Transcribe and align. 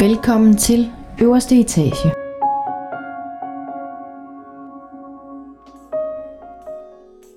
Velkommen 0.00 0.56
til 0.56 0.92
øverste 1.22 1.60
etage. 1.60 2.12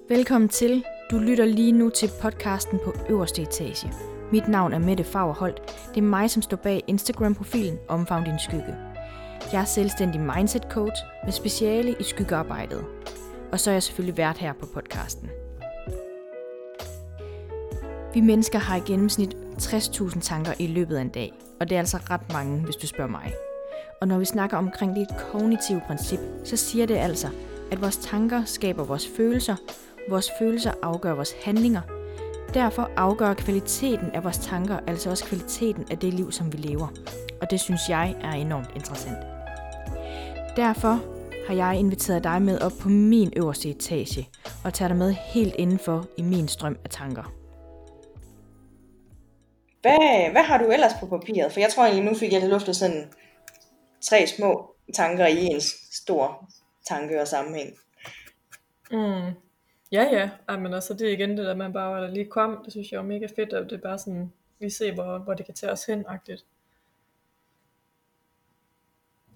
Velkommen 0.09 0.49
til. 0.49 0.83
Du 1.11 1.17
lytter 1.17 1.45
lige 1.45 1.71
nu 1.71 1.89
til 1.89 2.09
podcasten 2.21 2.79
på 2.85 2.93
øverste 3.09 3.41
etage. 3.41 3.93
Mit 4.31 4.47
navn 4.47 4.73
er 4.73 4.79
Mette 4.79 5.03
Fagerholt. 5.03 5.61
Det 5.89 5.97
er 5.97 6.01
mig, 6.01 6.29
som 6.29 6.41
står 6.41 6.57
bag 6.57 6.83
Instagram-profilen 6.87 7.77
Omfavn 7.87 8.23
din 8.23 8.39
skygge. 8.39 8.75
Jeg 9.53 9.61
er 9.61 9.65
selvstændig 9.65 10.21
mindset 10.21 10.63
coach 10.69 11.01
med 11.23 11.31
speciale 11.31 11.95
i 11.99 12.03
skyggearbejdet. 12.03 12.85
Og 13.51 13.59
så 13.59 13.69
er 13.69 13.73
jeg 13.73 13.83
selvfølgelig 13.83 14.17
vært 14.17 14.37
her 14.37 14.53
på 14.53 14.65
podcasten. 14.73 15.29
Vi 18.13 18.21
mennesker 18.21 18.59
har 18.59 18.75
i 18.75 18.81
gennemsnit 18.85 19.37
60.000 19.61 20.19
tanker 20.19 20.53
i 20.59 20.67
løbet 20.67 20.97
af 20.97 21.01
en 21.01 21.09
dag, 21.09 21.33
og 21.59 21.69
det 21.69 21.75
er 21.75 21.79
altså 21.79 21.97
ret 22.09 22.33
mange, 22.33 22.59
hvis 22.59 22.75
du 22.75 22.87
spørger 22.87 23.11
mig. 23.11 23.33
Og 24.01 24.07
når 24.07 24.19
vi 24.19 24.25
snakker 24.25 24.57
omkring 24.57 24.95
det 24.95 25.07
kognitive 25.17 25.81
princip, 25.87 26.19
så 26.45 26.57
siger 26.57 26.85
det 26.85 26.95
altså, 26.95 27.27
at 27.71 27.81
vores 27.81 27.97
tanker 27.97 28.45
skaber 28.45 28.83
vores 28.83 29.09
følelser, 29.17 29.55
vores 30.09 30.29
følelser 30.39 30.71
afgør 30.83 31.13
vores 31.13 31.33
handlinger. 31.43 31.81
Derfor 32.53 32.89
afgør 32.97 33.33
kvaliteten 33.33 34.11
af 34.11 34.23
vores 34.23 34.37
tanker 34.37 34.79
altså 34.87 35.09
også 35.09 35.25
kvaliteten 35.25 35.85
af 35.91 35.97
det 35.97 36.13
liv, 36.13 36.31
som 36.31 36.53
vi 36.53 36.57
lever. 36.57 36.87
Og 37.41 37.51
det 37.51 37.59
synes 37.59 37.81
jeg 37.89 38.15
er 38.21 38.31
enormt 38.31 38.69
interessant. 38.75 39.17
Derfor 40.55 40.99
har 41.47 41.53
jeg 41.55 41.79
inviteret 41.79 42.23
dig 42.23 42.41
med 42.41 42.59
op 42.59 42.73
på 42.79 42.89
min 42.89 43.33
øverste 43.37 43.69
etage 43.69 44.29
og 44.63 44.73
tager 44.73 44.89
dig 44.89 44.97
med 44.97 45.11
helt 45.11 45.55
indenfor 45.57 46.05
i 46.17 46.21
min 46.21 46.47
strøm 46.47 46.77
af 46.83 46.89
tanker. 46.89 47.38
Hvad, 49.81 50.31
hvad 50.31 50.43
har 50.43 50.57
du 50.57 50.71
ellers 50.71 50.93
på 50.99 51.05
papiret? 51.05 51.51
For 51.51 51.59
jeg 51.59 51.69
tror 51.69 51.85
egentlig, 51.85 52.05
nu 52.05 52.17
fik 52.17 52.33
jeg 52.33 52.49
luftet 52.49 52.75
sådan 52.75 53.13
tre 54.01 54.27
små 54.27 54.75
tanker 54.93 55.25
i 55.25 55.45
en 55.45 55.61
stor 55.91 56.49
tanke 56.87 57.21
og 57.21 57.27
sammenhæng. 57.27 57.73
Mm. 58.91 59.31
Ja, 59.91 60.03
ja. 60.11 60.29
Ej, 60.47 60.57
men 60.57 60.73
altså, 60.73 60.93
det 60.93 61.07
er 61.07 61.13
igen 61.13 61.37
det 61.37 61.45
der, 61.45 61.55
man 61.55 61.73
bare 61.73 62.01
der 62.01 62.11
lige 62.11 62.25
kom. 62.25 62.61
Det 62.63 62.73
synes 62.73 62.91
jeg 62.91 62.97
er 62.97 63.03
mega 63.03 63.27
fedt, 63.35 63.53
at 63.53 63.69
det 63.69 63.77
er 63.77 63.81
bare 63.81 63.97
sådan, 63.97 64.33
vi 64.59 64.69
ser, 64.69 64.93
hvor, 64.93 65.17
hvor 65.17 65.33
det 65.33 65.45
kan 65.45 65.55
tage 65.55 65.71
os 65.71 65.85
hen, 65.85 66.05
agtigt. 66.07 66.45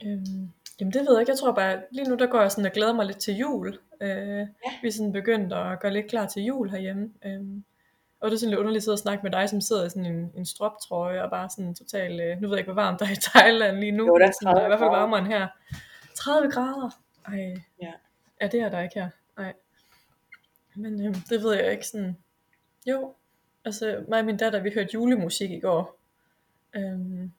Øhm, 0.06 0.50
jamen 0.80 0.94
det 0.94 1.02
ved 1.02 1.12
jeg 1.12 1.20
ikke. 1.20 1.32
Jeg 1.32 1.40
tror 1.40 1.52
bare, 1.52 1.82
lige 1.92 2.10
nu 2.10 2.16
der 2.16 2.28
går 2.28 2.42
jeg 2.42 2.52
sådan 2.52 2.66
og 2.66 2.72
glæder 2.72 2.94
mig 2.94 3.06
lidt 3.06 3.18
til 3.18 3.36
jul. 3.36 3.80
Øh, 4.02 4.40
ja. 4.40 4.46
Vi 4.82 4.88
er 4.88 4.92
sådan 4.92 5.12
begyndt 5.12 5.54
at 5.54 5.80
gøre 5.80 5.94
lidt 5.94 6.08
klar 6.08 6.28
til 6.28 6.44
jul 6.44 6.70
herhjemme. 6.70 7.14
Øhm, 7.26 7.64
og 8.24 8.32
det 8.32 8.36
er 8.36 8.40
sådan 8.40 8.50
lidt 8.50 8.60
underligt 8.60 8.88
at 8.88 9.00
snakke 9.00 9.24
med 9.24 9.32
dig, 9.32 9.50
som 9.50 9.62
sidder 9.62 9.86
i 9.86 9.90
sådan 9.90 10.06
en, 10.06 10.32
en 10.36 10.46
stroptrøje 10.46 11.24
og 11.24 11.30
bare 11.30 11.50
sådan 11.50 11.76
total, 11.76 12.20
øh, 12.22 12.42
nu 12.42 12.48
ved 12.48 12.56
jeg 12.56 12.60
ikke, 12.60 12.72
hvor 12.74 12.82
varmt 12.82 13.00
der 13.00 13.06
er 13.06 13.12
i 13.12 13.16
Thailand 13.32 13.78
lige 13.78 13.92
nu. 13.92 14.08
Jo, 14.08 14.18
der 14.18 14.28
er, 14.28 14.32
sådan, 14.32 14.56
der 14.56 14.62
er 14.62 14.66
i 14.66 14.70
hvert 14.70 14.80
fald 14.80 14.90
varmere 14.90 15.20
end 15.20 15.28
her. 15.28 15.48
30 16.16 16.52
grader. 16.52 16.90
Ej. 17.28 17.62
Ja. 17.82 17.92
Ja, 18.42 18.48
det 18.48 18.60
er 18.60 18.70
der 18.70 18.82
ikke 18.82 19.00
her. 19.00 19.10
Nej. 19.38 19.54
Men 20.76 21.08
øh, 21.08 21.16
det 21.30 21.44
ved 21.44 21.56
jeg 21.56 21.72
ikke 21.72 21.88
sådan. 21.88 22.18
Jo, 22.88 23.14
altså 23.66 24.06
mig 24.08 24.20
og 24.20 24.26
min 24.26 24.38
datter, 24.38 24.60
vi 24.60 24.72
hørte 24.74 24.90
julemusik 24.94 25.52
i 25.52 25.60
går. 25.60 26.00
Øhm, 26.76 27.32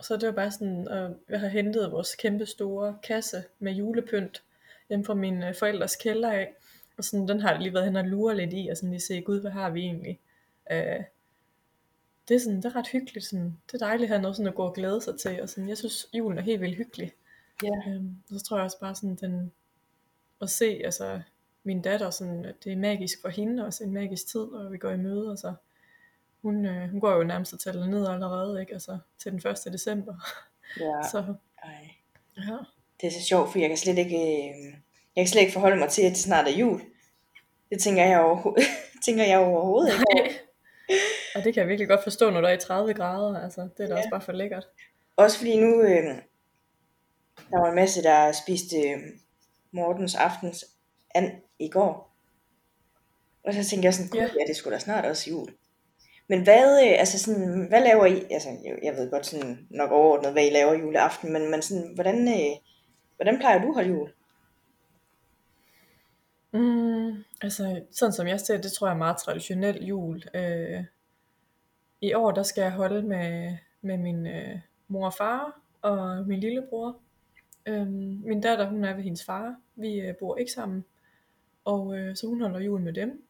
så 0.00 0.16
det 0.16 0.26
var 0.26 0.34
bare 0.34 0.50
sådan, 0.50 0.88
at 0.88 1.10
jeg 1.28 1.40
har 1.40 1.48
hentet 1.48 1.92
vores 1.92 2.14
kæmpe 2.14 2.46
store 2.46 2.98
kasse 3.02 3.44
med 3.58 3.72
julepynt 3.72 4.42
hjemme 4.88 5.04
fra 5.04 5.14
mine 5.14 5.48
øh, 5.48 5.54
forældres 5.54 5.96
kælder 5.96 6.30
af. 6.30 6.54
Og 7.00 7.04
sådan, 7.04 7.28
den 7.28 7.40
har 7.40 7.50
jeg 7.50 7.60
lige 7.60 7.74
været 7.74 7.84
hen 7.84 7.96
og 7.96 8.04
lure 8.04 8.36
lidt 8.36 8.50
i, 8.52 8.68
og 8.70 8.76
sådan 8.76 8.90
lige 8.90 9.00
se, 9.00 9.20
gud, 9.20 9.40
hvad 9.40 9.50
har 9.50 9.70
vi 9.70 9.80
egentlig? 9.80 10.20
Øh, 10.70 11.04
det 12.28 12.34
er 12.34 12.40
sådan, 12.40 12.56
det 12.56 12.64
er 12.64 12.76
ret 12.76 12.88
hyggeligt, 12.88 13.26
sådan, 13.26 13.58
det 13.66 13.74
er 13.74 13.86
dejligt 13.86 14.02
at 14.02 14.08
have 14.08 14.22
noget 14.22 14.36
sådan 14.36 14.48
at 14.48 14.54
gå 14.54 14.62
og 14.62 14.74
glæde 14.74 15.00
sig 15.00 15.18
til, 15.20 15.42
og 15.42 15.48
sådan, 15.48 15.68
jeg 15.68 15.78
synes, 15.78 16.06
julen 16.14 16.38
er 16.38 16.42
helt 16.42 16.60
vildt 16.60 16.76
hyggelig. 16.76 17.12
Ja. 17.62 17.90
Øhm, 17.90 18.16
så 18.26 18.44
tror 18.44 18.56
jeg 18.56 18.64
også 18.64 18.80
bare 18.80 18.94
sådan, 18.94 19.16
den, 19.16 19.52
at 20.40 20.50
se, 20.50 20.80
altså, 20.84 21.20
min 21.64 21.82
datter, 21.82 22.10
sådan, 22.10 22.44
at 22.44 22.54
det 22.64 22.72
er 22.72 22.76
magisk 22.76 23.20
for 23.20 23.28
hende, 23.28 23.66
også 23.66 23.84
en 23.84 23.92
magisk 23.92 24.26
tid, 24.26 24.40
og 24.40 24.72
vi 24.72 24.78
går 24.78 24.90
i 24.90 24.96
møde, 24.96 25.30
altså, 25.30 25.54
hun, 26.42 26.66
øh, 26.66 26.90
hun 26.90 27.00
går 27.00 27.12
jo 27.12 27.24
nærmest 27.24 27.52
og 27.52 27.60
tæller 27.60 27.86
ned 27.86 28.06
allerede, 28.06 28.60
ikke? 28.60 28.72
Altså, 28.72 28.98
til 29.18 29.32
den 29.32 29.38
1. 29.66 29.72
december. 29.72 30.14
Ja. 30.80 31.02
Så, 31.12 31.34
Ej. 31.62 31.90
ja. 32.36 32.56
Det 33.00 33.06
er 33.06 33.10
så 33.10 33.26
sjovt, 33.28 33.52
for 33.52 33.58
jeg 33.58 33.68
kan 33.68 33.78
slet 33.78 33.98
ikke, 33.98 34.16
øh, 34.16 34.74
jeg 35.16 35.22
kan 35.24 35.28
slet 35.28 35.40
ikke 35.40 35.52
forholde 35.52 35.76
mig 35.76 35.88
til, 35.88 36.02
at 36.02 36.10
det 36.10 36.18
snart 36.18 36.48
er 36.48 36.52
jul. 36.58 36.80
Det 37.70 37.80
tænker 37.82 38.04
jeg, 38.04 38.20
overho- 38.20 38.64
tænker 39.06 39.24
jeg 39.24 39.38
overhovedet 39.38 39.92
ikke 39.92 40.04
over. 40.14 40.28
Og 41.34 41.44
det 41.44 41.54
kan 41.54 41.60
jeg 41.60 41.68
virkelig 41.68 41.88
godt 41.88 42.02
forstå, 42.02 42.30
når 42.30 42.40
der 42.40 42.48
er 42.48 42.52
i 42.52 42.60
30 42.60 42.94
grader, 42.94 43.42
altså, 43.42 43.60
det 43.60 43.84
er 43.84 43.86
da 43.88 43.94
Ja. 43.94 43.96
også 43.98 44.10
bare 44.10 44.20
for 44.20 44.32
lækkert. 44.32 44.66
Også 45.16 45.38
fordi 45.38 45.60
nu, 45.60 45.82
øh, 45.82 46.04
der 47.50 47.60
var 47.60 47.68
en 47.68 47.74
masse, 47.74 48.02
der 48.02 48.32
spiste 48.32 48.76
øh, 48.76 48.98
Mortens 49.72 50.14
aftens 50.14 50.64
and 51.14 51.30
i 51.58 51.68
går. 51.68 52.16
Og 53.44 53.54
så 53.54 53.64
tænkte 53.64 53.86
jeg 53.86 53.94
sådan, 53.94 54.10
Ja. 54.14 54.20
ja. 54.22 54.28
ja, 54.40 54.44
det 54.48 54.56
skulle 54.56 54.74
da 54.74 54.78
snart 54.80 55.04
også 55.04 55.30
jul. 55.30 55.48
Men 56.28 56.42
hvad, 56.42 56.82
øh, 56.86 56.98
altså 56.98 57.18
sådan, 57.18 57.66
hvad 57.68 57.80
laver 57.80 58.06
I? 58.06 58.24
Altså, 58.30 58.48
jeg, 58.64 58.78
jeg 58.82 58.94
ved 58.96 59.10
godt 59.10 59.26
sådan 59.26 59.66
nok 59.70 59.90
overordnet, 59.90 60.32
hvad 60.32 60.46
I 60.46 60.50
laver 60.50 60.74
juleaften, 60.74 61.32
men, 61.32 61.50
men 61.50 61.62
sådan, 61.62 61.90
hvordan, 61.94 62.28
øh, 62.28 62.56
hvordan 63.16 63.38
plejer 63.38 63.62
du 63.62 63.68
at 63.68 63.74
holde 63.74 63.88
jul? 63.88 64.10
Mm, 66.52 67.24
altså, 67.40 67.82
sådan 67.90 68.12
som 68.12 68.26
jeg 68.26 68.40
ser 68.40 68.60
det, 68.60 68.72
tror 68.72 68.86
jeg 68.86 68.94
er 68.94 68.98
meget 68.98 69.16
traditionel 69.16 69.84
jul. 69.84 70.22
Øh, 70.34 70.84
I 72.00 72.14
år, 72.14 72.30
der 72.30 72.42
skal 72.42 72.62
jeg 72.62 72.72
holde 72.72 73.02
med, 73.02 73.56
med 73.80 73.98
min 73.98 74.26
øh, 74.26 74.58
mor 74.88 75.06
og 75.06 75.14
far 75.14 75.60
og 75.82 76.26
min 76.26 76.40
lillebror. 76.40 76.96
Øh, 77.66 77.86
min 78.26 78.40
datter, 78.40 78.70
hun 78.70 78.84
er 78.84 78.94
ved 78.94 79.02
hendes 79.02 79.24
far. 79.24 79.56
Vi 79.76 80.00
øh, 80.00 80.16
bor 80.16 80.36
ikke 80.36 80.52
sammen. 80.52 80.84
Og 81.64 81.98
øh, 81.98 82.16
så 82.16 82.26
hun 82.26 82.40
holder 82.40 82.60
jul 82.60 82.80
med 82.80 82.92
dem. 82.92 83.24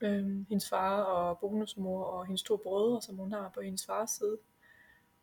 Øh, 0.00 0.46
hendes 0.48 0.68
far 0.68 1.00
og 1.02 1.38
bonusmor 1.38 2.04
og 2.04 2.26
hendes 2.26 2.42
to 2.42 2.56
brødre, 2.56 3.02
som 3.02 3.16
hun 3.16 3.32
har 3.32 3.50
på 3.54 3.60
hendes 3.60 3.86
fars 3.86 4.10
side. 4.10 4.38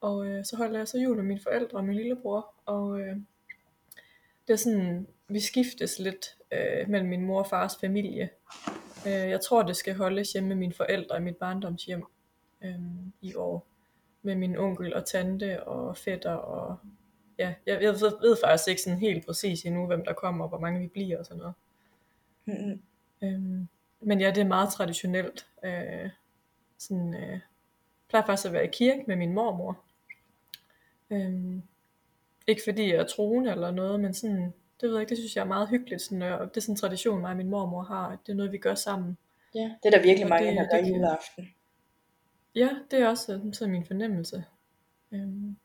Og 0.02 0.28
øh, 0.28 0.46
så 0.46 0.58
holder 0.58 0.78
jeg 0.78 0.88
så 0.88 0.98
jul 0.98 1.16
med 1.16 1.24
mine 1.24 1.40
forældre 1.40 1.78
og 1.78 1.86
min 1.86 1.96
lillebror. 1.96 2.54
Og 2.66 3.00
øh, 3.00 3.16
det 4.48 4.54
er 4.54 4.58
sådan, 4.58 5.08
vi 5.28 5.40
skiftes 5.40 6.00
lidt 6.00 6.38
øh, 6.52 6.90
mellem 6.90 7.10
min 7.10 7.22
mor 7.22 7.40
og 7.40 7.48
fars 7.48 7.78
familie. 7.82 8.30
Øh, 9.08 9.30
jeg 9.30 9.42
tror, 9.42 9.64
det 9.64 9.76
skal 9.76 9.96
holdes 9.96 10.34
hjemme 10.34 10.50
med 10.50 10.56
mine 10.56 10.74
forældre 10.74 11.18
i 11.18 11.22
mit 11.22 11.38
barndomshjem 11.38 12.04
øh, 12.64 12.80
i 13.22 13.36
år. 13.36 13.68
Med 14.22 14.36
min 14.36 14.58
onkel 14.58 14.94
og 14.94 15.06
tante 15.06 15.64
og 15.64 15.98
fætter 15.98 16.34
og 16.34 16.78
ja, 17.38 17.54
jeg, 17.66 17.82
jeg 17.82 17.94
ved, 17.94 18.22
ved 18.22 18.38
faktisk 18.44 18.70
ikke 18.70 18.82
sådan 18.82 19.00
helt 19.00 19.26
præcis 19.26 19.66
endnu, 19.66 19.86
hvem 19.86 20.06
der 20.06 20.14
kommer 20.14 20.46
og 20.46 20.50
hvor 20.50 20.60
mange 20.60 20.80
vi 20.80 20.88
bliver 20.88 21.20
og 21.20 21.26
sådan 21.26 21.38
noget. 21.38 21.54
Mm-hmm. 22.46 22.82
Øhm, 23.24 23.68
men 24.00 24.22
ja, 24.22 24.32
det 24.32 24.38
er 24.38 24.48
meget 24.48 24.70
traditionelt. 24.74 25.48
Øh, 25.64 26.10
sådan, 26.78 27.14
øh, 27.14 27.30
jeg 27.30 27.42
plejer 28.10 28.26
faktisk 28.26 28.46
at 28.46 28.54
være 28.54 28.66
i 28.66 28.72
kirke 28.74 29.04
med 29.08 29.16
min 29.16 29.34
mormor. 29.34 29.80
Øhm, 31.10 31.62
ikke 32.48 32.62
fordi 32.66 32.92
jeg 32.92 33.00
er 33.00 33.08
troende 33.08 33.52
eller 33.52 33.72
noget, 33.72 34.00
men 34.00 34.14
sådan, 34.14 34.54
det 34.82 34.90
ved 34.90 34.96
jeg 34.96 35.02
ikke, 35.02 35.10
det 35.10 35.18
synes 35.18 35.36
jeg 35.36 35.42
er 35.42 35.46
meget 35.48 35.70
hyggeligt. 35.70 36.02
Sådan, 36.02 36.22
og 36.22 36.50
det 36.50 36.58
er 36.58 36.62
sådan 36.62 36.74
en 36.74 36.78
tradition, 36.78 37.22
mig 37.22 37.32
og 37.32 37.38
min 37.38 37.50
mormor 37.50 37.84
har. 37.84 38.08
at 38.08 38.20
Det 38.26 38.32
er 38.32 38.36
noget, 38.36 38.52
vi 38.52 38.58
gør 38.58 38.76
sammen. 38.76 39.18
Ja, 39.56 39.60
det 39.84 39.94
er 39.94 39.98
der 39.98 40.02
virkelig 40.04 40.24
Og 40.26 40.30
mange, 40.30 40.48
det- 40.50 40.58
der 40.58 40.68
gør 40.78 40.82
det 40.84 40.90
juleaften. 40.90 41.48
Ja, 42.56 42.70
det 42.92 43.00
er 43.00 43.08
også 43.08 43.26
sådan, 43.26 43.54
sådan 43.54 43.72
min 43.72 43.86
fornemmelse. 43.86 44.44
Øhm, 45.12 45.56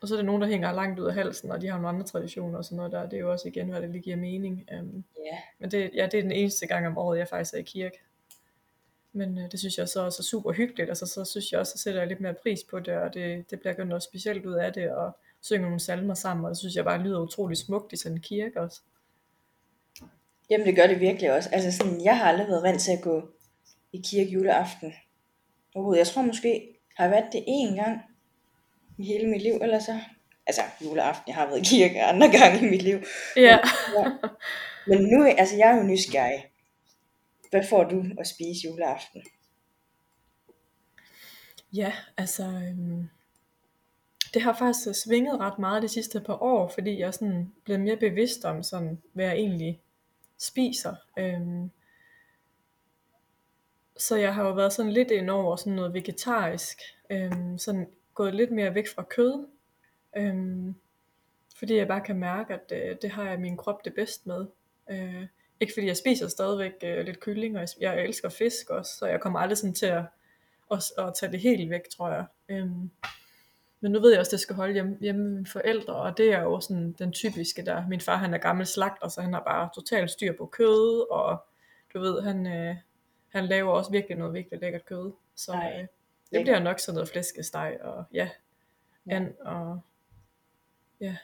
og 0.00 0.08
så 0.08 0.14
er 0.14 0.18
der 0.18 0.24
nogen, 0.24 0.42
der 0.42 0.48
hænger 0.48 0.72
langt 0.72 1.00
ud 1.00 1.06
af 1.06 1.14
halsen, 1.14 1.50
og 1.50 1.60
de 1.60 1.66
har 1.66 1.74
nogle 1.74 1.88
andre 1.88 2.06
traditioner 2.06 2.58
og 2.58 2.64
sådan 2.64 2.76
noget 2.76 2.92
der. 2.92 3.02
Det 3.08 3.16
er 3.16 3.20
jo 3.20 3.32
også 3.32 3.48
igen, 3.48 3.68
hvad 3.68 3.82
det 3.82 3.90
lige 3.90 4.02
giver 4.02 4.16
mening. 4.16 4.68
Øhm, 4.72 5.04
Ja, 5.32 5.38
Men 5.58 5.70
det, 5.70 5.90
ja, 5.94 6.06
det 6.12 6.18
er 6.18 6.22
den 6.22 6.32
eneste 6.32 6.66
gang 6.66 6.86
om 6.86 6.98
året, 6.98 7.18
jeg 7.18 7.28
faktisk 7.28 7.54
er 7.54 7.58
i 7.58 7.62
kirke. 7.62 7.98
Men 9.12 9.38
øh, 9.38 9.50
det 9.50 9.58
synes 9.60 9.78
jeg 9.78 9.88
så 9.88 10.04
også 10.04 10.20
er 10.20 10.24
super 10.24 10.52
hyggeligt. 10.52 10.88
Altså, 10.88 11.06
så 11.06 11.24
synes 11.24 11.52
jeg 11.52 11.60
også, 11.60 11.72
så 11.72 11.78
sætter 11.82 12.00
jeg 12.00 12.08
lidt 12.08 12.20
mere 12.20 12.34
pris 12.34 12.64
på 12.70 12.80
det, 12.80 12.94
og 12.96 13.14
det, 13.14 13.50
det 13.50 13.60
bliver 13.60 13.72
gjort 13.74 13.88
noget 13.88 14.02
specielt 14.02 14.46
ud 14.46 14.54
af 14.54 14.72
det, 14.72 14.90
og 14.90 15.16
synge 15.46 15.62
nogle 15.62 15.80
salmer 15.80 16.14
sammen, 16.14 16.44
og 16.44 16.50
det 16.50 16.58
synes 16.58 16.74
jeg 16.74 16.84
bare 16.84 17.02
lyder 17.02 17.20
utrolig 17.20 17.56
smukt 17.56 17.92
i 17.92 17.96
sådan 17.96 18.16
en 18.16 18.22
kirke 18.22 18.60
også. 18.60 18.80
Jamen 20.50 20.66
det 20.66 20.76
gør 20.76 20.86
det 20.86 21.00
virkelig 21.00 21.32
også. 21.32 21.48
Altså 21.52 21.72
sådan, 21.72 22.04
jeg 22.04 22.18
har 22.18 22.24
aldrig 22.24 22.48
været 22.48 22.62
vant 22.62 22.80
til 22.80 22.92
at 22.92 23.02
gå 23.02 23.28
i 23.92 24.02
kirke 24.04 24.30
juleaften. 24.30 24.92
Overhovedet. 25.74 25.98
Jeg 25.98 26.06
tror 26.06 26.22
måske, 26.22 26.78
har 26.96 27.04
jeg 27.04 27.10
været 27.10 27.32
det 27.32 27.44
én 27.48 27.84
gang 27.84 28.00
i 28.98 29.04
hele 29.04 29.28
mit 29.28 29.42
liv, 29.42 29.54
eller 29.62 29.78
så. 29.78 30.00
Altså 30.46 30.62
juleaften, 30.84 31.24
jeg 31.26 31.34
har 31.34 31.46
været 31.46 31.60
i 31.60 31.76
kirke 31.76 32.02
andre 32.02 32.30
gange 32.38 32.66
i 32.66 32.70
mit 32.70 32.82
liv. 32.82 32.98
Ja. 33.36 33.58
Ja. 33.96 34.10
Men 34.86 35.02
nu, 35.02 35.24
altså 35.38 35.56
jeg 35.56 35.70
er 35.70 35.76
jo 35.76 35.82
nysgerrig. 35.82 36.44
Hvad 37.50 37.64
får 37.68 37.84
du 37.84 38.04
at 38.18 38.26
spise 38.26 38.60
juleaften? 38.64 39.22
Ja, 41.72 41.92
altså, 42.16 42.42
øhm, 42.42 43.08
det 44.36 44.44
har 44.44 44.56
faktisk 44.58 45.02
svinget 45.02 45.40
ret 45.40 45.58
meget 45.58 45.82
de 45.82 45.88
sidste 45.88 46.20
par 46.20 46.42
år, 46.42 46.68
fordi 46.68 46.98
jeg 46.98 47.06
er 47.06 47.10
sådan 47.10 47.52
blevet 47.64 47.80
mere 47.80 47.96
bevidst 47.96 48.44
om, 48.44 48.62
sådan, 48.62 49.02
hvad 49.12 49.24
jeg 49.26 49.34
egentlig 49.34 49.80
spiser. 50.38 50.94
Øhm, 51.18 51.70
så 53.96 54.16
jeg 54.16 54.34
har 54.34 54.46
jo 54.46 54.52
været 54.52 54.72
sådan 54.72 54.92
lidt 54.92 55.10
ind 55.10 55.30
over 55.30 55.56
sådan 55.56 55.72
noget 55.72 55.94
vegetarisk. 55.94 56.78
Øhm, 57.10 57.58
sådan 57.58 57.88
gået 58.14 58.34
lidt 58.34 58.50
mere 58.50 58.74
væk 58.74 58.88
fra 58.94 59.02
kød. 59.02 59.46
Øhm, 60.16 60.74
fordi 61.56 61.76
jeg 61.76 61.88
bare 61.88 62.00
kan 62.00 62.16
mærke, 62.16 62.54
at 62.54 62.72
øh, 62.72 62.96
det 63.02 63.10
har 63.10 63.24
jeg 63.24 63.40
min 63.40 63.56
krop 63.56 63.84
det 63.84 63.94
bedst 63.94 64.26
med. 64.26 64.46
Øh, 64.90 65.26
ikke 65.60 65.72
fordi 65.74 65.86
jeg 65.86 65.96
spiser 65.96 66.28
stadigvæk 66.28 66.72
øh, 66.82 67.04
lidt 67.04 67.20
kylling, 67.20 67.56
og 67.56 67.60
jeg, 67.60 67.68
jeg 67.80 68.04
elsker 68.04 68.28
fisk 68.28 68.70
også, 68.70 68.96
så 68.98 69.06
jeg 69.06 69.20
kommer 69.20 69.38
aldrig 69.38 69.58
sådan 69.58 69.74
til 69.74 69.86
at, 69.86 70.04
at, 70.70 70.84
at 70.98 71.14
tage 71.20 71.32
det 71.32 71.40
helt 71.40 71.70
væk, 71.70 71.88
tror 71.96 72.10
jeg. 72.10 72.24
Øhm, 72.48 72.90
men 73.80 73.92
nu 73.92 74.00
ved 74.00 74.10
jeg 74.10 74.20
også, 74.20 74.28
at 74.30 74.32
det 74.32 74.40
skal 74.40 74.56
holde 74.56 74.72
hjemme, 74.72 74.96
hjemme 75.00 75.22
med 75.22 75.30
mine 75.30 75.46
forældre, 75.46 75.94
og 75.94 76.16
det 76.16 76.32
er 76.32 76.40
jo 76.42 76.60
sådan 76.60 76.92
den 76.98 77.12
typiske 77.12 77.64
der. 77.64 77.88
Min 77.88 78.00
far 78.00 78.16
han 78.16 78.34
er 78.34 78.38
gammel 78.38 78.66
slagter, 78.66 79.08
så 79.08 79.20
han 79.22 79.32
har 79.32 79.42
bare 79.42 79.68
totalt 79.74 80.10
styr 80.10 80.32
på 80.38 80.46
kød, 80.46 81.10
og 81.10 81.44
du 81.94 82.00
ved, 82.00 82.22
han, 82.22 82.46
øh, 82.46 82.76
han 83.28 83.46
laver 83.46 83.72
også 83.72 83.90
virkelig 83.90 84.16
noget 84.16 84.34
virkelig 84.34 84.60
lækkert 84.60 84.84
kød. 84.86 85.12
Så 85.34 85.52
Ej, 85.52 85.72
øh, 85.80 85.86
det 86.32 86.42
bliver 86.44 86.58
nok 86.58 86.78
sådan 86.80 86.94
noget 86.94 87.08
flæskesteg, 87.08 87.78
og 87.80 88.04
ja, 88.12 88.28
Ja. 89.10 89.16
and 89.16 89.34
og 89.40 89.80
ja, 91.00 91.16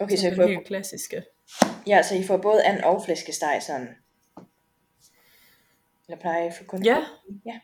Okay, 0.00 0.16
så 0.16 0.28
I 0.28 0.34
får, 0.34 0.46
helt 0.46 0.66
klassiske. 0.66 1.24
ja, 1.86 2.02
så 2.02 2.14
I 2.14 2.24
får 2.24 2.36
både 2.36 2.64
and 2.64 2.80
og 2.82 3.02
flæskesteg 3.04 3.62
sådan? 3.66 3.96
Eller 6.08 6.20
plejer 6.20 6.48
I 6.48 6.50
for 6.58 6.64
kun 6.64 6.82
Ja. 6.84 7.04
ja. 7.46 7.60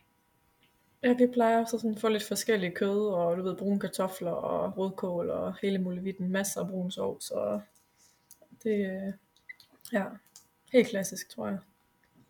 Ja, 1.03 1.13
vi 1.13 1.27
plejer 1.27 1.65
så 1.65 1.79
sådan 1.79 1.95
at 1.95 2.01
få 2.01 2.09
lidt 2.09 2.23
forskellige 2.29 2.71
kød, 2.75 3.09
og 3.09 3.37
du 3.37 3.43
ved, 3.43 3.57
brune 3.57 3.81
kartofler 3.81 4.31
og 4.31 4.79
rødkål 4.79 5.31
og 5.31 5.55
hele 5.63 5.79
muligheden. 5.79 6.33
Masser 6.33 6.61
af 6.61 6.69
brun 6.69 6.91
sovs, 6.91 7.31
og 7.31 7.61
det 8.65 9.13
ja, 9.93 10.05
helt 10.73 10.89
klassisk, 10.89 11.29
tror 11.31 11.47
jeg. 11.49 11.59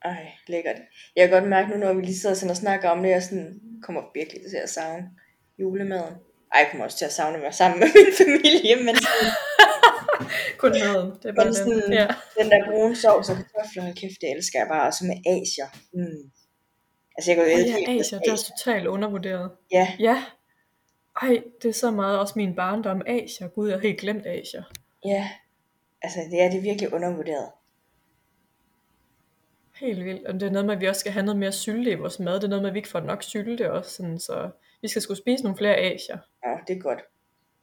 Ej, 0.05 0.27
lækkert. 0.47 0.77
Jeg 1.17 1.29
kan 1.29 1.41
godt 1.41 1.51
mærke 1.51 1.71
nu, 1.71 1.77
når 1.77 1.93
vi 1.95 2.03
lige 2.03 2.17
sidder 2.19 2.35
sådan 2.35 2.51
og 2.51 2.57
snakker 2.57 2.89
om 2.89 3.03
det, 3.03 3.11
jeg 3.11 3.23
sådan 3.23 3.61
kommer 3.83 4.03
virkelig 4.15 4.43
til 4.51 4.57
at 4.57 4.71
savne 4.71 5.11
julemaden. 5.59 6.15
Ej, 6.55 6.59
jeg 6.61 6.69
kommer 6.71 6.85
også 6.85 6.99
til 6.99 7.05
at 7.05 7.13
savne 7.13 7.41
være 7.41 7.53
sammen 7.53 7.79
med 7.81 7.89
min 7.99 8.13
familie, 8.19 8.77
men 8.85 8.95
Kun 10.59 10.71
maden, 10.71 11.11
det 11.23 11.25
er 11.25 11.33
bare 11.35 11.45
Men 11.47 11.47
den. 11.47 11.55
sådan- 11.55 11.93
Ja. 11.93 12.07
den 12.43 12.51
der 12.51 12.67
brune 12.71 12.97
sovs 12.97 13.31
og 13.31 13.37
kartofler, 13.37 13.93
kæft, 13.95 14.21
det 14.21 14.31
elsker 14.37 14.59
jeg 14.59 14.69
bare. 14.69 14.87
Og 14.87 14.95
så 14.95 15.05
med 15.05 15.19
asier. 15.37 15.69
Mm. 15.93 16.31
Altså, 17.17 17.31
jeg 17.31 17.37
går 17.37 17.43
jo 17.45 17.51
Og 17.53 17.59
ja, 17.89 18.01
Asia, 18.01 18.19
det 18.19 18.29
er 18.29 18.33
også 18.33 18.53
totalt 18.59 18.87
undervurderet. 18.87 19.51
Ja, 19.73 19.89
Ja. 19.99 20.25
Ej, 21.23 21.43
det 21.63 21.69
er 21.69 21.73
så 21.73 21.91
meget 21.91 22.19
også 22.19 22.33
min 22.37 22.55
barndom. 22.55 23.03
Asia, 23.07 23.47
gud, 23.47 23.69
jeg 23.69 23.77
har 23.77 23.83
helt 23.83 24.01
glemt 24.01 24.27
Asia. 24.27 24.63
ja. 25.05 25.31
Altså, 26.03 26.19
det 26.31 26.43
er 26.43 26.51
det 26.51 26.59
er 26.59 26.63
virkelig 26.63 26.93
undervurderet. 26.93 27.49
Helt 29.81 30.05
vildt. 30.05 30.27
Og 30.27 30.35
det 30.35 30.43
er 30.43 30.51
noget 30.51 30.67
med, 30.67 30.75
at 30.75 30.81
vi 30.81 30.87
også 30.89 31.01
skal 31.01 31.13
have 31.13 31.25
noget 31.25 31.39
mere 31.39 31.53
sylte 31.53 31.91
i 31.91 31.95
vores 31.95 32.19
mad. 32.21 32.35
Det 32.35 32.45
er 32.45 32.49
noget 32.49 32.63
med, 32.63 32.71
at 32.71 32.75
vi 32.75 32.79
ikke 32.79 32.89
får 32.89 33.01
nok 33.01 33.23
sylte 33.23 33.73
også. 33.73 33.91
Sådan, 33.91 34.19
så 34.19 34.51
vi 34.83 34.89
skal 34.89 35.03
skulle 35.03 35.19
spise 35.19 35.43
nogle 35.43 35.59
flere 35.59 35.77
Asia. 35.77 36.19
Ja, 36.47 36.55
det 36.67 36.77
er 36.77 36.81
godt. 36.81 36.99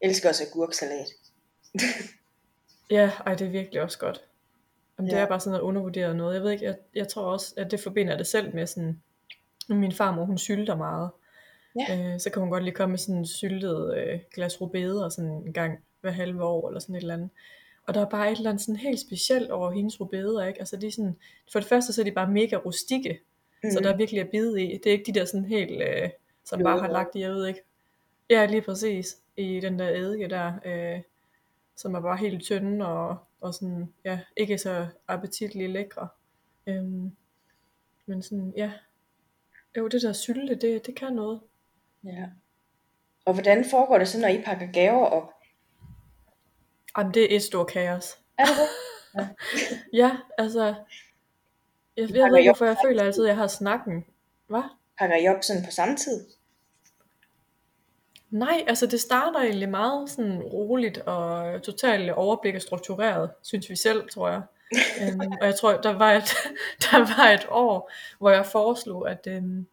Jeg 0.02 0.10
elsker 0.10 0.30
også 0.30 0.44
agurksalat. 0.52 1.08
Ja, 2.92 3.12
ej, 3.26 3.36
det 3.36 3.48
er 3.48 3.52
virkelig 3.52 3.82
også 3.82 4.00
godt. 4.00 4.24
Jamen, 4.98 5.10
det 5.12 5.18
Ja. 5.18 5.22
er 5.22 5.28
bare 5.28 5.40
sådan 5.40 5.52
noget 5.52 5.62
undervurderet 5.64 6.16
noget. 6.16 6.34
Jeg 6.36 6.44
ved 6.44 6.52
ikke, 6.52 6.66
jeg, 6.66 6.76
jeg 6.96 7.08
tror 7.08 7.24
også, 7.24 7.54
at 7.58 7.72
det 7.72 7.80
forbinder 7.80 8.18
det 8.18 8.28
selv 8.28 8.56
med 8.56 8.68
sådan, 8.68 9.02
min 9.76 9.92
farmor, 9.92 10.26
hun 10.26 10.38
sylter 10.38 10.76
meget. 10.76 11.10
Ja. 11.80 12.14
Øh, 12.14 12.20
så 12.20 12.30
kan 12.30 12.42
hun 12.42 12.52
godt 12.52 12.64
lige 12.64 12.76
komme 12.76 12.92
med 12.92 12.98
sådan 12.98 13.18
en 13.18 13.26
syltet 13.26 13.98
øh, 13.98 14.20
glas 14.36 14.62
rubeder 14.62 15.10
sådan 15.10 15.32
en 15.32 15.54
gang 15.54 15.80
hver 16.02 16.12
halve 16.12 16.44
år, 16.44 16.68
eller 16.68 16.80
sådan 16.80 16.96
et 16.96 17.02
eller 17.02 17.14
andet. 17.14 17.30
Og 17.88 17.94
der 17.94 18.02
er 18.02 18.10
bare 18.10 18.32
et 18.32 18.38
eller 18.38 18.50
andet 18.50 18.64
sådan 18.64 18.76
helt 18.76 19.00
specielt 19.00 19.52
over 19.52 19.72
hendes 19.72 20.02
rubeder, 20.02 20.46
ikke? 20.46 20.60
Altså, 20.60 20.78
de 20.78 20.88
er 20.88 20.92
sådan, 20.92 21.16
for 21.52 21.60
det 21.60 21.70
første, 21.70 21.94
så 21.94 22.02
er 22.02 22.06
de 22.06 22.12
bare 22.12 22.32
mega 22.32 22.56
rustikke, 22.56 23.20
mm. 23.64 23.72
så 23.72 23.80
der 23.80 23.94
er 23.94 23.98
virkelig 23.98 24.22
at 24.22 24.30
bide 24.30 24.64
i. 24.64 24.78
Det 24.78 24.86
er 24.86 24.92
ikke 24.92 25.14
de 25.14 25.20
der 25.20 25.26
sådan 25.26 25.46
helt, 25.46 25.82
øh, 25.82 26.10
som 26.46 26.64
bare 26.64 26.80
har 26.80 26.92
lagt 26.92 27.16
i, 27.16 27.20
jeg 27.20 27.32
ved 27.32 27.48
ikke. 27.48 27.62
Ja, 28.30 28.46
lige 28.46 28.62
præcis, 28.62 29.18
i 29.38 29.60
den 29.60 29.80
der 29.80 29.90
eddike 29.90 30.28
der, 30.28 30.54
øh, 30.66 31.02
som 31.76 31.96
er 31.96 32.02
bare 32.02 32.18
helt 32.18 32.44
tynde 32.44 32.88
og, 32.88 33.18
og 33.42 33.54
sådan, 33.54 33.94
ja, 34.06 34.20
ikke 34.38 34.58
så 34.58 34.88
appetitlige 35.08 35.68
lækre. 35.68 36.08
Øhm, 36.68 37.12
men 38.06 38.22
sådan, 38.22 38.54
ja. 38.58 38.72
Jo, 39.78 39.88
det 39.88 40.02
der 40.02 40.14
sylte, 40.14 40.56
det, 40.56 40.86
det 40.86 40.96
kan 40.96 41.14
noget. 41.14 41.42
Ja. 42.04 42.26
Og 43.26 43.34
hvordan 43.34 43.66
foregår 43.70 43.98
det 43.98 44.08
så, 44.08 44.20
når 44.20 44.28
I 44.28 44.42
pakker 44.42 44.72
gaver 44.72 45.06
op? 45.06 45.34
Jamen, 46.98 47.14
det 47.14 47.32
er 47.32 47.36
et 47.36 47.44
stort 47.44 47.68
kaos. 47.68 48.18
Er 48.38 48.46
det 48.46 48.56
det? 48.58 49.30
Ja, 49.94 50.18
altså, 50.38 50.66
jeg, 51.98 52.10
jeg 52.16 52.30
ved 52.32 52.38
ikke, 52.38 52.50
hvorfor 52.50 52.66
jeg 52.66 52.78
føler 52.86 53.04
altid, 53.04 53.24
at 53.24 53.28
jeg 53.28 53.38
har 53.38 53.48
snakken. 53.48 54.06
Hvad? 54.48 54.64
Pakker 55.00 55.16
I 55.16 55.28
op 55.28 55.44
sådan 55.44 55.66
på 55.66 55.72
samme 55.72 55.96
tid? 55.96 56.26
Nej, 58.30 58.64
altså 58.68 58.88
det 58.88 59.02
starter 59.02 59.40
egentlig 59.40 59.70
meget 59.70 60.10
sådan 60.10 60.42
roligt 60.42 60.98
og 60.98 61.64
totalt 61.64 62.12
overblik 62.12 62.56
og 62.56 62.62
struktureret, 62.62 63.32
synes 63.44 63.70
vi 63.70 63.76
selv, 63.76 64.10
tror 64.10 64.30
jeg. 64.30 64.42
Øhm, 65.02 65.32
og 65.42 65.48
jeg 65.48 65.56
tror, 65.56 65.78
der 65.78 65.94
var, 65.94 66.12
et, 66.14 66.30
der 66.92 66.98
var 66.98 67.30
et 67.30 67.48
år, 67.50 67.92
hvor 68.20 68.30
jeg 68.30 68.46
foreslog, 68.46 69.10
at, 69.10 69.28
øhm, 69.28 69.68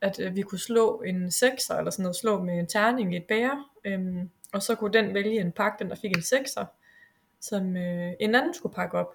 at 0.00 0.20
øh, 0.20 0.36
vi 0.36 0.42
kunne 0.42 0.58
slå 0.58 1.02
en 1.06 1.30
sekser, 1.30 1.74
eller 1.74 1.90
sådan 1.90 2.02
noget, 2.02 2.16
slå 2.16 2.42
med 2.42 2.58
en 2.58 2.66
terning 2.66 3.14
i 3.14 3.16
et 3.16 3.24
bære, 3.24 3.64
øhm, 3.84 4.30
og 4.52 4.62
så 4.62 4.74
kunne 4.74 4.92
den 4.92 5.14
vælge 5.14 5.40
en 5.40 5.52
pakke, 5.52 5.78
den 5.78 5.90
der 5.90 5.96
fik 5.96 6.16
en 6.16 6.22
sekser, 6.22 6.64
som 7.40 7.76
øh, 7.76 8.12
en 8.20 8.34
anden 8.34 8.54
skulle 8.54 8.74
pakke 8.74 8.98
op. 8.98 9.14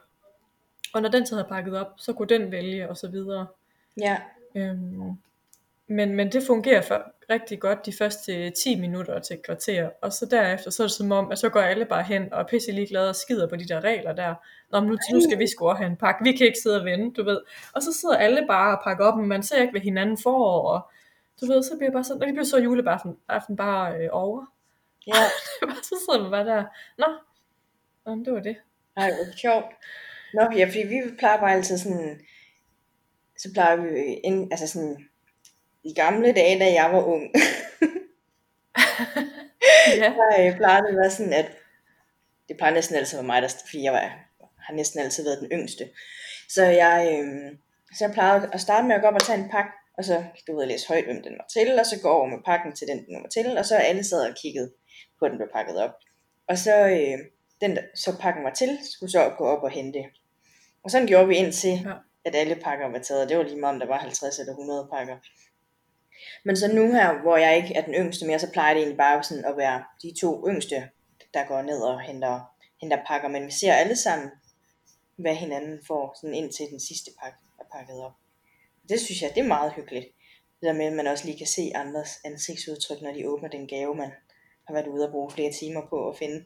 Og 0.93 1.01
når 1.01 1.09
den 1.09 1.25
så 1.25 1.35
havde 1.35 1.47
pakket 1.49 1.77
op, 1.77 1.87
så 1.97 2.13
kunne 2.13 2.27
den 2.27 2.51
vælge, 2.51 2.89
og 2.89 2.97
så 2.97 3.07
videre. 3.07 3.47
Ja. 4.01 4.17
Øhm, 4.55 5.17
men, 5.87 6.15
men 6.15 6.31
det 6.31 6.43
fungerer 6.47 6.81
for, 6.81 7.13
rigtig 7.31 7.59
godt 7.59 7.85
de 7.85 7.93
første 7.93 8.49
10 8.49 8.79
minutter 8.79 9.19
til 9.19 9.33
et 9.33 9.45
kvarter, 9.45 9.89
og 10.01 10.13
så 10.13 10.25
derefter, 10.25 10.71
så 10.71 10.83
er 10.83 10.87
det 10.87 10.95
som 10.95 11.11
om, 11.11 11.31
at 11.31 11.39
så 11.39 11.49
går 11.49 11.59
alle 11.59 11.85
bare 11.85 12.03
hen 12.03 12.33
og 12.33 12.39
er 12.39 12.45
pisse 12.45 12.71
ligeglade 12.71 13.09
og 13.09 13.15
skider 13.15 13.47
på 13.47 13.55
de 13.55 13.67
der 13.67 13.81
regler 13.81 14.13
der. 14.13 14.35
Nå, 14.71 14.79
nu, 14.79 14.97
nu 15.13 15.21
skal 15.21 15.39
vi 15.39 15.43
også 15.43 15.77
have 15.77 15.89
en 15.89 15.97
pakke, 15.97 16.23
vi 16.23 16.31
kan 16.31 16.47
ikke 16.47 16.59
sidde 16.63 16.79
og 16.79 16.85
vente, 16.85 17.21
du 17.21 17.25
ved. 17.29 17.39
Og 17.75 17.83
så 17.83 17.93
sidder 17.93 18.17
alle 18.17 18.47
bare 18.47 18.77
og 18.77 18.83
pakker 18.83 19.05
op, 19.05 19.17
men 19.17 19.27
man 19.27 19.43
ser 19.43 19.61
ikke, 19.61 19.71
hvad 19.71 19.81
hinanden 19.81 20.17
får, 20.17 20.61
og 20.61 20.91
du 21.41 21.45
ved, 21.45 21.63
så 21.63 21.77
bliver 21.77 21.89
det 21.89 21.93
bare 21.93 22.03
sådan, 22.03 22.21
og 22.21 22.27
det 22.27 22.33
bliver 22.33 22.45
så 22.45 22.57
juleaften 22.57 23.17
aften 23.29 23.55
bare 23.55 23.95
øh, 23.97 24.09
over. 24.11 24.45
Ja. 25.07 25.13
så 25.89 25.95
sidder 26.05 26.21
man 26.21 26.31
bare 26.31 26.45
der, 26.45 26.63
nå, 26.97 27.07
nå 28.05 28.23
det 28.25 28.33
var 28.33 28.39
det. 28.39 28.55
Ej, 28.97 29.07
hvor 29.07 29.37
sjovt. 29.37 29.65
Nå, 30.33 30.41
ja, 30.57 30.65
fordi 30.65 30.87
vi 30.87 31.01
plejer 31.19 31.39
bare 31.39 31.53
altid 31.53 31.77
sådan, 31.77 32.19
så 33.37 33.49
plejer 33.53 33.75
vi, 33.75 33.89
ind, 34.23 34.51
altså 34.51 34.67
sådan, 34.67 34.97
i 35.83 35.93
gamle 35.93 36.33
dage, 36.33 36.59
da 36.59 36.65
jeg 36.65 36.89
var 36.93 37.03
ung, 37.03 37.31
Ja, 39.97 40.13
så 40.17 40.25
øh, 40.39 40.57
plejede 40.57 40.83
det 40.83 40.89
at 40.89 40.95
være 40.95 41.11
sådan, 41.11 41.33
at 41.33 41.51
det 42.47 42.57
plejer 42.57 42.73
næsten 42.73 42.95
altid 42.95 43.19
at 43.19 43.23
være 43.23 43.27
mig, 43.27 43.41
der, 43.41 43.47
fordi 43.65 43.83
jeg 43.83 43.93
var, 43.93 44.19
har 44.65 44.73
næsten 44.73 44.99
altid 44.99 45.23
været 45.23 45.39
den 45.39 45.51
yngste. 45.51 45.89
Så 46.49 46.63
jeg, 46.65 46.97
øh, 47.13 47.57
så 47.97 48.05
jeg 48.05 48.13
plejede 48.13 48.49
at 48.53 48.61
starte 48.61 48.87
med 48.87 48.95
at 48.95 49.01
gå 49.01 49.07
op 49.07 49.13
og 49.13 49.21
tage 49.21 49.39
en 49.39 49.49
pakke, 49.49 49.71
og 49.97 50.05
så, 50.05 50.23
du 50.47 50.55
ved, 50.57 50.65
læse 50.65 50.87
højt, 50.87 51.05
hvem 51.05 51.23
den 51.23 51.33
var 51.33 51.45
til, 51.53 51.79
og 51.79 51.85
så 51.85 51.99
gå 52.01 52.09
over 52.09 52.27
med 52.27 52.37
pakken 52.45 52.75
til 52.75 52.87
den, 52.87 53.05
den 53.05 53.15
var 53.23 53.29
til, 53.29 53.57
og 53.57 53.65
så 53.65 53.75
alle 53.75 54.03
sad 54.03 54.29
og 54.29 54.35
kiggede 54.41 54.71
på, 55.19 55.25
at 55.25 55.31
den 55.31 55.37
blev 55.37 55.49
pakket 55.53 55.77
op. 55.77 55.91
Og 56.47 56.57
så, 56.57 56.75
øh, 56.87 57.17
den, 57.61 57.75
der, 57.75 57.81
så 57.95 58.17
pakken 58.19 58.43
var 58.43 58.53
til, 58.53 58.77
skulle 58.93 59.11
så 59.11 59.33
gå 59.37 59.45
op 59.45 59.63
og 59.63 59.69
hente. 59.71 60.03
Og 60.83 60.91
sådan 60.91 61.07
gjorde 61.07 61.27
vi 61.27 61.35
indtil, 61.35 61.69
Ja. 61.85 61.89
ja. 61.89 61.95
at 62.25 62.35
alle 62.35 62.55
pakker 62.55 62.87
var 62.87 62.99
taget. 62.99 63.29
Det 63.29 63.37
var 63.37 63.43
lige 63.43 63.59
meget, 63.59 63.73
om 63.73 63.79
der 63.79 63.87
var 63.87 63.97
50 63.97 64.39
eller 64.39 64.53
100 64.53 64.87
pakker. 64.93 65.17
Men 66.45 66.57
så 66.57 66.67
nu 66.73 66.93
her, 66.93 67.21
hvor 67.21 67.37
jeg 67.37 67.57
ikke 67.57 67.75
er 67.75 67.81
den 67.81 67.93
yngste 67.93 68.25
mere, 68.25 68.39
så 68.39 68.51
plejer 68.51 68.73
det 68.73 68.81
egentlig 68.81 68.97
bare 68.97 69.23
sådan 69.23 69.45
at 69.45 69.57
være 69.57 69.83
de 70.03 70.13
to 70.21 70.47
yngste, 70.49 70.89
der 71.33 71.45
går 71.45 71.61
ned 71.61 71.81
og 71.81 72.01
henter, 72.01 72.39
henter 72.81 72.97
pakker. 73.07 73.27
Men 73.27 73.45
vi 73.45 73.51
ser 73.51 73.73
alle 73.73 73.95
sammen, 73.95 74.29
hvad 75.15 75.35
hinanden 75.35 75.79
får, 75.87 76.17
sådan 76.21 76.35
indtil 76.35 76.65
den 76.71 76.79
sidste 76.79 77.11
pakke 77.23 77.37
er 77.59 77.63
pakket 77.71 78.03
op. 78.03 78.13
Det 78.89 78.99
synes 78.99 79.21
jeg, 79.21 79.31
det 79.35 79.43
er 79.43 79.47
meget 79.47 79.73
hyggeligt. 79.73 80.05
Det 80.61 80.67
der 80.67 80.73
med, 80.73 80.85
at 80.85 80.93
man 80.93 81.07
også 81.07 81.25
lige 81.25 81.37
kan 81.37 81.47
se 81.47 81.71
andres 81.75 82.09
ansigtsudtryk, 82.25 83.01
når 83.01 83.13
de 83.13 83.29
åbner 83.29 83.49
den 83.49 83.67
gave, 83.67 83.95
man 83.95 84.11
har 84.67 84.73
været 84.73 84.87
ude 84.87 85.05
og 85.05 85.11
bruge 85.11 85.31
flere 85.31 85.51
timer 85.51 85.81
på 85.89 86.09
at 86.09 86.17
finde. 86.17 86.45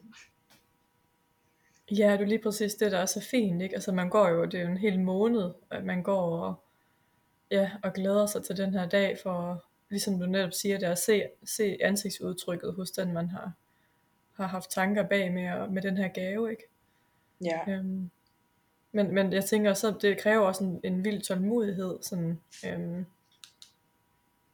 Ja, 1.90 2.12
det 2.12 2.20
er 2.20 2.26
lige 2.26 2.42
præcis 2.42 2.74
det, 2.74 2.92
der 2.92 2.98
er 2.98 3.06
så 3.06 3.20
fint, 3.20 3.62
ikke? 3.62 3.74
Altså 3.74 3.92
man 3.92 4.10
går 4.10 4.28
jo, 4.28 4.44
det 4.44 4.54
er 4.54 4.62
jo 4.62 4.70
en 4.70 4.76
hel 4.76 5.00
måned, 5.00 5.52
at 5.70 5.84
man 5.84 6.02
går 6.02 6.38
og, 6.38 6.54
ja, 7.50 7.70
og 7.82 7.92
glæder 7.92 8.26
sig 8.26 8.44
til 8.44 8.56
den 8.56 8.74
her 8.74 8.88
dag, 8.88 9.18
for 9.22 9.64
ligesom 9.90 10.20
du 10.20 10.26
netop 10.26 10.52
siger, 10.52 10.78
det 10.78 10.86
er 10.86 10.92
at 10.92 10.98
se, 10.98 11.22
se 11.44 11.76
ansigtsudtrykket 11.80 12.74
hos 12.74 12.90
den, 12.90 13.12
man 13.12 13.28
har, 13.28 13.52
har 14.36 14.46
haft 14.46 14.70
tanker 14.70 15.08
bag 15.08 15.32
med, 15.32 15.68
med 15.68 15.82
den 15.82 15.96
her 15.96 16.08
gave, 16.08 16.50
ikke? 16.50 16.62
Ja, 17.44 17.60
Øhm, 17.68 18.10
men, 18.92 19.14
men 19.14 19.32
jeg 19.32 19.44
tænker 19.44 19.74
så, 19.74 19.94
det 20.02 20.18
kræver 20.18 20.46
også 20.46 20.64
en, 20.64 20.80
en 20.84 21.04
vild 21.04 21.22
tålmodighed, 21.22 21.98
sådan, 22.02 22.40
øhm, 22.66 23.06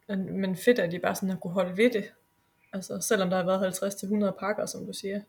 men, 0.09 0.57
fedt, 0.57 0.79
at 0.79 0.93
de 0.93 0.99
bare 0.99 1.15
sådan 1.15 1.31
har 1.31 1.37
kunne 1.37 1.53
holde 1.53 1.77
ved 1.77 1.91
det, 1.91 2.13
altså 2.73 3.01
selvom 3.01 3.31
der 3.31 3.37
har 3.37 3.45
været 3.45 4.33
50-100 4.33 4.39
pakker, 4.41 4.67
som 4.67 4.87
du 4.87 4.93
siger. 4.93 5.21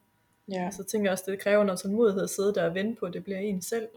ja. 0.52 0.70
Så 0.72 0.84
tænker 0.84 1.06
jeg 1.06 1.12
også, 1.12 1.32
det 1.32 1.40
kræver 1.40 1.64
noget 1.64 1.80
tålmodighed 1.80 2.24
at 2.24 2.30
sidde 2.30 2.54
der 2.56 2.64
og 2.70 2.76
vente 2.76 3.00
på, 3.00 3.06
at 3.06 3.14
det 3.14 3.24
bliver 3.24 3.40
en 3.40 3.62
selv. 3.62 3.88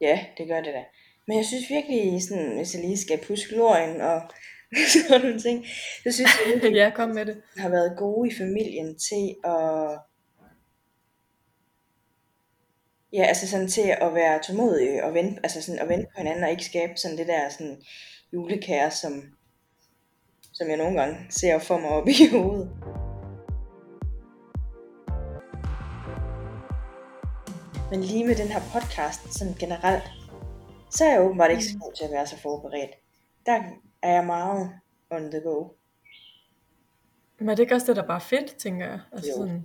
Ja, 0.00 0.26
det 0.38 0.48
gør 0.48 0.60
det 0.60 0.74
da. 0.74 0.84
Men 1.26 1.36
jeg 1.36 1.46
synes 1.46 1.70
virkelig, 1.70 2.22
sådan, 2.22 2.56
hvis 2.56 2.74
jeg 2.74 2.82
lige 2.82 2.98
skal 2.98 3.20
puske 3.26 3.56
lorien 3.56 4.00
og 4.00 4.20
sådan 4.92 5.20
nogle 5.20 5.40
ting. 5.40 5.66
Så 6.02 6.12
synes 6.12 6.30
jeg, 6.38 6.52
virkelig, 6.52 6.74
ja, 6.82 6.92
kom 6.94 7.08
med 7.08 7.26
det. 7.26 7.42
har 7.56 7.68
været 7.68 7.98
gode 7.98 8.30
i 8.30 8.34
familien 8.34 8.98
til 8.98 9.34
at 9.44 10.00
Ja, 13.16 13.22
altså 13.22 13.48
sådan 13.48 13.68
til 13.68 13.96
at 14.00 14.14
være 14.14 14.42
tålmodig 14.42 15.04
og 15.04 15.14
vente, 15.14 15.40
altså 15.42 15.62
sådan 15.62 15.78
at 15.78 15.88
vente 15.88 16.06
på 16.06 16.18
hinanden 16.18 16.44
og 16.44 16.50
ikke 16.50 16.64
skabe 16.64 16.92
sådan 16.96 17.18
det 17.18 17.26
der 17.26 17.48
sådan 17.48 17.82
julekære, 18.32 18.90
som, 18.90 19.22
som 20.52 20.68
jeg 20.68 20.76
nogle 20.76 21.00
gange 21.00 21.16
ser 21.30 21.58
for 21.58 21.78
mig 21.78 21.90
op 21.90 22.08
i 22.08 22.12
hovedet. 22.32 22.70
Men 27.90 28.00
lige 28.00 28.26
med 28.26 28.34
den 28.34 28.48
her 28.48 28.60
podcast, 28.72 29.38
sådan 29.38 29.54
generelt, 29.54 30.04
så 30.90 31.04
er 31.04 31.10
jeg 31.10 31.22
åbenbart 31.22 31.50
ikke 31.50 31.64
så 31.64 31.78
god 31.78 31.92
til 31.92 32.04
at 32.04 32.10
være 32.10 32.26
så 32.26 32.38
forberedt. 32.38 32.90
Der 33.46 33.62
er 34.02 34.12
jeg 34.12 34.24
meget 34.24 34.70
on 35.10 35.30
the 35.30 35.40
go. 35.40 35.68
Men 37.38 37.48
er 37.48 37.54
det 37.54 37.62
ikke 37.62 37.74
også 37.74 37.86
det, 37.86 37.96
der 37.96 38.06
bare 38.06 38.16
er 38.16 38.20
fedt, 38.34 38.56
tænker 38.56 38.86
jeg? 38.86 39.00
Altså 39.12 39.30
Jo. 39.30 39.36
sådan, 39.36 39.64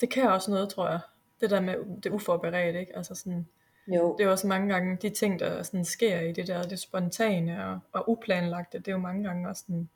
det 0.00 0.10
kan 0.10 0.30
også 0.30 0.50
noget, 0.50 0.70
tror 0.70 0.88
jeg. 0.88 1.00
Det 1.42 1.50
der 1.50 1.60
med 1.60 1.74
det 2.02 2.10
uforberedt, 2.12 2.76
ikke? 2.76 2.96
Altså 2.96 3.14
sådan, 3.14 3.46
Jo, 3.86 4.12
det 4.12 4.20
er 4.20 4.24
jo 4.24 4.30
også 4.30 4.46
mange 4.46 4.68
gange 4.68 4.96
de 4.96 5.10
ting, 5.10 5.40
der 5.40 5.62
sådan 5.62 5.84
sker 5.84 6.20
i 6.20 6.32
det 6.32 6.46
der, 6.46 6.62
det 6.62 6.78
spontane 6.78 7.66
og, 7.66 7.80
og 7.92 8.10
uplanlagte, 8.10 8.78
det 8.78 8.88
er 8.88 8.92
jo 8.92 8.98
mange 8.98 9.24
gange 9.24 9.48
også 9.48 9.62
sådan, 9.66 9.88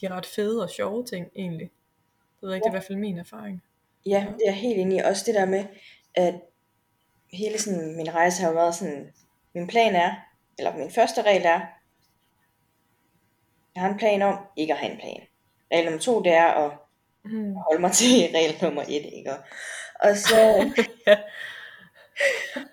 de 0.00 0.08
ret 0.08 0.26
fede 0.26 0.62
og 0.62 0.70
sjove 0.70 1.04
ting, 1.04 1.30
egentlig. 1.36 1.70
Det 2.40 2.42
ved 2.42 2.50
jeg 2.50 2.56
ikke, 2.56 2.64
det 2.64 2.68
er 2.68 2.72
i 2.72 2.78
hvert 2.78 2.84
fald 2.86 2.98
min 2.98 3.18
erfaring. 3.18 3.62
Ja, 4.06 4.26
det 4.28 4.42
er 4.46 4.50
jeg 4.50 4.54
helt 4.54 4.78
enig 4.78 4.98
i. 4.98 5.02
Også 5.02 5.22
det 5.26 5.34
der 5.34 5.44
med, 5.46 5.64
at 6.14 6.40
hele 7.32 7.58
sådan, 7.58 7.96
min 7.96 8.14
rejse 8.14 8.42
har 8.42 8.48
jo 8.48 8.54
været 8.54 8.74
sådan, 8.74 9.12
min 9.54 9.66
plan 9.66 9.94
er, 9.94 10.14
eller 10.58 10.76
min 10.76 10.90
første 10.90 11.22
regel 11.22 11.42
er, 11.44 11.60
jeg 13.74 13.82
har 13.82 13.88
en 13.88 13.98
plan 13.98 14.22
om 14.22 14.38
ikke 14.56 14.72
at 14.72 14.78
have 14.78 14.92
en 14.92 14.98
plan. 14.98 15.20
Regel 15.72 15.84
nummer 15.84 16.00
to, 16.00 16.22
det 16.22 16.32
er 16.32 16.46
at 16.46 16.72
Hmm. 17.24 17.54
holde 17.54 17.80
mig 17.80 17.92
til 17.92 18.06
regel 18.36 18.58
nummer 18.62 18.82
et, 18.82 19.10
ikke? 19.16 19.32
Og, 19.32 19.38
og 20.00 20.16
så, 20.16 20.70
Ja. 21.06 21.16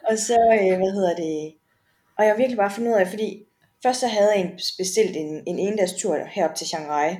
og 0.10 0.18
så, 0.18 0.38
øh, 0.62 0.77
hvad 0.77 0.92
hedder 0.92 1.15
det, 1.15 1.53
og 2.18 2.24
jeg 2.24 2.34
har 2.34 2.38
virkelig 2.38 2.58
bare 2.58 2.72
fundet 2.72 2.92
ud 2.92 2.98
af, 2.98 3.08
fordi 3.08 3.46
først 3.84 4.00
så 4.00 4.08
havde 4.08 4.32
jeg 4.32 4.42
en, 4.42 4.51
bestilt 4.77 5.15
en, 5.15 5.44
en 5.48 5.60
endags 5.60 5.94
tur 5.94 6.18
herop 6.25 6.56
til 6.56 6.68
Shanghai, 6.68 7.15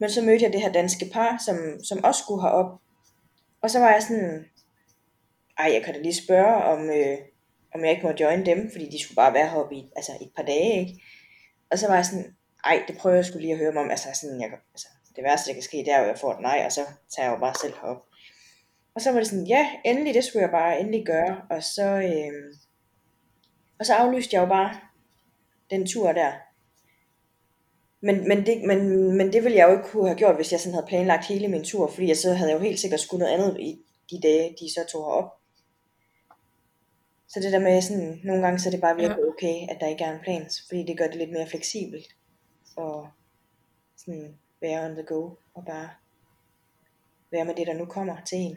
men 0.00 0.10
så 0.10 0.22
mødte 0.22 0.44
jeg 0.44 0.52
det 0.52 0.60
her 0.62 0.72
danske 0.72 1.10
par, 1.12 1.42
som, 1.46 1.56
som 1.84 2.04
også 2.04 2.22
skulle 2.22 2.42
herop, 2.42 2.80
og 3.62 3.70
så 3.70 3.78
var 3.78 3.92
jeg 3.92 4.02
sådan, 4.02 4.44
ej, 5.58 5.70
jeg 5.72 5.82
kan 5.84 5.94
da 5.94 6.00
lige 6.00 6.24
spørge, 6.24 6.62
om, 6.64 6.90
øh, 6.90 7.18
om 7.74 7.84
jeg 7.84 7.90
ikke 7.90 8.06
må 8.06 8.12
join 8.20 8.46
dem, 8.46 8.70
fordi 8.72 8.88
de 8.90 9.02
skulle 9.02 9.16
bare 9.16 9.34
være 9.34 9.48
heroppe 9.48 9.74
i 9.74 9.90
altså, 9.96 10.12
et 10.20 10.30
par 10.36 10.42
dage, 10.42 10.80
ikke? 10.80 11.02
Og 11.70 11.78
så 11.78 11.88
var 11.88 11.94
jeg 11.94 12.06
sådan, 12.06 12.36
ej, 12.64 12.84
det 12.88 12.98
prøver 12.98 13.16
jeg 13.16 13.24
skulle 13.24 13.42
lige 13.42 13.52
at 13.52 13.58
høre 13.58 13.72
mig 13.72 13.82
om, 13.82 13.90
altså, 13.90 14.08
sådan, 14.14 14.40
jeg, 14.40 14.50
altså 14.74 14.88
det 15.16 15.24
værste, 15.24 15.48
der 15.48 15.54
kan 15.54 15.62
ske, 15.62 15.76
det 15.76 15.88
er 15.88 15.98
jo, 15.98 16.04
at 16.04 16.08
jeg 16.08 16.18
får 16.18 16.32
et 16.32 16.40
nej, 16.40 16.62
og 16.66 16.72
så 16.72 16.80
tager 17.16 17.28
jeg 17.28 17.34
jo 17.34 17.40
bare 17.40 17.54
selv 17.60 17.74
herop. 17.82 18.07
Og 18.98 19.02
så 19.02 19.12
var 19.12 19.18
det 19.18 19.28
sådan, 19.28 19.46
ja, 19.46 19.70
endelig, 19.84 20.14
det 20.14 20.24
skulle 20.24 20.42
jeg 20.42 20.50
bare 20.50 20.80
endelig 20.80 21.06
gøre, 21.06 21.42
og 21.50 21.62
så, 21.62 21.84
øh, 21.84 22.54
og 23.78 23.86
så 23.86 23.94
aflyste 23.94 24.36
jeg 24.36 24.42
jo 24.42 24.46
bare 24.46 24.76
den 25.70 25.86
tur 25.86 26.12
der. 26.12 26.32
Men, 28.00 28.28
men, 28.28 28.46
det, 28.46 28.62
men, 28.66 28.78
men 29.16 29.32
det 29.32 29.44
ville 29.44 29.58
jeg 29.58 29.68
jo 29.68 29.76
ikke 29.76 29.88
kunne 29.88 30.08
have 30.08 30.18
gjort, 30.18 30.36
hvis 30.36 30.52
jeg 30.52 30.60
sådan 30.60 30.74
havde 30.74 30.86
planlagt 30.86 31.26
hele 31.26 31.48
min 31.48 31.64
tur, 31.64 31.90
fordi 31.90 32.08
jeg 32.08 32.16
så 32.16 32.34
havde 32.34 32.50
jeg 32.50 32.58
jo 32.58 32.64
helt 32.64 32.80
sikkert 32.80 33.00
skulle 33.00 33.24
noget 33.24 33.34
andet 33.34 33.60
i 33.60 33.82
de 34.10 34.20
dage, 34.22 34.56
de 34.60 34.74
så 34.74 34.84
tog 34.92 35.04
herop. 35.04 35.32
Så 37.28 37.40
det 37.40 37.52
der 37.52 37.58
med 37.58 37.82
sådan, 37.82 38.20
nogle 38.24 38.42
gange 38.42 38.58
så 38.58 38.68
er 38.68 38.70
det 38.70 38.80
bare 38.80 38.96
virkelig 38.96 39.24
Ja. 39.24 39.28
okay, 39.28 39.74
at 39.74 39.80
der 39.80 39.86
ikke 39.86 40.04
er 40.04 40.12
en 40.14 40.22
plan, 40.22 40.50
fordi 40.68 40.82
det 40.82 40.98
gør 40.98 41.06
det 41.06 41.16
lidt 41.16 41.32
mere 41.32 41.46
fleksibelt. 41.46 42.08
Og 42.76 43.08
sådan 43.96 44.38
være 44.60 44.84
on 44.84 44.94
the 44.94 45.04
go, 45.04 45.30
og 45.54 45.64
bare 45.66 45.88
være 47.30 47.44
med 47.44 47.54
det, 47.54 47.66
der 47.66 47.74
nu 47.74 47.84
kommer 47.84 48.16
til 48.24 48.38
en. 48.38 48.56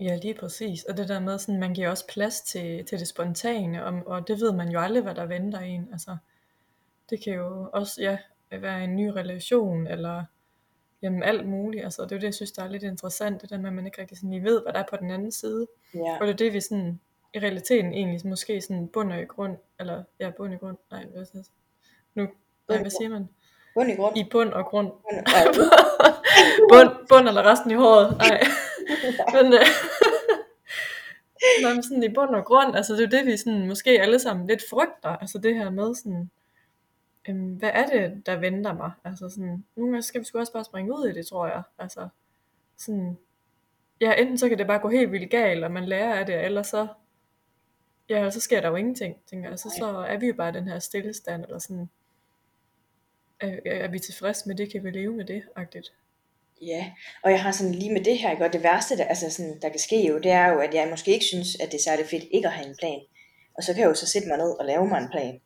Ja, 0.00 0.16
lige 0.16 0.34
præcis. 0.34 0.84
Og 0.84 0.96
det 0.96 1.08
der 1.08 1.20
med, 1.20 1.38
sådan, 1.38 1.60
man 1.60 1.74
giver 1.74 1.90
også 1.90 2.06
plads 2.06 2.40
til, 2.40 2.84
til 2.84 2.98
det 2.98 3.08
spontane, 3.08 3.84
og, 3.84 4.02
og 4.06 4.28
det 4.28 4.40
ved 4.40 4.52
man 4.52 4.68
jo 4.68 4.80
aldrig, 4.80 5.02
hvad 5.02 5.14
der 5.14 5.26
venter 5.26 5.58
en. 5.58 5.88
Altså, 5.92 6.16
det 7.10 7.24
kan 7.24 7.34
jo 7.34 7.70
også 7.72 8.02
ja, 8.02 8.18
være 8.50 8.84
en 8.84 8.96
ny 8.96 9.08
relation, 9.08 9.86
eller 9.86 10.24
jamen, 11.02 11.22
alt 11.22 11.48
muligt. 11.48 11.84
Altså, 11.84 12.02
det 12.02 12.12
er 12.12 12.16
jo 12.16 12.20
det, 12.20 12.26
jeg 12.26 12.34
synes, 12.34 12.52
der 12.52 12.62
er 12.62 12.68
lidt 12.68 12.82
interessant, 12.82 13.42
det 13.42 13.50
der 13.50 13.58
med, 13.58 13.66
at 13.68 13.74
man 13.74 13.86
ikke 13.86 14.00
rigtig 14.00 14.16
sådan 14.16 14.30
lige 14.30 14.44
ved, 14.44 14.62
hvad 14.62 14.72
der 14.72 14.78
er 14.78 14.86
på 14.90 14.96
den 14.96 15.10
anden 15.10 15.32
side. 15.32 15.66
Ja, 15.94 16.16
Og 16.20 16.26
det 16.26 16.32
er 16.32 16.36
det, 16.36 16.52
vi 16.52 16.60
sådan, 16.60 17.00
i 17.34 17.38
realiteten 17.38 17.92
egentlig 17.92 18.26
måske 18.26 18.60
sådan 18.60 18.88
bund 18.88 19.12
og 19.12 19.20
i 19.20 19.24
grund, 19.24 19.56
eller 19.80 20.04
ja, 20.20 20.30
bund 20.30 20.54
i 20.54 20.56
grund, 20.56 20.76
nej, 20.90 21.04
hvad, 21.04 21.24
siger 21.24 21.42
nu, 22.14 22.28
nej, 22.68 22.80
hvad 22.80 22.90
siger 22.90 23.08
man? 23.08 23.28
bund 23.74 23.90
i 23.90 23.94
grund. 23.94 24.16
I 24.16 24.24
bund 24.30 24.52
og 24.52 24.64
grund. 24.64 24.90
Bund, 24.90 25.70
bund, 26.70 27.08
bund 27.08 27.28
eller 27.28 27.42
resten 27.42 27.70
i 27.70 27.74
håret, 27.74 28.16
nej. 28.18 28.40
Men, 29.34 29.52
øh, 29.52 29.66
men 31.74 31.82
sådan 31.82 32.02
i 32.02 32.08
bund 32.08 32.34
og 32.34 32.44
grund, 32.44 32.76
altså 32.76 32.92
det 32.92 33.00
er 33.00 33.04
jo 33.04 33.18
det, 33.18 33.26
vi 33.26 33.36
sådan, 33.36 33.68
måske 33.68 33.90
alle 33.90 34.18
sammen 34.18 34.46
lidt 34.46 34.62
frygter, 34.70 35.08
altså 35.08 35.38
det 35.38 35.54
her 35.54 35.70
med 35.70 35.94
sådan, 35.94 36.30
øhm, 37.28 37.54
hvad 37.54 37.70
er 37.74 37.86
det, 37.86 38.26
der 38.26 38.36
venter 38.36 38.72
mig? 38.74 38.92
Altså 39.04 39.28
sådan, 39.28 39.64
nogle 39.76 39.92
gange 39.92 40.02
skal 40.02 40.20
vi 40.20 40.24
sgu 40.24 40.38
også 40.38 40.52
bare 40.52 40.64
springe 40.64 40.92
ud 40.92 41.08
i 41.08 41.12
det, 41.12 41.26
tror 41.26 41.46
jeg. 41.46 41.62
Altså 41.78 42.08
sådan, 42.76 43.18
ja, 44.00 44.12
enten 44.12 44.38
så 44.38 44.48
kan 44.48 44.58
det 44.58 44.66
bare 44.66 44.78
gå 44.78 44.88
helt 44.88 45.12
vildt 45.12 45.30
galt, 45.30 45.64
og 45.64 45.72
man 45.72 45.84
lærer 45.84 46.14
af 46.14 46.26
det, 46.26 46.44
eller 46.44 46.62
så, 46.62 46.86
ja, 48.08 48.30
så 48.30 48.40
sker 48.40 48.60
der 48.60 48.68
jo 48.68 48.76
ingenting, 48.76 49.16
tænker 49.26 49.48
jeg. 49.48 49.58
Så, 49.58 49.74
så 49.78 49.86
er 49.86 50.18
vi 50.18 50.26
jo 50.26 50.34
bare 50.34 50.52
den 50.52 50.68
her 50.68 50.78
stillestand, 50.78 51.44
eller 51.44 51.58
sådan, 51.58 51.90
er, 53.40 53.58
er 53.64 53.88
vi 53.88 53.98
tilfredse 53.98 54.48
med 54.48 54.56
det, 54.56 54.72
kan 54.72 54.84
vi 54.84 54.90
leve 54.90 55.12
med 55.12 55.24
det, 55.24 55.42
agtigt. 55.56 55.92
Ja, 56.60 56.92
og 57.24 57.30
jeg 57.30 57.42
har 57.42 57.52
sådan 57.52 57.74
lige 57.74 57.92
med 57.92 58.04
det 58.04 58.18
her, 58.18 58.30
ikke? 58.30 58.44
og 58.44 58.52
det 58.52 58.62
værste, 58.62 58.96
der, 58.96 59.04
altså 59.04 59.30
sådan, 59.30 59.58
der 59.62 59.68
kan 59.68 59.78
ske 59.78 60.06
jo, 60.06 60.18
det 60.18 60.30
er 60.30 60.46
jo, 60.48 60.58
at 60.58 60.74
jeg 60.74 60.88
måske 60.90 61.12
ikke 61.12 61.24
synes, 61.24 61.60
at 61.60 61.72
det 61.72 61.78
er 61.78 61.82
særlig 61.82 62.06
fedt 62.06 62.24
ikke 62.30 62.48
at 62.48 62.54
have 62.54 62.68
en 62.68 62.76
plan. 62.78 63.00
Og 63.56 63.62
så 63.62 63.72
kan 63.72 63.80
jeg 63.80 63.88
jo 63.88 63.94
så 63.94 64.06
sætte 64.06 64.28
mig 64.28 64.38
ned 64.38 64.50
og 64.60 64.66
lave 64.66 64.86
mig 64.88 64.98
en 64.98 65.08
plan. 65.10 65.40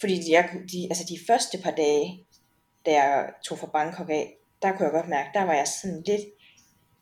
Fordi 0.00 0.14
de, 0.22 0.32
jeg, 0.32 0.50
de, 0.72 0.86
altså 0.90 1.04
de 1.08 1.18
første 1.26 1.58
par 1.58 1.70
dage, 1.70 2.26
da 2.86 2.90
jeg 2.90 3.30
tog 3.44 3.58
fra 3.58 3.70
Bangkok 3.72 4.10
af, 4.10 4.36
der 4.62 4.72
kunne 4.72 4.84
jeg 4.84 4.92
godt 4.92 5.08
mærke, 5.08 5.30
der 5.34 5.42
var 5.42 5.54
jeg 5.54 5.66
sådan 5.68 6.02
lidt 6.06 6.20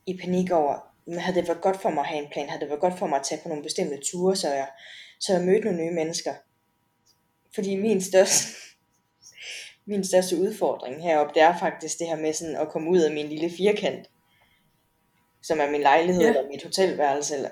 i 0.07 0.17
panik 0.17 0.50
over, 0.50 0.75
men 1.07 1.19
havde 1.19 1.38
det 1.38 1.49
været 1.49 1.61
godt 1.61 1.83
for 1.83 1.90
mig 1.90 2.00
at 2.00 2.07
have 2.07 2.23
en 2.25 2.31
plan, 2.33 2.49
havde 2.49 2.61
det 2.61 2.69
været 2.69 2.81
godt 2.81 2.99
for 2.99 3.07
mig 3.07 3.19
at 3.19 3.26
tage 3.26 3.40
på 3.43 3.49
nogle 3.49 3.62
bestemte 3.62 3.99
ture, 4.12 4.37
så 4.37 4.55
jeg, 4.55 4.69
så 5.21 5.33
jeg 5.33 5.45
mødte 5.45 5.64
nogle 5.64 5.85
nye 5.85 5.95
mennesker. 5.95 6.35
Fordi 7.55 7.76
min 7.76 8.02
største, 8.02 8.47
min 9.88 10.04
største 10.04 10.37
udfordring 10.37 11.02
heroppe, 11.02 11.35
det 11.35 11.42
er 11.42 11.59
faktisk 11.59 11.99
det 11.99 12.07
her 12.07 12.16
med 12.16 12.33
sådan 12.33 12.57
at 12.57 12.68
komme 12.68 12.90
ud 12.90 12.99
af 13.00 13.12
min 13.12 13.26
lille 13.26 13.50
firkant, 13.50 14.11
som 15.42 15.61
er 15.61 15.71
min 15.71 15.80
lejlighed 15.80 16.23
Ja. 16.23 16.28
eller 16.28 16.49
mit 16.49 16.62
hotelværelse, 16.62 17.35
eller, 17.37 17.50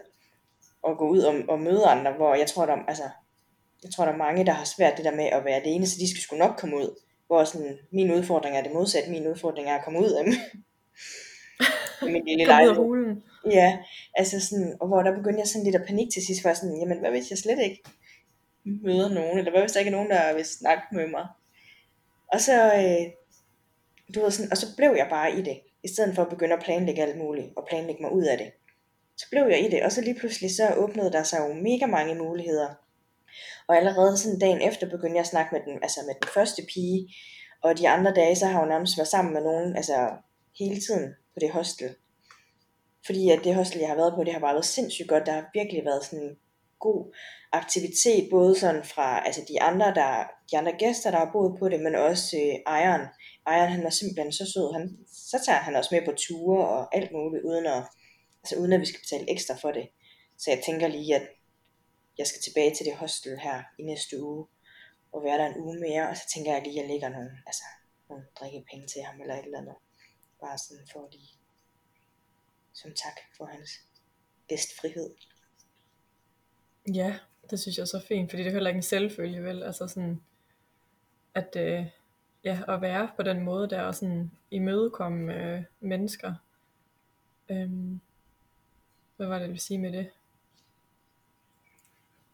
og 0.82 0.98
gå 0.98 1.08
ud 1.08 1.18
og, 1.18 1.34
og 1.48 1.60
møde 1.60 1.86
andre, 1.86 2.12
hvor 2.12 2.34
jeg 2.34 2.46
tror, 2.46 2.66
der, 2.66 2.76
altså, 2.88 3.02
jeg 3.82 3.90
tror, 3.92 4.04
der 4.04 4.12
er 4.12 4.16
mange, 4.16 4.46
der 4.46 4.52
har 4.52 4.64
svært 4.64 4.96
det 4.96 5.04
der 5.04 5.16
med 5.16 5.24
at 5.24 5.44
være 5.44 5.54
alene, 5.54 5.86
så 5.86 5.96
de 6.00 6.10
skal 6.10 6.20
sgu 6.22 6.36
nok 6.36 6.56
komme 6.58 6.76
ud. 6.76 7.00
Hvor 7.26 7.44
sådan, 7.44 7.78
min 7.92 8.10
udfordring 8.10 8.56
er 8.56 8.62
det 8.62 8.72
modsatte. 8.72 9.10
Min 9.10 9.26
udfordring 9.26 9.68
er 9.68 9.74
at 9.74 9.84
komme 9.84 9.98
ud 10.00 10.10
af 10.10 10.24
min, 10.24 10.34
lille 12.26 12.44
Kom 12.46 12.54
ud 12.54 12.58
af 12.58 12.58
lejlighed. 12.58 12.76
hulen. 12.76 13.22
Ja, 13.50 13.78
altså 14.14 14.40
sådan, 14.40 14.76
og 14.80 14.88
hvor 14.88 15.02
der 15.02 15.14
begyndte 15.16 15.40
jeg 15.40 15.48
sådan 15.48 15.64
lidt 15.64 15.76
at 15.76 15.86
panik 15.86 16.12
til 16.12 16.26
sidst, 16.26 16.42
for 16.42 16.52
sådan, 16.54 16.76
jamen 16.80 16.98
hvad 16.98 17.10
hvis 17.10 17.30
jeg 17.30 17.38
slet 17.38 17.58
ikke 17.62 17.82
møder 18.64 19.08
nogen, 19.14 19.38
eller 19.38 19.50
hvad 19.50 19.60
hvis 19.60 19.72
der 19.72 19.80
ikke 19.80 19.88
er 19.90 19.96
nogen, 19.96 20.10
der 20.10 20.34
vil 20.34 20.44
snakke 20.44 20.82
med 20.92 21.06
mig. 21.08 21.26
Og 22.32 22.40
så, 22.40 22.74
øh, 22.74 23.12
du 24.14 24.20
ved 24.20 24.30
sådan, 24.30 24.50
og 24.50 24.56
så 24.56 24.66
blev 24.76 24.94
jeg 24.96 25.06
bare 25.10 25.38
i 25.38 25.42
det, 25.42 25.60
i 25.84 25.88
stedet 25.88 26.14
for 26.14 26.22
at 26.22 26.28
begynde 26.28 26.54
at 26.54 26.62
planlægge 26.62 27.02
alt 27.02 27.18
muligt, 27.18 27.48
og 27.56 27.66
planlægge 27.68 28.02
mig 28.02 28.12
ud 28.12 28.24
af 28.24 28.38
det. 28.38 28.52
Så 29.16 29.26
blev 29.30 29.46
jeg 29.50 29.64
i 29.64 29.68
det, 29.70 29.82
og 29.82 29.92
så 29.92 30.00
lige 30.00 30.18
pludselig 30.18 30.56
så 30.56 30.74
åbnede 30.76 31.12
der 31.12 31.22
sig 31.22 31.38
jo 31.38 31.54
mega 31.54 31.86
mange 31.86 32.14
muligheder. 32.14 32.74
Og 33.68 33.76
allerede 33.76 34.18
sådan 34.18 34.38
dagen 34.38 34.60
efter 34.62 34.90
begyndte 34.90 35.14
jeg 35.14 35.20
at 35.20 35.26
snakke 35.26 35.54
med 35.54 35.60
den, 35.66 35.82
altså 35.82 36.00
med 36.06 36.14
den 36.14 36.28
første 36.34 36.62
pige, 36.74 37.14
og 37.62 37.78
de 37.78 37.88
andre 37.88 38.14
dage, 38.14 38.36
så 38.36 38.46
har 38.46 38.58
hun 38.58 38.68
nærmest 38.68 38.98
været 38.98 39.08
sammen 39.08 39.34
med 39.34 39.42
nogen, 39.42 39.76
altså 39.76 40.10
hele 40.58 40.80
tiden 40.80 41.14
på 41.34 41.40
det 41.40 41.50
hostel. 41.50 41.94
Fordi 43.06 43.30
at 43.30 43.40
det 43.44 43.54
hostel, 43.54 43.80
jeg 43.80 43.88
har 43.88 43.96
været 43.96 44.14
på, 44.14 44.24
det 44.24 44.32
har 44.32 44.40
bare 44.40 44.54
været 44.54 44.64
sindssygt 44.64 45.08
godt. 45.08 45.26
Der 45.26 45.32
har 45.32 45.50
virkelig 45.54 45.84
været 45.84 46.04
sådan 46.04 46.36
god 46.86 47.00
aktivitet, 47.52 48.30
både 48.30 48.52
sådan 48.62 48.84
fra 48.84 49.26
altså 49.26 49.42
de 49.48 49.62
andre, 49.62 49.88
der, 50.00 50.12
de 50.50 50.58
andre 50.58 50.74
gæster, 50.82 51.10
der 51.10 51.18
har 51.18 51.30
boet 51.32 51.58
på 51.58 51.68
det, 51.68 51.80
men 51.80 51.94
også 51.94 52.36
øh, 52.36 52.54
ejeren. 52.74 53.06
Ejeren, 53.46 53.72
han 53.72 53.86
er 53.86 53.90
simpelthen 53.90 54.32
så 54.32 54.46
sød. 54.52 54.72
Han, 54.76 54.84
så 55.32 55.38
tager 55.46 55.58
han 55.66 55.76
også 55.76 55.94
med 55.94 56.04
på 56.04 56.12
ture 56.24 56.68
og 56.68 56.96
alt 56.96 57.10
muligt, 57.12 57.44
uden 57.44 57.66
at, 57.66 57.82
altså 58.42 58.54
uden 58.60 58.72
at 58.72 58.80
vi 58.80 58.86
skal 58.86 59.00
betale 59.04 59.30
ekstra 59.34 59.54
for 59.62 59.72
det. 59.78 59.86
Så 60.38 60.46
jeg 60.50 60.62
tænker 60.66 60.88
lige, 60.88 61.14
at 61.20 61.26
jeg 62.18 62.26
skal 62.26 62.42
tilbage 62.42 62.74
til 62.74 62.86
det 62.86 62.96
hostel 62.96 63.38
her 63.38 63.62
i 63.78 63.82
næste 63.82 64.22
uge, 64.22 64.46
og 65.12 65.24
være 65.24 65.38
der 65.38 65.46
en 65.46 65.60
uge 65.60 65.78
mere, 65.86 66.08
og 66.10 66.16
så 66.16 66.24
tænker 66.34 66.52
jeg 66.52 66.62
lige, 66.62 66.76
at 66.76 66.82
jeg 66.82 66.90
lægger 66.92 67.08
nogle, 67.08 67.32
altså, 67.46 67.66
nogle 68.08 68.24
drikkepenge 68.38 68.86
til 68.86 69.02
ham, 69.02 69.20
eller 69.20 69.34
et 69.34 69.44
eller 69.44 69.58
andet. 69.58 69.76
Bare 70.40 70.58
sådan 70.58 70.86
for 70.92 71.08
lige, 71.12 71.32
som 72.80 72.90
tak 73.04 73.18
for 73.36 73.44
hans 73.44 73.70
gæstfrihed. 74.48 75.10
Ja, 76.94 77.18
det 77.50 77.60
synes 77.60 77.76
jeg 77.76 77.82
er 77.82 77.86
så 77.86 78.00
fint, 78.08 78.30
fordi 78.30 78.42
det 78.42 78.48
er 78.48 78.52
heller 78.52 78.70
ikke 78.70 78.78
en 78.78 78.82
selvfølge, 78.82 79.44
vel? 79.44 79.62
Altså 79.62 79.86
sådan, 79.86 80.20
at, 81.34 81.56
øh, 81.58 81.86
ja, 82.44 82.60
at 82.68 82.80
være 82.80 83.10
på 83.16 83.22
den 83.22 83.40
måde 83.40 83.70
der, 83.70 83.82
og 83.82 83.94
sådan 83.94 84.30
imødekomme 84.50 85.34
øh, 85.34 85.62
mennesker. 85.80 86.34
Øhm, 87.50 88.00
hvad 89.16 89.26
var 89.26 89.34
det, 89.34 89.40
jeg 89.40 89.48
ville 89.48 89.62
sige 89.62 89.78
med 89.78 89.92
det? 89.92 90.10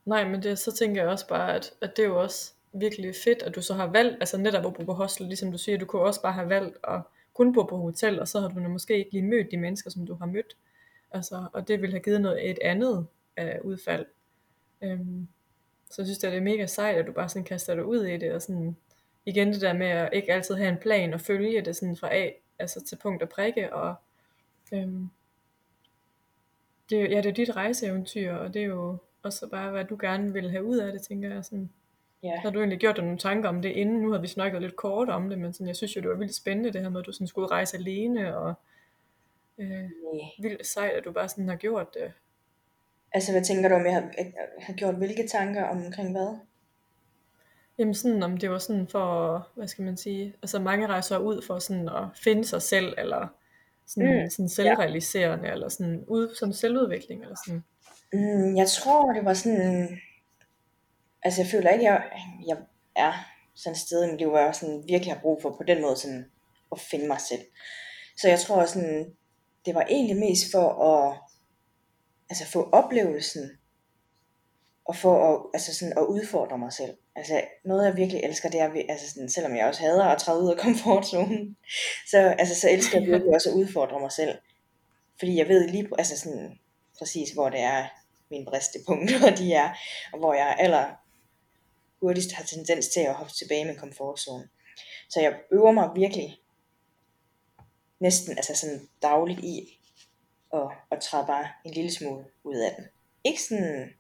Nej, 0.05 0.29
men 0.29 0.43
det, 0.43 0.59
så 0.59 0.73
tænker 0.73 1.03
jeg 1.03 1.11
også 1.11 1.29
bare, 1.29 1.55
at, 1.55 1.73
at 1.81 1.97
det 1.97 2.03
er 2.03 2.07
jo 2.07 2.23
også 2.23 2.53
virkelig 2.73 3.15
fedt, 3.25 3.43
at 3.43 3.55
du 3.55 3.63
så 3.63 3.75
har 3.75 3.87
valgt, 3.87 4.17
altså 4.21 4.39
netop 4.39 4.67
at 4.67 4.75
bo 4.75 4.85
på 4.85 4.93
hostel, 4.93 5.27
ligesom 5.27 5.53
du 5.53 5.59
siger, 5.59 5.79
du 5.79 5.87
kunne 5.87 6.03
også 6.03 6.23
bare 6.23 6.33
have 6.33 6.49
valgt 6.49 6.77
at 6.89 7.03
kun 7.35 7.53
bo 7.53 7.63
på 7.63 7.77
hotel, 7.77 8.21
og 8.21 8.29
så 8.29 8.41
har 8.41 8.49
du 8.49 8.61
måske 8.61 8.99
ikke 8.99 9.13
lige 9.13 9.23
mødt 9.23 9.51
de 9.51 9.57
mennesker, 9.57 9.91
som 9.91 10.07
du 10.07 10.15
har 10.15 10.27
mødt. 10.27 10.57
Altså, 11.11 11.47
og 11.53 11.69
det 11.69 11.81
ville 11.81 11.93
have 11.93 12.03
givet 12.03 12.21
noget 12.21 12.51
et 12.51 12.59
andet 12.63 13.07
øh, 13.39 13.55
udfald. 13.65 14.07
Øhm, 14.83 15.29
så 15.91 16.03
jeg 16.03 16.07
synes, 16.07 16.19
det 16.19 16.35
er 16.35 16.41
mega 16.41 16.67
sejt, 16.67 16.97
at 16.97 17.07
du 17.07 17.13
bare 17.13 17.29
sådan 17.29 17.45
kaster 17.45 17.75
dig 17.75 17.85
ud 17.85 18.05
i 18.05 18.17
det, 18.17 18.33
og 18.33 18.43
sådan, 18.43 18.77
igen 19.27 19.53
det 19.53 19.61
der 19.61 19.73
med 19.73 19.87
at 19.87 20.11
ikke 20.13 20.33
altid 20.33 20.55
have 20.55 20.69
en 20.69 20.79
plan 20.79 21.15
og 21.15 21.21
følge 21.21 21.61
det 21.61 21.77
sådan 21.77 21.97
fra 21.97 22.15
A 22.15 22.31
altså 22.59 22.85
til 22.85 22.97
punkt 22.97 23.23
og 23.23 23.29
prikke, 23.29 23.75
og 23.75 23.95
øhm, 24.73 25.09
det, 26.91 27.11
ja, 27.11 27.17
det 27.17 27.27
er 27.27 27.33
dit 27.33 27.57
rejseeventyr, 27.57 28.33
og 28.33 28.55
det 28.55 28.63
er 28.63 28.67
jo 28.67 28.97
også 29.23 29.49
bare, 29.49 29.71
hvad 29.71 29.85
du 29.85 29.97
gerne 30.01 30.33
vil 30.33 30.51
have 30.51 30.65
ud 30.65 30.77
af 30.77 30.93
det, 30.93 31.03
tænker 31.03 31.35
jeg. 31.35 31.45
Sådan. 31.45 31.71
Ja. 32.23 32.41
Har 32.41 32.51
du 32.51 32.59
egentlig 32.59 32.79
gjort 32.79 32.97
dig 32.97 33.05
nogle 33.05 33.19
tanker 33.19 33.49
om 33.49 33.63
det 33.63 33.69
inden? 33.69 34.01
Nu 34.01 34.13
har 34.13 34.19
vi 34.19 34.27
snakket 34.27 34.63
lidt 34.63 34.77
kort 34.77 35.09
om 35.09 35.29
det, 35.29 35.39
men 35.39 35.53
sådan, 35.53 35.67
jeg 35.67 35.77
synes 35.77 35.97
jo, 35.97 36.01
det 36.01 36.11
var 36.11 36.17
vildt 36.17 36.35
spændende, 36.35 36.73
det 36.73 36.81
her 36.81 36.89
med, 36.89 37.01
at 37.01 37.07
du 37.07 37.13
sådan 37.13 37.27
skulle 37.27 37.49
rejse 37.49 37.77
alene, 37.77 38.37
og 38.37 38.55
øh, 39.59 39.69
Nej. 39.69 39.91
vildt 40.39 40.67
sejt, 40.67 40.93
at 40.93 41.05
du 41.05 41.13
bare 41.13 41.29
sådan 41.29 41.49
har 41.49 41.57
gjort 41.57 41.95
det. 41.95 42.13
Altså, 43.15 43.33
hvad 43.33 43.43
tænker 43.43 43.69
du 43.69 43.75
om, 43.75 43.85
jeg 43.87 43.95
har, 43.95 44.11
jeg 44.19 44.33
har 44.59 44.73
gjort 44.73 44.95
hvilke 44.95 45.29
tanker 45.29 45.65
omkring 45.65 46.13
hvad? 46.13 46.39
Jamen 47.79 47.95
sådan, 47.95 48.23
om 48.23 48.37
det 48.37 48.51
var 48.51 48.59
sådan 48.59 48.89
for, 48.89 49.49
hvad 49.55 49.69
skal 49.69 49.85
man 49.85 49.97
sige, 49.97 50.35
altså 50.43 50.59
mange 50.59 50.87
rejser 50.87 51.19
ud 51.19 51.43
for 51.47 51.59
sådan 51.59 51.89
at 51.89 52.05
finde 52.25 52.45
sig 52.45 52.63
selv, 52.63 52.95
eller 52.99 53.29
sådan, 53.87 54.23
Mm, 54.23 54.31
sådan 54.31 54.49
selvrealiserende, 54.49 55.49
eller 55.49 55.69
sådan 55.69 56.05
ud 56.09 56.35
som 56.35 56.53
selvudvikling, 56.53 57.23
eller 57.23 57.37
sådan. 57.47 57.65
Mm, 58.13 58.57
jeg 58.57 58.69
tror, 58.69 59.13
det 59.13 59.25
var 59.25 59.35
sådan... 59.35 59.99
Altså, 61.23 61.43
jeg 61.43 61.51
føler 61.51 61.71
ikke, 61.71 61.85
jeg, 61.85 62.03
jeg 62.47 62.57
er 62.97 63.13
sådan 63.55 63.73
et 63.73 63.79
sted 63.79 64.05
i 64.05 64.11
mit 64.11 64.19
liv, 64.19 64.29
hvor 64.29 64.39
jeg 64.39 64.55
sådan 64.55 64.85
virkelig 64.89 65.15
har 65.15 65.21
brug 65.21 65.43
for 65.43 65.51
på 65.51 65.63
den 65.67 65.83
måde 65.83 65.97
sådan 65.97 66.25
at 66.73 66.81
finde 66.81 67.07
mig 67.07 67.21
selv. 67.21 67.41
Så 68.17 68.29
jeg 68.29 68.41
tror 68.41 68.65
sådan, 68.67 69.15
det 69.67 69.75
var 69.75 69.87
egentlig 69.91 70.17
mest 70.17 70.45
for 70.53 70.67
at 70.93 71.19
altså 72.33 72.47
få 72.47 72.69
oplevelsen, 72.73 73.51
og 74.85 74.97
for 74.97 75.17
at, 75.29 75.51
altså 75.55 75.75
sådan 75.75 75.99
at 75.99 76.05
udfordre 76.05 76.59
mig 76.59 76.73
selv. 76.73 76.95
Altså 77.17 77.45
noget 77.65 77.87
jeg 77.87 77.97
virkelig 77.97 78.21
elsker, 78.25 78.49
det 78.49 78.61
er, 78.61 78.71
altså 78.89 79.11
sådan, 79.11 79.29
selvom 79.29 79.57
jeg 79.57 79.67
også 79.67 79.81
hader 79.81 80.05
at 80.05 80.19
træde 80.19 80.43
ud 80.43 80.51
af 80.51 80.59
komfortzonen, 80.67 81.57
så, 82.11 82.19
altså, 82.19 82.61
så 82.61 82.71
elsker 82.71 82.99
jeg 82.99 83.09
virkelig 83.09 83.35
også 83.35 83.51
at 83.51 83.55
udfordre 83.55 84.01
mig 84.01 84.13
selv. 84.13 84.39
Fordi 85.19 85.39
jeg 85.39 85.49
ved 85.49 85.69
lige, 85.69 85.89
altså 85.99 86.19
sådan, 86.19 86.59
præcis 86.99 87.31
hvor 87.31 87.49
det 87.49 87.61
er 87.61 87.89
mine 88.31 88.45
bristepunkter, 88.45 89.35
de 89.41 89.53
er, 89.53 89.75
og 90.13 90.19
hvor 90.19 90.35
jeg 90.35 90.57
aller 90.59 90.91
hurtigst 92.01 92.33
har 92.33 92.45
tendens 92.45 92.89
til 92.89 93.01
at 93.01 93.15
hoppe 93.15 93.33
tilbage 93.33 93.61
i 93.61 93.67
min 93.67 93.77
komfortzone. 93.77 94.49
Så 95.09 95.21
jeg 95.21 95.35
øver 95.53 95.73
mig 95.73 95.91
virkelig 95.95 96.39
næsten 98.01 98.37
altså 98.37 98.55
sådan 98.55 98.89
dagligt 99.03 99.41
i 99.41 99.82
og, 100.53 100.73
at 100.91 101.01
træder 101.01 101.27
bare 101.27 101.49
en 101.65 101.75
lille 101.75 101.93
smule 101.93 102.25
ud 102.45 102.57
af 102.57 102.75
den. 102.77 102.85
Ikke 103.25 103.43
sådan 103.43 103.91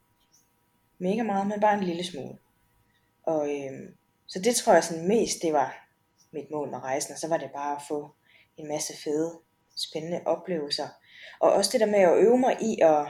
mega 0.98 1.22
meget, 1.22 1.46
men 1.46 1.60
bare 1.60 1.78
en 1.78 1.84
lille 1.84 2.04
smule. 2.04 2.38
Og 3.22 3.50
øhm, 3.56 3.96
så 4.26 4.38
det 4.38 4.56
tror 4.56 4.72
jeg 4.72 4.84
sådan 4.84 5.08
mest, 5.08 5.42
det 5.42 5.52
var 5.52 5.88
mit 6.32 6.50
mål 6.50 6.70
med 6.70 6.78
rejsen, 6.78 7.12
og 7.12 7.18
så 7.18 7.28
var 7.28 7.36
det 7.36 7.50
bare 7.54 7.76
at 7.76 7.82
få 7.88 8.14
en 8.56 8.68
masse 8.68 8.92
fede, 9.04 9.38
spændende 9.76 10.20
oplevelser. 10.26 10.88
Og 11.40 11.52
også 11.52 11.70
det 11.72 11.80
der 11.80 11.86
med 11.86 11.98
at 11.98 12.18
øve 12.18 12.38
mig 12.38 12.56
i 12.60 12.80
at, 12.80 13.06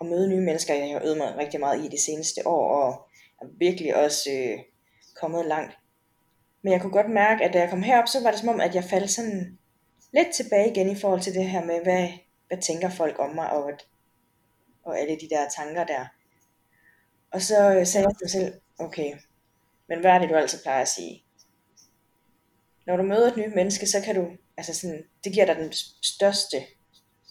at 0.00 0.06
møde 0.06 0.28
nye 0.28 0.44
mennesker, 0.44 0.74
jeg 0.74 0.92
har 0.92 1.04
øvet 1.04 1.16
mig 1.16 1.36
rigtig 1.36 1.60
meget 1.60 1.84
i 1.84 1.88
det 1.88 2.00
seneste 2.00 2.46
år, 2.46 2.82
og 2.82 3.08
er 3.40 3.46
virkelig 3.58 3.96
også 3.96 4.30
øh, 4.30 4.58
kommet 5.20 5.46
langt. 5.46 5.78
Men 6.62 6.72
jeg 6.72 6.80
kunne 6.80 6.92
godt 6.92 7.10
mærke, 7.10 7.44
at 7.44 7.52
da 7.52 7.58
jeg 7.58 7.70
kom 7.70 7.82
herop, 7.82 8.08
så 8.08 8.22
var 8.22 8.30
det 8.30 8.40
som 8.40 8.48
om, 8.48 8.60
at 8.60 8.74
jeg 8.74 8.84
faldt 8.84 9.10
sådan 9.10 9.58
lidt 10.12 10.34
tilbage 10.34 10.70
igen 10.70 10.90
i 10.90 10.94
forhold 10.94 11.20
til 11.20 11.34
det 11.34 11.44
her 11.44 11.64
med, 11.64 11.82
hvad, 11.82 12.08
hvad 12.54 12.62
tænker 12.62 12.90
folk 12.90 13.18
om 13.18 13.34
mig, 13.34 13.50
og, 13.50 13.72
at, 13.72 13.86
og 14.84 14.98
alle 14.98 15.20
de 15.20 15.28
der 15.30 15.48
tanker 15.48 15.84
der. 15.84 16.06
Og 17.30 17.40
så 17.40 17.54
sagde 17.84 18.06
jeg 18.06 18.16
til 18.16 18.22
mig 18.22 18.30
selv, 18.30 18.54
okay, 18.78 19.14
men 19.88 20.00
hvad 20.00 20.10
er 20.10 20.18
det, 20.18 20.30
du 20.30 20.34
altid 20.34 20.62
plejer 20.62 20.82
at 20.82 20.88
sige? 20.88 21.24
Når 22.86 22.96
du 22.96 23.02
møder 23.02 23.30
et 23.30 23.36
nyt 23.36 23.54
menneske, 23.54 23.86
så 23.86 24.00
kan 24.00 24.14
du, 24.14 24.30
altså 24.56 24.74
sådan, 24.74 25.04
det 25.24 25.32
giver 25.32 25.46
dig 25.46 25.56
den 25.56 25.72
største 26.02 26.56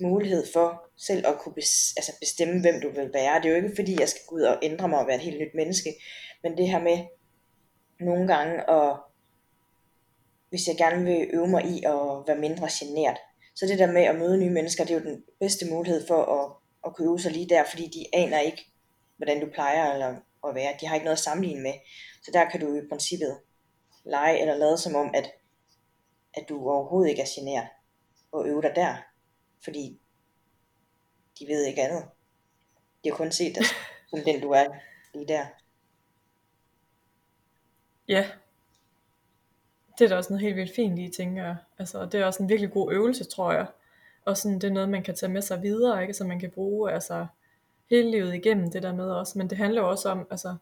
mulighed 0.01 0.45
for 0.53 0.83
selv 0.97 1.27
at 1.27 1.39
kunne 1.39 1.55
bes, 1.55 1.93
altså 1.97 2.11
bestemme, 2.19 2.61
hvem 2.61 2.81
du 2.81 2.89
vil 2.89 3.13
være. 3.13 3.41
Det 3.41 3.45
er 3.45 3.49
jo 3.49 3.63
ikke 3.63 3.75
fordi, 3.75 3.99
jeg 3.99 4.09
skal 4.09 4.21
gå 4.27 4.35
ud 4.35 4.41
og 4.41 4.59
ændre 4.63 4.87
mig 4.87 4.99
og 4.99 5.07
være 5.07 5.15
et 5.15 5.21
helt 5.21 5.41
nyt 5.41 5.55
menneske, 5.55 5.89
men 6.43 6.57
det 6.57 6.67
her 6.67 6.81
med 6.81 6.97
nogle 7.99 8.27
gange 8.27 8.69
at, 8.69 8.97
hvis 10.49 10.67
jeg 10.67 10.77
gerne 10.77 11.03
vil 11.05 11.29
øve 11.33 11.47
mig 11.47 11.65
i 11.65 11.83
at 11.83 12.27
være 12.27 12.37
mindre 12.37 12.67
genert, 12.79 13.19
så 13.55 13.65
det 13.65 13.79
der 13.79 13.91
med 13.91 14.01
at 14.01 14.15
møde 14.15 14.37
nye 14.37 14.49
mennesker, 14.49 14.83
det 14.83 14.95
er 14.95 14.99
jo 14.99 15.05
den 15.05 15.23
bedste 15.39 15.65
mulighed 15.71 16.07
for 16.07 16.23
at, 16.25 16.55
at 16.85 16.95
kunne 16.95 17.07
øve 17.07 17.19
sig 17.19 17.31
lige 17.31 17.49
der, 17.49 17.63
fordi 17.69 17.87
de 17.87 18.05
aner 18.13 18.39
ikke, 18.39 18.65
hvordan 19.17 19.39
du 19.39 19.47
plejer 19.53 19.93
eller 19.93 20.15
at 20.47 20.55
være. 20.55 20.77
De 20.81 20.87
har 20.87 20.95
ikke 20.95 21.05
noget 21.05 21.17
at 21.17 21.23
sammenligne 21.23 21.61
med. 21.61 21.73
Så 22.23 22.31
der 22.33 22.49
kan 22.49 22.59
du 22.59 22.75
i 22.75 22.87
princippet 22.89 23.39
lege 24.05 24.39
eller 24.41 24.55
lade 24.55 24.77
som 24.77 24.95
om, 24.95 25.11
at, 25.13 25.31
at 26.33 26.45
du 26.49 26.69
overhovedet 26.69 27.09
ikke 27.09 27.21
er 27.21 27.33
genert 27.35 27.67
og 28.31 28.47
øve 28.47 28.61
dig 28.61 28.71
der. 28.75 28.95
Fordi 29.63 30.01
de 31.39 31.47
ved 31.47 31.65
ikke 31.65 31.81
andet. 31.81 32.03
De 33.03 33.09
har 33.09 33.17
kun 33.17 33.31
set 33.31 33.55
dig 33.55 33.65
som 34.09 34.19
den 34.25 34.41
du 34.41 34.49
er 34.51 34.65
lige 35.13 35.27
der. 35.27 35.45
Ja. 38.07 38.29
Det 39.99 40.05
er 40.05 40.09
da 40.09 40.15
også 40.15 40.33
noget 40.33 40.41
helt 40.41 40.55
vildt 40.55 40.75
fint 40.75 40.99
i, 40.99 41.09
tænker 41.17 41.43
jeg. 41.43 41.55
Altså, 41.79 41.99
og 41.99 42.11
det 42.11 42.19
er 42.21 42.25
også 42.25 42.43
en 42.43 42.49
virkelig 42.49 42.71
god 42.71 42.91
øvelse, 42.93 43.23
tror 43.23 43.51
jeg. 43.51 43.65
Og 44.25 44.37
sådan, 44.37 44.59
det 44.59 44.63
er 44.67 44.71
noget, 44.71 44.89
man 44.89 45.03
kan 45.03 45.15
tage 45.15 45.31
med 45.31 45.41
sig 45.41 45.61
videre, 45.61 46.01
ikke? 46.01 46.13
Så 46.13 46.23
man 46.23 46.39
kan 46.39 46.51
bruge 46.51 46.91
altså, 46.91 47.25
hele 47.89 48.11
livet 48.11 48.33
igennem 48.35 48.71
det 48.71 48.83
der 48.83 48.93
med 48.93 49.09
også. 49.11 49.37
Men 49.37 49.49
det 49.49 49.57
handler 49.57 49.81
jo 49.81 49.89
også 49.89 50.09
om 50.09 50.27
altså, 50.31 50.55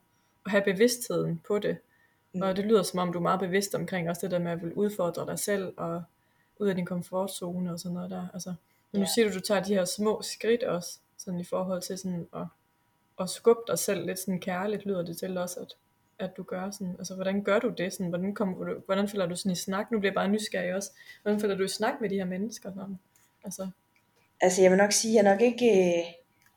at 0.46 0.52
have 0.52 0.63
bevidstheden 0.63 1.41
på 1.48 1.60
det. 1.60 1.78
Mm. 2.34 2.41
Og 2.41 2.56
det 2.58 2.65
lyder 2.65 2.84
som 2.84 3.00
om, 3.00 3.13
du 3.13 3.17
er 3.20 3.24
meget 3.24 3.39
bevidst 3.39 3.76
omkring 3.76 4.10
også 4.10 4.20
det 4.22 4.32
der 4.32 4.39
med 4.39 4.52
at 4.52 4.62
vil 4.62 4.74
udfordre 4.74 5.26
dig 5.26 5.39
selv, 5.39 5.74
og 5.78 6.04
ud 6.60 6.67
af 6.67 6.76
din 6.76 6.86
komfortzone 6.86 7.72
og 7.72 7.80
sådan 7.80 7.94
noget 7.94 8.10
der. 8.12 8.28
Altså, 8.34 8.50
men 8.91 9.00
nu 9.00 9.06
Ja. 9.06 9.10
siger 9.15 9.28
du, 9.30 9.34
du 9.36 9.39
tager 9.39 9.63
de 9.63 9.74
her 9.74 9.86
små 9.86 10.22
skridt 10.22 10.63
også, 10.63 11.00
sådan 11.17 11.39
i 11.39 11.44
forhold 11.44 11.82
til 11.82 11.98
sådan 11.98 12.28
at, 12.36 12.46
at 13.20 13.30
skubbe 13.30 13.62
dig 13.67 13.80
selv 13.80 14.06
lidt 14.06 14.20
sådan 14.20 14.39
kærligt, 14.39 14.86
lyder 14.86 15.02
det 15.02 15.17
til 15.17 15.38
også, 15.38 15.60
at, 15.60 15.76
at 16.21 16.38
du 16.38 16.43
gør 16.43 16.71
sådan, 16.71 16.95
altså 16.99 17.15
hvordan 17.15 17.43
gør 17.43 17.60
du 17.60 17.69
det, 17.69 17.93
sådan, 17.93 18.07
hvordan, 18.07 18.36
kommer 18.36 18.65
du, 18.65 18.73
hvordan 18.86 19.07
føler 19.07 19.25
du 19.25 19.36
sådan 19.36 19.51
i 19.51 19.55
snak, 19.55 19.91
nu 19.91 19.99
bliver 19.99 20.12
jeg 20.12 20.15
bare 20.15 20.27
nysgerrig 20.27 20.75
også, 20.75 20.91
hvordan 21.21 21.39
føler 21.39 21.55
du 21.55 21.63
i 21.63 21.67
snak 21.67 21.93
med 22.01 22.10
de 22.10 22.15
her 22.15 22.25
mennesker, 22.25 22.71
sådan, 22.73 22.99
altså, 23.43 23.67
Altså 24.43 24.62
jeg 24.62 24.71
vil 24.71 24.77
nok 24.77 24.91
sige, 24.91 25.13
jeg 25.13 25.19
er 25.19 25.31
nok 25.31 25.41
ikke 25.41 25.65
øh, 25.71 26.03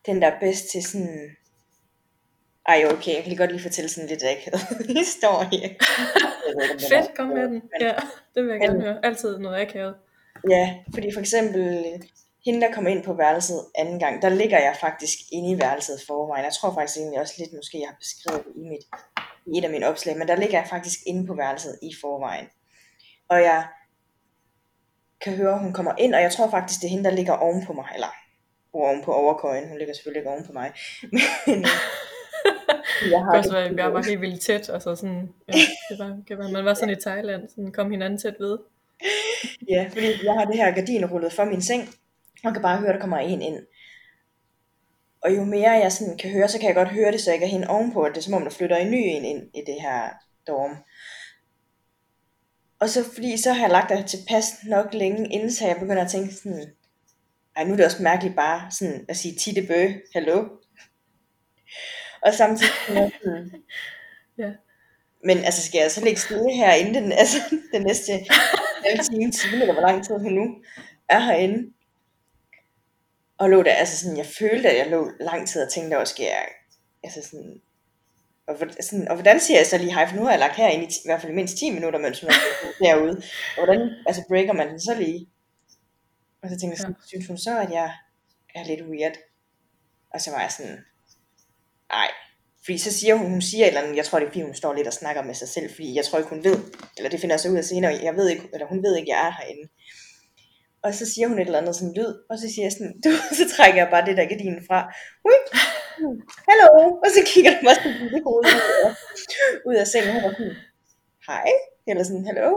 den 0.06 0.22
der 0.22 0.28
er 0.28 0.40
bedst 0.40 0.70
til 0.72 0.82
sådan... 0.82 1.36
Ej 2.68 2.84
okay, 2.92 3.14
jeg 3.14 3.22
kan 3.22 3.28
lige 3.28 3.36
godt 3.38 3.50
lige 3.52 3.62
fortælle 3.62 3.88
sådan 3.88 4.08
lidt 4.08 4.22
akavet 4.24 4.86
historie. 5.04 5.76
Fedt, 6.88 7.16
kom 7.16 7.28
med 7.28 7.42
den, 7.42 7.62
ja, 7.80 7.94
det 8.34 8.42
vil 8.44 8.50
jeg 8.50 8.58
men- 8.58 8.62
gerne 8.62 8.82
høre, 8.82 9.04
altid 9.04 9.38
noget 9.38 9.60
akavet, 9.60 9.94
Ja, 10.50 10.78
fordi 10.94 11.12
for 11.12 11.20
eksempel 11.20 11.84
hende, 12.44 12.60
der 12.60 12.72
kommer 12.72 12.90
ind 12.90 13.04
på 13.04 13.14
værelset 13.14 13.60
anden 13.74 13.98
gang, 13.98 14.22
der 14.22 14.28
ligger 14.28 14.58
jeg 14.58 14.76
faktisk 14.80 15.18
inde 15.32 15.50
i 15.50 15.60
værelset 15.60 16.00
forvejen. 16.06 16.44
Jeg 16.44 16.52
tror 16.52 16.74
faktisk 16.74 16.98
egentlig 16.98 17.20
også 17.20 17.34
lidt, 17.38 17.52
måske 17.52 17.80
jeg 17.80 17.88
har 17.88 17.96
beskrevet 17.98 18.44
det 18.44 18.52
i, 18.56 18.68
mit, 18.68 18.84
i 19.46 19.58
et 19.58 19.64
af 19.64 19.70
mine 19.70 19.86
opslag, 19.86 20.18
men 20.18 20.28
der 20.28 20.36
ligger 20.36 20.58
jeg 20.58 20.68
faktisk 20.68 20.98
inde 21.06 21.26
på 21.26 21.34
værelset 21.34 21.78
i 21.82 21.90
forvejen. 22.00 22.46
Og 23.28 23.40
jeg 23.40 23.66
kan 25.20 25.36
høre, 25.36 25.58
hun 25.58 25.72
kommer 25.72 25.92
ind, 25.98 26.14
og 26.14 26.22
jeg 26.22 26.32
tror 26.32 26.50
faktisk, 26.50 26.80
det 26.80 26.86
er 26.86 26.90
hende, 26.90 27.04
der 27.04 27.16
ligger 27.16 27.32
oven 27.32 27.66
på 27.66 27.72
mig, 27.72 27.88
eller 27.94 28.12
oven 28.72 29.02
på 29.04 29.12
overkøjen. 29.12 29.68
Hun 29.68 29.78
ligger 29.78 29.94
selvfølgelig 29.94 30.20
ikke 30.20 30.30
oven 30.30 30.46
på 30.46 30.52
mig. 30.52 30.72
Men 31.46 31.58
øh, 31.58 31.68
jeg 33.12 33.20
det 33.20 33.26
kan 33.30 33.38
også 33.38 33.52
være, 33.52 33.64
at 33.64 33.76
jeg 33.76 33.94
var 33.94 34.02
helt 34.02 34.20
vildt 34.20 34.40
tæt, 34.40 34.68
altså 34.68 34.96
sådan, 34.96 35.28
ja, 35.48 35.52
det 35.90 35.98
var, 35.98 36.18
det 36.28 36.38
var, 36.38 36.48
man 36.48 36.64
var 36.64 36.74
sådan 36.74 36.96
i 36.96 37.00
Thailand, 37.00 37.48
sådan 37.48 37.72
kom 37.72 37.90
hinanden 37.90 38.18
tæt 38.18 38.34
ved, 38.40 38.58
Ja, 39.68 39.88
fordi 39.92 40.06
jeg 40.24 40.34
har 40.34 40.44
det 40.44 40.56
her 40.56 40.74
gardin 40.74 41.06
rullet 41.06 41.32
for 41.32 41.44
min 41.44 41.62
seng, 41.62 41.94
og 42.44 42.52
kan 42.52 42.62
bare 42.62 42.78
høre, 42.78 42.92
der 42.92 43.00
kommer 43.00 43.18
en 43.18 43.42
ind. 43.42 43.58
Og 45.22 45.36
jo 45.36 45.44
mere 45.44 45.70
jeg 45.70 45.92
sådan 45.92 46.18
kan 46.18 46.30
høre, 46.30 46.48
så 46.48 46.58
kan 46.58 46.66
jeg 46.66 46.74
godt 46.74 46.88
høre 46.88 47.12
det, 47.12 47.20
så 47.20 47.30
jeg 47.30 47.40
kan 47.40 47.48
hende 47.48 47.68
ovenpå, 47.68 48.02
at 48.02 48.12
det 48.14 48.18
er 48.18 48.22
som 48.22 48.34
om, 48.34 48.42
der 48.42 48.50
flytter 48.50 48.76
en 48.76 48.90
ny 48.90 48.96
en 48.96 49.24
ind 49.24 49.42
i 49.54 49.60
det 49.66 49.80
her 49.80 50.10
dorm. 50.46 50.76
Og 52.80 52.88
så 52.88 53.04
fordi 53.14 53.36
så 53.36 53.52
har 53.52 53.60
jeg 53.60 53.70
lagt 53.70 53.90
det 53.90 54.06
tilpas 54.06 54.46
nok 54.64 54.94
længe, 54.94 55.32
inden 55.32 55.52
så 55.52 55.66
jeg 55.66 55.76
begynder 55.80 56.04
at 56.04 56.10
tænke 56.10 56.34
sådan, 56.34 56.66
ej 57.56 57.64
nu 57.64 57.72
er 57.72 57.76
det 57.76 57.86
også 57.86 58.02
mærkeligt 58.02 58.36
bare 58.36 58.70
sådan 58.70 59.04
at 59.08 59.16
sige 59.16 59.38
Titte 59.38 59.66
Bø, 59.66 59.92
hallo. 60.14 60.48
Og 62.22 62.34
samtidig 62.34 62.72
sådan, 62.86 63.10
Ja. 64.38 64.50
Men 65.24 65.38
altså, 65.38 65.62
skal 65.66 65.78
jeg 65.78 65.90
så 65.90 66.04
ligge 66.04 66.20
stille 66.20 66.54
herinde 66.54 67.00
den, 67.00 67.12
altså, 67.12 67.36
den 67.72 67.82
næste 67.82 68.12
halve 68.84 69.02
time, 69.02 69.32
time, 69.32 69.60
eller 69.60 69.72
hvor 69.72 69.82
lang 69.82 70.04
tid 70.04 70.14
hun 70.14 70.32
nu 70.32 70.56
er 71.08 71.20
herinde? 71.20 71.72
Og 73.38 73.50
lå 73.50 73.62
der, 73.62 73.72
altså 73.72 73.98
sådan, 73.98 74.16
jeg 74.16 74.26
følte, 74.26 74.70
at 74.70 74.78
jeg 74.78 74.90
lå 74.90 75.10
lang 75.20 75.48
tid 75.48 75.62
og 75.62 75.72
tænkte, 75.72 75.96
hvor 75.96 76.04
skal 76.04 76.24
jeg, 76.24 76.48
altså 77.04 77.22
sådan, 77.22 77.60
og, 78.46 78.56
sådan, 78.80 79.08
og 79.08 79.14
hvordan 79.14 79.40
siger 79.40 79.58
jeg 79.58 79.66
så 79.66 79.78
lige 79.78 79.94
hej, 79.94 80.08
for 80.08 80.16
nu 80.16 80.24
har 80.24 80.30
jeg 80.30 80.38
lagt 80.38 80.56
herinde 80.56 80.84
i, 80.84 80.88
i 80.88 81.04
hvert 81.04 81.20
fald 81.20 81.32
mindst 81.32 81.56
10 81.56 81.70
minutter, 81.70 81.98
mens 81.98 82.20
hun 82.20 82.30
er 82.30 82.34
derude. 82.84 83.22
Og 83.56 83.64
hvordan, 83.64 83.90
altså 84.06 84.22
breaker 84.28 84.52
man 84.52 84.68
den 84.68 84.80
så 84.80 84.94
lige? 84.94 85.28
Og 86.42 86.48
så 86.50 86.56
tænkte 86.56 86.74
jeg 86.74 86.78
sådan, 86.78 86.96
synes 87.06 87.26
hun 87.26 87.38
så, 87.38 87.58
at 87.60 87.70
jeg 87.70 87.92
er 88.54 88.64
lidt 88.64 88.82
weird? 88.82 89.16
Og 90.14 90.20
så 90.20 90.30
var 90.30 90.40
jeg 90.40 90.52
sådan, 90.52 90.78
nej. 91.92 92.10
Fordi 92.64 92.78
så 92.78 92.92
siger 92.98 93.14
hun, 93.14 93.30
hun 93.30 93.42
siger 93.42 93.64
et 93.64 93.68
eller 93.68 93.80
andet, 93.80 93.96
jeg 93.96 94.04
tror 94.04 94.18
det 94.18 94.26
er 94.26 94.30
fordi 94.30 94.42
hun 94.42 94.54
står 94.54 94.74
lidt 94.74 94.86
og 94.86 94.92
snakker 94.92 95.22
med 95.22 95.34
sig 95.34 95.48
selv, 95.48 95.70
fordi 95.70 95.94
jeg 95.94 96.04
tror 96.04 96.18
ikke 96.18 96.30
hun 96.30 96.44
ved, 96.44 96.58
eller 96.96 97.10
det 97.10 97.20
finder 97.20 97.34
jeg 97.34 97.40
så 97.40 97.48
ud 97.50 97.56
af 97.56 97.64
senere, 97.64 98.00
jeg 98.02 98.16
ved 98.16 98.28
ikke, 98.28 98.48
eller 98.52 98.66
hun 98.66 98.82
ved 98.82 98.96
ikke, 98.96 99.10
jeg 99.10 99.26
er 99.26 99.32
herinde. 99.32 99.68
Og 100.84 100.94
så 100.94 101.04
siger 101.12 101.28
hun 101.28 101.38
et 101.38 101.46
eller 101.46 101.58
andet 101.58 101.76
sådan 101.76 101.94
lyd, 101.98 102.12
og 102.30 102.38
så 102.38 102.46
siger 102.52 102.64
jeg 102.64 102.72
sådan, 102.72 102.94
du, 103.04 103.10
så 103.40 103.44
trækker 103.56 103.80
jeg 103.82 103.90
bare 103.90 104.06
det 104.06 104.16
der 104.16 104.30
gardinen 104.32 104.62
fra. 104.68 104.78
Ui, 105.28 105.36
hallo, 106.48 106.68
og 107.04 107.08
så 107.16 107.20
kigger 107.26 107.50
der 107.54 107.62
mig 107.62 107.74
sådan 107.74 108.22
hoved 108.26 108.46
ud 108.56 108.60
af, 108.84 108.92
ud 109.68 109.74
af 109.74 109.86
sengen, 109.86 110.16
og 110.16 110.22
hun 110.22 110.30
var 110.30 110.34
sådan, 110.38 110.56
hej, 111.28 111.48
eller 111.88 112.04
sådan, 112.04 112.26
hallo. 112.26 112.50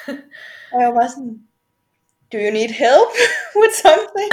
Og 0.72 0.76
jeg 0.80 0.88
var 0.88 0.96
bare 1.00 1.10
sådan, 1.14 1.34
do 2.32 2.36
you 2.44 2.50
need 2.58 2.72
help 2.84 3.12
with 3.60 3.74
something? 3.86 4.30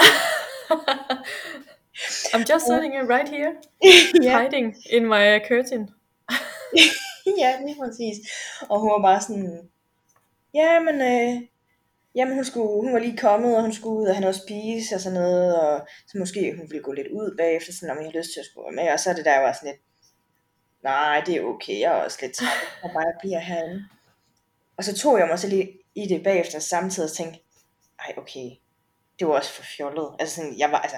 I'm 2.34 2.43
just 2.52 2.65
sitting 2.69 2.93
right 3.13 3.30
here, 3.36 3.52
ja, 4.24 4.32
hiding 4.39 4.76
in 4.89 5.04
my 5.13 5.26
curtain. 5.50 5.89
ja, 7.41 7.50
lige 7.65 7.78
præcis. 7.82 8.17
Og 8.69 8.80
hun 8.80 8.89
var 8.91 9.02
bare 9.02 9.21
sådan, 9.21 9.69
ja, 10.54 10.80
men, 10.80 10.95
øh, 11.02 11.41
jamen 12.15 12.36
hun, 12.36 12.45
skulle, 12.45 12.67
hun 12.67 12.93
var 12.93 12.99
lige 12.99 13.17
kommet, 13.17 13.56
og 13.56 13.62
hun 13.62 13.73
skulle 13.73 13.99
ud 13.99 14.08
og 14.08 14.15
have 14.15 14.21
noget 14.21 14.36
at 14.36 14.41
spise 14.41 14.95
og 14.95 15.01
sådan 15.01 15.19
noget, 15.19 15.60
og 15.60 15.88
så 16.08 16.17
måske 16.17 16.54
hun 16.58 16.69
ville 16.71 16.84
gå 16.84 16.91
lidt 16.91 17.08
ud 17.08 17.36
bagefter, 17.38 17.73
sådan 17.73 17.89
om 17.89 17.97
jeg 17.97 18.06
har 18.12 18.17
lyst 18.19 18.30
til 18.34 18.39
at 18.39 18.45
skulle 18.45 18.65
være 18.65 18.84
med, 18.86 18.93
og 18.93 18.99
så 18.99 19.10
er 19.10 19.13
det 19.13 19.25
der 19.25 19.34
jeg 19.34 19.43
var 19.43 19.54
sådan 19.54 19.69
lidt, 19.69 19.82
nej, 20.84 21.23
det 21.25 21.36
er 21.36 21.41
okay, 21.41 21.80
jeg 21.80 21.91
er 21.97 22.04
også 22.04 22.17
lidt 22.21 22.34
træt, 22.36 22.80
og 22.84 22.89
bare 22.93 23.04
jeg 23.04 23.15
bliver 23.21 23.39
herinde. 23.39 23.86
Og 24.78 24.84
så 24.84 24.97
tog 24.97 25.19
jeg 25.19 25.28
mig 25.28 25.39
så 25.39 25.47
lige 25.47 25.80
i 25.95 26.08
det 26.08 26.23
bagefter 26.23 26.60
samtidig 26.60 27.10
og 27.10 27.15
tænkte, 27.15 27.39
ej 27.99 28.13
okay, 28.17 28.49
det 29.19 29.28
var 29.28 29.34
også 29.34 29.51
for 29.51 29.63
fjollet. 29.78 30.15
Altså 30.19 30.36
sådan, 30.36 30.60
jeg 30.60 30.71
var, 30.71 30.80
altså, 30.80 30.97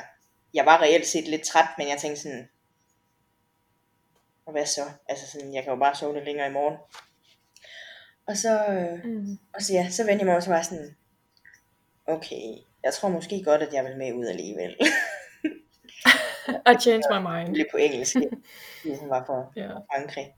jeg 0.54 0.66
var 0.66 0.82
reelt 0.82 1.08
set 1.08 1.28
lidt 1.28 1.44
træt, 1.44 1.68
men 1.78 1.88
jeg 1.90 1.98
tænkte 1.98 2.22
sådan, 2.22 2.50
og 4.46 4.52
hvad 4.52 4.66
så? 4.66 4.82
Altså 5.10 5.32
sådan, 5.32 5.54
jeg 5.54 5.64
kan 5.64 5.74
jo 5.74 5.80
bare 5.80 5.96
sove 5.96 6.14
lidt 6.14 6.26
længere 6.26 6.48
i 6.48 6.52
morgen. 6.54 6.78
Og 8.28 8.38
så, 8.38 8.66
øh, 8.66 9.06
Mm. 9.06 9.38
og 9.54 9.62
så 9.62 9.74
ja, 9.74 9.90
så 9.90 10.04
vendte 10.06 10.20
jeg 10.22 10.26
mig 10.26 10.36
også 10.36 10.50
bare 10.50 10.64
sådan, 10.64 10.96
okay, 12.08 12.58
jeg 12.84 12.94
tror 12.94 13.10
måske 13.10 13.44
godt, 13.44 13.62
at 13.62 13.74
jeg 13.74 13.86
vil 13.86 13.98
med 13.98 14.14
ud 14.14 14.26
alligevel. 14.26 14.76
I 16.72 16.74
changed 16.82 17.10
my 17.12 17.22
mind. 17.30 17.56
Lidt 17.56 17.68
på 17.72 17.78
engelsk, 17.78 18.16
fordi 18.82 18.96
hun 18.96 19.10
var 19.10 19.26
fra 19.26 19.52
Ja. 19.56 19.70
Frankrig. 19.94 20.34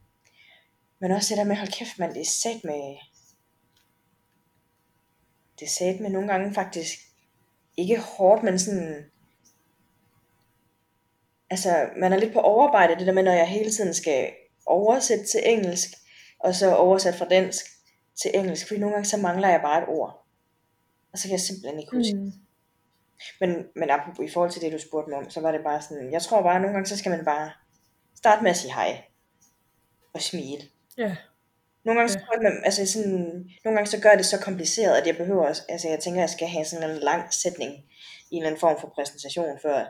Men 1.00 1.12
også 1.12 1.30
det 1.30 1.38
der 1.38 1.44
med, 1.44 1.56
hold 1.56 1.72
kæft 1.72 2.00
mand, 2.00 2.14
det 2.14 2.22
er 2.22 2.26
sat 2.26 2.64
med, 2.64 2.98
det 5.60 5.66
er 5.66 5.70
sat 5.70 6.00
med 6.00 6.10
nogle 6.10 6.28
gange 6.28 6.54
faktisk, 6.54 7.00
ikke 7.78 8.00
hårdt, 8.00 8.44
men 8.44 8.60
sådan, 8.60 9.06
altså 11.50 11.90
man 11.98 12.14
er 12.14 12.18
lidt 12.18 12.34
på 12.34 12.40
overarbejde, 12.40 12.96
det 12.96 13.08
der 13.08 13.14
med, 13.14 13.24
når 13.24 13.32
jeg 13.32 13.48
hele 13.48 13.72
tiden 13.72 13.94
skal 13.94 14.34
oversætte 14.66 15.26
til 15.26 15.42
engelsk, 15.46 15.90
og 16.40 16.56
så 16.56 16.76
oversætte 16.76 17.20
fra 17.20 17.28
dansk 17.28 17.66
til 18.22 18.32
engelsk, 18.34 18.68
fordi 18.68 18.80
nogle 18.80 18.94
gange 18.94 19.10
så 19.10 19.18
mangler 19.18 19.50
jeg 19.50 19.62
bare 19.62 19.82
et 19.82 19.88
ord. 19.88 20.19
Og 21.12 21.18
så 21.18 21.24
kan 21.24 21.32
jeg 21.32 21.40
simpelthen 21.40 21.80
ikke 21.80 21.96
huske. 21.98 22.16
Mm. 22.16 22.32
Men, 23.40 23.66
men 23.76 23.90
apropos, 23.90 24.26
i 24.30 24.34
forhold 24.34 24.52
til 24.52 24.62
det, 24.62 24.74
du 24.74 24.80
spurgte 24.80 25.10
mig 25.10 25.20
om, 25.20 25.30
så 25.30 25.42
var 25.42 25.52
det 25.52 25.64
bare 25.64 25.82
sådan, 25.82 26.12
jeg 26.12 26.22
tror 26.22 26.42
bare, 26.42 26.56
at 26.56 26.62
nogle 26.62 26.74
gange, 26.74 26.90
så 26.90 26.98
skal 26.98 27.10
man 27.10 27.26
bare 27.26 27.52
starte 28.16 28.44
med 28.44 28.52
at 28.52 28.58
sige 28.58 28.74
hej. 28.74 29.04
Og 30.14 30.22
smile. 30.22 30.64
Ja. 30.98 31.16
Nogle 31.86 32.00
gange, 32.00 32.14
Ja. 32.14 32.20
så, 32.20 32.26
tror 32.26 32.34
jeg, 32.34 32.44
man, 32.44 32.62
altså 32.66 32.86
sådan, 32.86 33.50
nogle 33.64 33.78
gange 33.78 33.88
så 33.88 34.02
gør 34.02 34.16
det 34.16 34.26
så 34.26 34.40
kompliceret, 34.40 34.98
at 34.98 35.08
jeg 35.08 35.18
behøver 35.18 35.46
altså 35.46 35.90
jeg 35.90 36.00
tænker, 36.00 36.20
at 36.20 36.22
jeg 36.22 36.30
skal 36.30 36.48
have 36.48 36.66
sådan 36.66 36.90
en 36.90 36.98
lang 36.98 37.34
sætning 37.34 37.74
i 38.32 38.36
en 38.36 38.42
eller 38.42 38.48
anden 38.48 38.60
form 38.60 38.80
for 38.82 38.92
præsentation, 38.96 39.60
før 39.62 39.86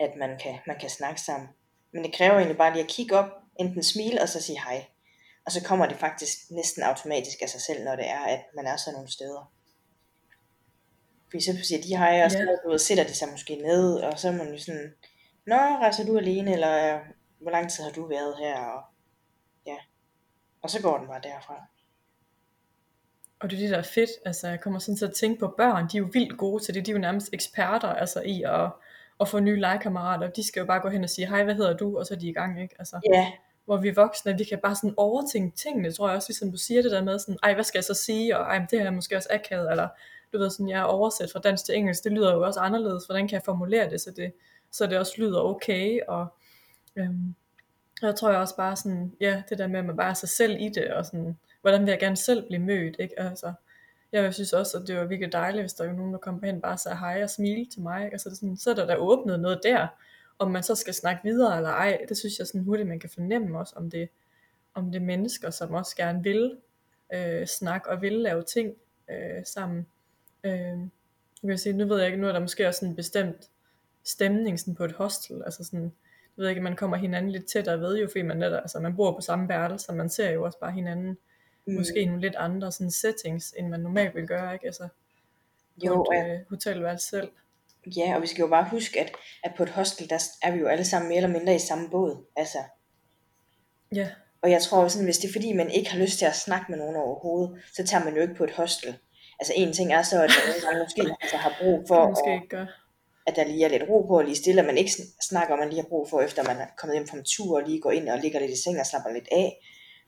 at 0.00 0.10
man 0.18 0.38
kan, 0.38 0.58
man 0.66 0.78
kan 0.80 0.90
snakke 0.90 1.20
sammen. 1.20 1.48
Men 1.92 2.04
det 2.04 2.14
kræver 2.14 2.34
egentlig 2.34 2.58
bare 2.58 2.72
lige 2.72 2.82
at 2.82 2.90
kigge 2.90 3.18
op, 3.18 3.30
enten 3.60 3.82
smile 3.82 4.22
og 4.22 4.28
så 4.28 4.42
sige 4.42 4.60
hej. 4.60 4.86
Og 5.46 5.52
så 5.52 5.64
kommer 5.64 5.86
det 5.86 5.96
faktisk 5.96 6.36
næsten 6.50 6.82
automatisk 6.82 7.42
af 7.42 7.48
sig 7.48 7.60
selv, 7.60 7.84
når 7.84 7.96
det 7.96 8.08
er, 8.08 8.20
at 8.20 8.44
man 8.56 8.66
er 8.66 8.76
sådan 8.76 8.94
nogle 8.94 9.12
steder. 9.12 9.52
Fordi 11.30 11.44
så 11.44 11.58
siger 11.68 11.82
de 11.82 11.96
hej, 11.96 12.24
og 12.24 12.30
så 12.30 12.58
du 12.64 12.70
ved, 12.70 12.78
sætter 12.78 13.04
de 13.04 13.14
sig 13.14 13.28
måske 13.28 13.56
ned, 13.56 13.94
og 13.94 14.18
så 14.18 14.28
er 14.28 14.32
man 14.32 14.52
jo 14.52 14.58
sådan, 14.58 14.94
Nå, 15.46 15.56
rejser 15.56 16.06
du 16.06 16.18
alene, 16.18 16.52
eller 16.52 16.94
øh, 16.94 17.00
hvor 17.40 17.50
lang 17.50 17.70
tid 17.70 17.84
har 17.84 17.90
du 17.90 18.06
været 18.06 18.34
her? 18.38 18.56
Og, 18.60 18.82
ja. 19.66 19.76
og 20.62 20.70
så 20.70 20.82
går 20.82 20.98
den 20.98 21.06
bare 21.06 21.20
derfra. 21.22 21.66
Og 23.40 23.50
det 23.50 23.56
er 23.56 23.60
det, 23.60 23.70
der 23.70 23.78
er 23.78 23.82
fedt. 23.82 24.10
Altså, 24.24 24.48
jeg 24.48 24.60
kommer 24.60 24.78
sådan 24.78 24.96
til 24.96 25.06
at 25.06 25.14
tænke 25.14 25.40
på 25.40 25.54
børn. 25.56 25.88
De 25.88 25.96
er 25.96 26.00
jo 26.00 26.08
vildt 26.12 26.38
gode 26.38 26.64
til 26.64 26.74
det. 26.74 26.86
De 26.86 26.90
er 26.90 26.94
jo 26.94 27.00
nærmest 27.00 27.28
eksperter 27.32 27.88
altså, 27.88 28.22
i 28.22 28.42
at, 28.42 28.70
at 29.20 29.28
få 29.28 29.40
nye 29.40 29.60
legekammerater. 29.60 30.30
De 30.30 30.46
skal 30.46 30.60
jo 30.60 30.66
bare 30.66 30.80
gå 30.80 30.88
hen 30.88 31.04
og 31.04 31.10
sige, 31.10 31.28
hej, 31.28 31.44
hvad 31.44 31.54
hedder 31.54 31.76
du? 31.76 31.98
Og 31.98 32.06
så 32.06 32.14
er 32.14 32.18
de 32.18 32.28
i 32.28 32.32
gang, 32.32 32.62
ikke? 32.62 32.74
Altså, 32.78 33.00
Ja, 33.12 33.32
hvor 33.66 33.76
vi 33.76 33.90
voksne, 33.90 34.38
vi 34.38 34.44
kan 34.44 34.58
bare 34.62 34.74
sådan 34.74 34.94
overtænke 34.96 35.56
tingene, 35.56 35.92
tror 35.92 36.08
jeg 36.08 36.16
også, 36.16 36.28
ligesom 36.28 36.50
du 36.50 36.56
siger 36.56 36.82
det 36.82 36.90
der 36.90 37.04
med 37.04 37.18
sådan, 37.18 37.38
ej, 37.42 37.54
hvad 37.54 37.64
skal 37.64 37.78
jeg 37.78 37.84
så 37.84 37.94
sige? 37.94 38.38
Og 38.38 38.44
ej, 38.44 38.58
men 38.58 38.68
det 38.70 38.78
her 38.78 38.86
er 38.86 38.90
måske 38.90 39.16
også 39.16 39.28
akavet, 39.32 39.70
eller 39.70 39.88
du 40.32 40.38
ved 40.38 40.50
sådan, 40.50 40.68
jeg 40.68 40.80
er 40.80 40.84
oversat 40.84 41.32
fra 41.32 41.40
dansk 41.40 41.64
til 41.64 41.76
engelsk, 41.76 42.04
det 42.04 42.12
lyder 42.12 42.32
jo 42.32 42.42
også 42.42 42.60
anderledes, 42.60 43.04
hvordan 43.06 43.28
kan 43.28 43.34
jeg 43.34 43.42
formulere 43.44 43.90
det, 43.90 44.00
så 44.00 44.10
det, 44.16 44.32
så 44.72 44.86
det 44.86 44.98
også 44.98 45.12
lyder 45.18 45.40
okay, 45.40 46.00
og 46.08 46.26
øhm, 46.96 47.34
og 48.02 48.06
jeg 48.06 48.16
tror 48.16 48.30
jeg 48.30 48.40
også 48.40 48.56
bare 48.56 48.76
sådan, 48.76 49.12
ja, 49.20 49.42
det 49.48 49.58
der 49.58 49.66
med, 49.66 49.78
at 49.78 49.84
man 49.84 49.96
bare 49.96 50.10
er 50.10 50.14
sig 50.14 50.28
selv 50.28 50.56
i 50.60 50.68
det, 50.68 50.90
og 50.94 51.06
sådan, 51.06 51.38
hvordan 51.60 51.80
vil 51.80 51.90
jeg 51.90 52.00
gerne 52.00 52.16
selv 52.16 52.46
blive 52.46 52.62
mødt, 52.62 52.96
ikke? 52.98 53.20
Altså, 53.20 53.52
jeg 54.12 54.34
synes 54.34 54.52
også, 54.52 54.78
at 54.78 54.88
det 54.88 54.96
var 54.96 55.04
virkelig 55.04 55.32
dejligt, 55.32 55.62
hvis 55.62 55.72
der 55.72 55.86
var 55.86 55.92
nogen, 55.92 56.12
der 56.12 56.18
kom 56.18 56.42
hen 56.42 56.60
bare 56.60 56.78
sagde 56.78 56.98
hej 56.98 57.22
og 57.22 57.30
smile 57.30 57.66
til 57.72 57.82
mig, 57.82 58.04
ikke? 58.04 58.16
Og 58.16 58.20
det 58.24 58.26
er 58.26 58.34
sådan, 58.34 58.56
så 58.56 58.70
er 58.70 58.74
der 58.74 58.86
der 58.86 58.96
åbnet 58.96 59.40
noget 59.40 59.60
der, 59.62 59.86
om 60.38 60.50
man 60.50 60.62
så 60.62 60.74
skal 60.74 60.94
snakke 60.94 61.20
videre 61.24 61.56
eller 61.56 61.70
ej, 61.70 62.04
det 62.08 62.16
synes 62.16 62.38
jeg 62.38 62.46
sådan 62.46 62.64
hurtigt, 62.64 62.88
man 62.88 63.00
kan 63.00 63.10
fornemme 63.10 63.58
også, 63.58 63.72
om 63.76 63.90
det, 63.90 64.08
om 64.74 64.92
det 64.92 65.00
er 65.00 65.04
mennesker, 65.04 65.50
som 65.50 65.74
også 65.74 65.96
gerne 65.96 66.22
vil 66.22 66.56
øh, 67.14 67.46
snakke 67.46 67.90
og 67.90 68.02
vil 68.02 68.12
lave 68.12 68.42
ting 68.42 68.74
øh, 69.10 69.44
sammen. 69.44 69.86
Øh, 70.44 70.52
jeg 71.42 71.48
vil 71.48 71.58
sige, 71.58 71.72
nu 71.72 71.86
ved 71.86 71.98
jeg 71.98 72.06
ikke, 72.06 72.20
nu 72.20 72.28
er 72.28 72.32
der 72.32 72.40
måske 72.40 72.68
også 72.68 72.78
sådan 72.78 72.90
en 72.90 72.96
bestemt 72.96 73.50
stemning 74.04 74.60
sådan 74.60 74.74
på 74.74 74.84
et 74.84 74.92
hostel, 74.92 75.42
altså 75.44 75.64
sådan, 75.64 75.92
jeg 76.36 76.42
ved 76.42 76.48
ikke, 76.48 76.60
man 76.60 76.76
kommer 76.76 76.96
hinanden 76.96 77.32
lidt 77.32 77.46
tættere 77.46 77.80
ved 77.80 77.98
jo, 77.98 78.08
fordi 78.08 78.22
man, 78.22 78.36
netop, 78.36 78.58
altså, 78.58 78.80
man 78.80 78.96
bor 78.96 79.12
på 79.12 79.20
samme 79.20 79.48
værelse, 79.48 79.90
og 79.90 79.96
man 79.96 80.08
ser 80.08 80.30
jo 80.30 80.44
også 80.44 80.58
bare 80.58 80.72
hinanden, 80.72 81.18
mm, 81.66 81.74
måske 81.74 82.00
i 82.00 82.04
nogle 82.04 82.20
lidt 82.20 82.34
andre 82.36 82.72
sådan 82.72 82.90
settings, 82.90 83.54
end 83.58 83.68
man 83.68 83.80
normalt 83.80 84.14
vil 84.14 84.26
gøre, 84.26 84.54
ikke? 84.54 84.66
Altså, 84.66 84.88
jo, 85.84 85.94
på 85.94 86.12
et 86.14 86.32
øh, 86.32 86.40
hotelværelse 86.48 87.06
selv. 87.06 87.28
Ja, 87.96 88.14
og 88.14 88.22
vi 88.22 88.26
skal 88.26 88.42
jo 88.42 88.48
bare 88.48 88.68
huske, 88.70 89.00
at, 89.00 89.12
at 89.44 89.52
på 89.56 89.62
et 89.62 89.68
hostel, 89.68 90.10
der 90.10 90.22
er 90.42 90.50
vi 90.50 90.58
jo 90.58 90.66
alle 90.66 90.84
sammen 90.84 91.08
mere 91.08 91.16
eller 91.16 91.38
mindre 91.38 91.54
i 91.54 91.58
samme 91.58 91.90
båd. 91.90 92.26
Altså, 92.36 92.58
Ja, 93.94 94.08
og 94.42 94.50
jeg 94.50 94.62
tror 94.62 94.88
sådan, 94.88 95.04
hvis 95.04 95.18
det 95.18 95.28
er 95.28 95.32
fordi, 95.32 95.52
man 95.52 95.70
ikke 95.70 95.90
har 95.90 95.98
lyst 95.98 96.18
til 96.18 96.26
at 96.26 96.36
snakke 96.36 96.66
med 96.68 96.78
nogen 96.78 96.96
overhovedet, 96.96 97.62
så 97.74 97.86
tager 97.86 98.04
man 98.04 98.14
jo 98.14 98.22
ikke 98.22 98.34
på 98.34 98.44
et 98.44 98.50
hostel. 98.50 98.98
Altså 99.40 99.52
en 99.56 99.72
ting 99.72 99.92
er 99.92 100.02
så, 100.02 100.22
at 100.22 100.30
man 100.72 100.82
måske 100.82 101.02
altså, 101.22 101.36
har 101.36 101.56
brug 101.60 101.84
for, 101.88 102.08
måske 102.08 102.30
at, 102.30 102.42
ikke 102.42 102.66
at 103.26 103.36
der 103.36 103.44
lige 103.44 103.64
er 103.64 103.68
lidt 103.68 103.88
ro 103.88 104.02
på, 104.02 104.18
og 104.18 104.24
lige 104.24 104.36
stille, 104.36 104.60
at 104.60 104.66
man 104.66 104.78
ikke 104.78 104.90
sn- 104.90 105.16
snakker 105.28 105.54
om, 105.54 105.58
man 105.58 105.68
lige 105.68 105.80
har 105.80 105.88
brug 105.88 106.10
for, 106.10 106.20
efter 106.20 106.42
man 106.42 106.56
er 106.56 106.66
kommet 106.78 106.96
hjem 106.96 107.08
fra 107.08 107.16
en 107.16 107.24
tur, 107.24 107.56
og 107.56 107.68
lige 107.68 107.80
går 107.80 107.90
ind 107.90 108.08
og 108.08 108.18
ligger 108.18 108.40
lidt 108.40 108.50
i 108.50 108.62
seng 108.62 108.80
og 108.80 108.86
slapper 108.86 109.10
lidt 109.10 109.28
af. 109.32 109.58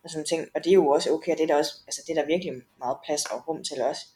Og 0.04 0.10
sådan 0.10 0.24
ting. 0.24 0.48
Og 0.54 0.64
det 0.64 0.70
er 0.70 0.74
jo 0.74 0.88
også 0.88 1.10
okay, 1.10 1.32
og 1.32 1.38
det 1.38 1.44
er 1.44 1.46
der, 1.46 1.56
også, 1.56 1.72
altså, 1.86 2.02
det 2.06 2.18
er 2.18 2.20
der 2.20 2.26
virkelig 2.26 2.52
meget 2.78 2.96
plads 3.04 3.24
og 3.24 3.48
rum 3.48 3.64
til 3.64 3.82
også. 3.82 4.06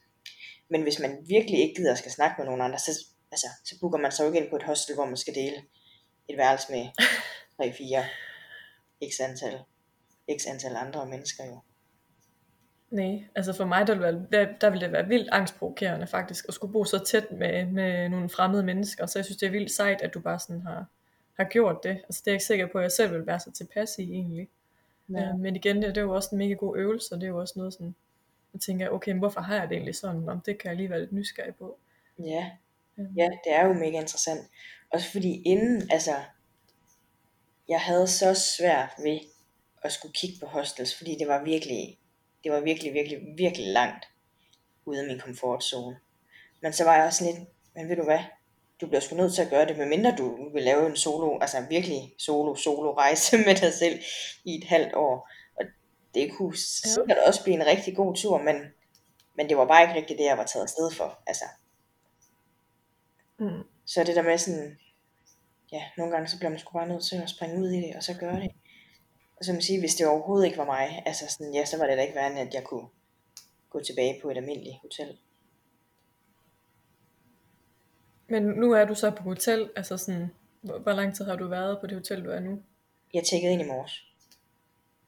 Men 0.70 0.83
hvis 0.83 0.98
man 0.98 1.18
virkelig 1.27 1.61
ikke 1.61 1.75
gider 1.75 1.92
at 1.92 1.98
skal 1.98 2.12
snakke 2.12 2.35
med 2.38 2.46
nogen 2.46 2.61
andre, 2.61 2.79
så, 2.79 3.07
altså, 3.33 3.47
så 3.64 3.81
booker 3.81 3.99
man 3.99 4.12
sig 4.12 4.25
jo 4.25 4.29
ikke 4.29 4.40
ind 4.40 4.51
på 4.51 4.57
et 4.57 4.62
hostel, 4.62 4.95
hvor 4.95 5.07
man 5.07 5.16
skal 5.16 5.35
dele 5.35 5.57
et 6.29 6.37
værelse 6.37 6.73
med 6.73 6.87
3-4 7.62 9.11
x 9.11 9.21
antal, 9.21 9.59
x 10.40 10.47
antal 10.47 10.77
andre 10.77 11.07
mennesker 11.07 11.45
jo. 11.47 11.61
Nej, 12.90 13.25
altså 13.35 13.53
for 13.53 13.64
mig, 13.64 13.87
der 13.87 13.95
ville, 13.95 14.27
være, 14.31 14.55
der 14.61 14.71
ville 14.71 14.85
det 14.85 14.92
være 14.92 15.09
vildt 15.09 15.29
angstprovokerende 15.33 16.07
faktisk, 16.07 16.45
at 16.49 16.55
skulle 16.55 16.73
bo 16.73 16.85
så 16.85 17.05
tæt 17.05 17.33
med, 17.33 17.66
med 17.66 18.09
nogle 18.09 18.29
fremmede 18.29 18.62
mennesker, 18.62 19.07
så 19.07 19.18
jeg 19.18 19.25
synes, 19.25 19.38
det 19.38 19.47
er 19.47 19.51
vildt 19.51 19.71
sejt, 19.71 20.03
at 20.03 20.14
du 20.14 20.21
bare 20.21 20.38
sådan 20.38 20.62
har, 20.62 20.87
har 21.37 21.45
gjort 21.45 21.83
det. 21.83 21.90
Altså 21.90 22.23
det 22.25 22.27
er 22.27 22.33
jeg 22.33 22.35
ikke 22.35 22.45
sikker 22.45 22.66
på, 22.73 22.79
at 22.79 22.83
jeg 22.83 22.92
selv 22.92 23.12
vil 23.12 23.27
være 23.27 23.40
så 23.40 23.53
tilpas 23.53 23.99
i 23.99 24.03
egentlig. 24.03 24.49
Ja. 25.09 25.21
Ja. 25.21 25.33
men 25.33 25.57
igen, 25.57 25.77
det, 25.77 25.88
det 25.88 25.97
er 25.97 26.03
jo 26.03 26.14
også 26.14 26.29
en 26.33 26.38
mega 26.38 26.55
god 26.55 26.77
øvelse, 26.77 27.14
og 27.14 27.21
det 27.21 27.27
er 27.27 27.31
jo 27.31 27.40
også 27.40 27.55
noget 27.57 27.73
sådan, 27.73 27.95
jeg 28.53 28.61
tænker, 28.61 28.88
okay, 28.88 29.12
men 29.12 29.18
hvorfor 29.18 29.40
har 29.40 29.55
jeg 29.55 29.68
det 29.68 29.75
egentlig 29.75 29.95
sådan? 29.95 30.29
Om 30.29 30.40
det 30.40 30.59
kan 30.59 30.68
jeg 30.68 30.77
lige 30.77 30.90
være 30.90 31.01
lidt 31.01 31.12
nysgerrig 31.12 31.55
på. 31.55 31.79
Ja, 32.18 32.51
ja, 33.17 33.29
det 33.45 33.53
er 33.53 33.67
jo 33.67 33.73
mega 33.73 34.01
interessant. 34.01 34.41
Også 34.93 35.11
fordi 35.11 35.43
inden, 35.43 35.91
altså, 35.91 36.15
jeg 37.69 37.81
havde 37.81 38.09
så 38.09 38.35
svært 38.35 38.91
ved 38.99 39.19
at 39.83 39.93
skulle 39.93 40.12
kigge 40.12 40.37
på 40.41 40.47
hostels, 40.47 40.97
fordi 40.97 41.17
det 41.19 41.29
var 41.29 41.45
virkelig, 41.45 41.99
det 42.45 42.53
var 42.53 42.61
virkelig, 42.61 42.95
virkelig, 42.95 43.19
virkelig 43.37 43.67
langt 43.67 44.05
ude 44.87 45.01
af 45.01 45.07
min 45.07 45.21
komfortzone. 45.21 45.97
Men 46.62 46.73
så 46.73 46.85
var 46.85 46.97
jeg 46.97 47.07
også 47.07 47.25
lidt, 47.25 47.37
men 47.75 47.88
ved 47.88 47.97
du 47.97 48.05
hvad, 48.05 48.21
du 48.81 48.87
bliver 48.87 49.01
sgu 49.01 49.17
nødt 49.17 49.35
til 49.35 49.43
at 49.43 49.51
gøre 49.51 49.67
det, 49.67 49.79
medmindre 49.79 50.15
du 50.19 50.53
vil 50.53 50.62
lave 50.62 50.87
en 50.87 50.97
solo, 50.97 51.38
altså 51.41 51.57
virkelig 51.69 52.15
solo, 52.19 52.55
solo 52.55 52.93
rejse 52.93 53.37
med 53.47 53.55
dig 53.55 53.73
selv 53.73 54.01
i 54.45 54.55
et 54.55 54.65
halvt 54.65 54.95
år. 54.95 55.29
Og 55.57 55.65
det 56.15 56.33
kunne 56.33 56.55
ja. 56.85 56.88
sikkert 56.95 57.19
også 57.27 57.43
blive 57.43 57.57
en 57.57 57.67
rigtig 57.67 57.97
god 57.97 58.15
tur, 58.15 58.38
men, 58.38 58.57
men 59.37 59.49
det 59.49 59.57
var 59.57 59.67
bare 59.67 59.83
ikke 59.83 59.95
rigtigt 59.95 60.19
det, 60.19 60.25
jeg 60.25 60.38
var 60.38 60.45
taget 60.45 60.62
afsted 60.62 60.91
for. 60.91 61.23
Altså. 61.27 61.45
Mm. 63.43 63.63
Så 63.87 64.05
det 64.05 64.17
der 64.17 64.23
med 64.23 64.39
sådan, 64.39 64.79
ja, 65.73 65.83
nogle 65.97 66.13
gange 66.13 66.29
så 66.29 66.39
bliver 66.39 66.51
man 66.51 66.59
sgu 66.59 66.73
bare 66.73 66.89
nødt 66.89 67.05
til 67.05 67.17
at 67.17 67.31
springe 67.31 67.61
ud 67.63 67.71
i 67.71 67.77
det, 67.77 67.97
og 67.97 68.03
så 68.03 68.15
gøre 68.21 68.41
det. 68.41 68.51
Og 69.37 69.45
så 69.45 69.53
man 69.53 69.63
sige, 69.63 69.81
hvis 69.81 69.95
det 69.95 70.07
overhovedet 70.07 70.47
ikke 70.47 70.59
var 70.59 70.65
mig, 70.65 71.03
altså 71.07 71.25
sådan, 71.29 71.55
ja, 71.55 71.65
så 71.65 71.79
var 71.79 71.87
det 71.87 71.97
da 71.97 72.03
ikke 72.03 72.15
værende, 72.15 72.41
at 72.41 72.55
jeg 72.55 72.65
kunne 72.65 72.89
gå 73.71 73.81
tilbage 73.81 74.21
på 74.23 74.31
et 74.31 74.37
almindeligt 74.37 74.77
hotel. 74.83 75.19
Men 78.29 78.43
nu 78.43 78.73
er 78.73 78.85
du 78.85 78.95
så 78.95 79.11
på 79.11 79.23
hotel, 79.23 79.71
altså 79.77 79.97
sådan, 79.97 80.31
hvor, 80.61 80.79
hvor 80.79 80.93
lang 80.93 81.15
tid 81.15 81.25
har 81.25 81.37
du 81.37 81.49
været 81.49 81.79
på 81.81 81.87
det 81.87 81.97
hotel, 81.97 82.25
du 82.25 82.31
er 82.31 82.41
nu? 82.41 82.63
Jeg 83.15 83.23
tjekkede 83.25 83.53
ind 83.53 83.63
i 83.63 83.67
morges. 83.67 84.12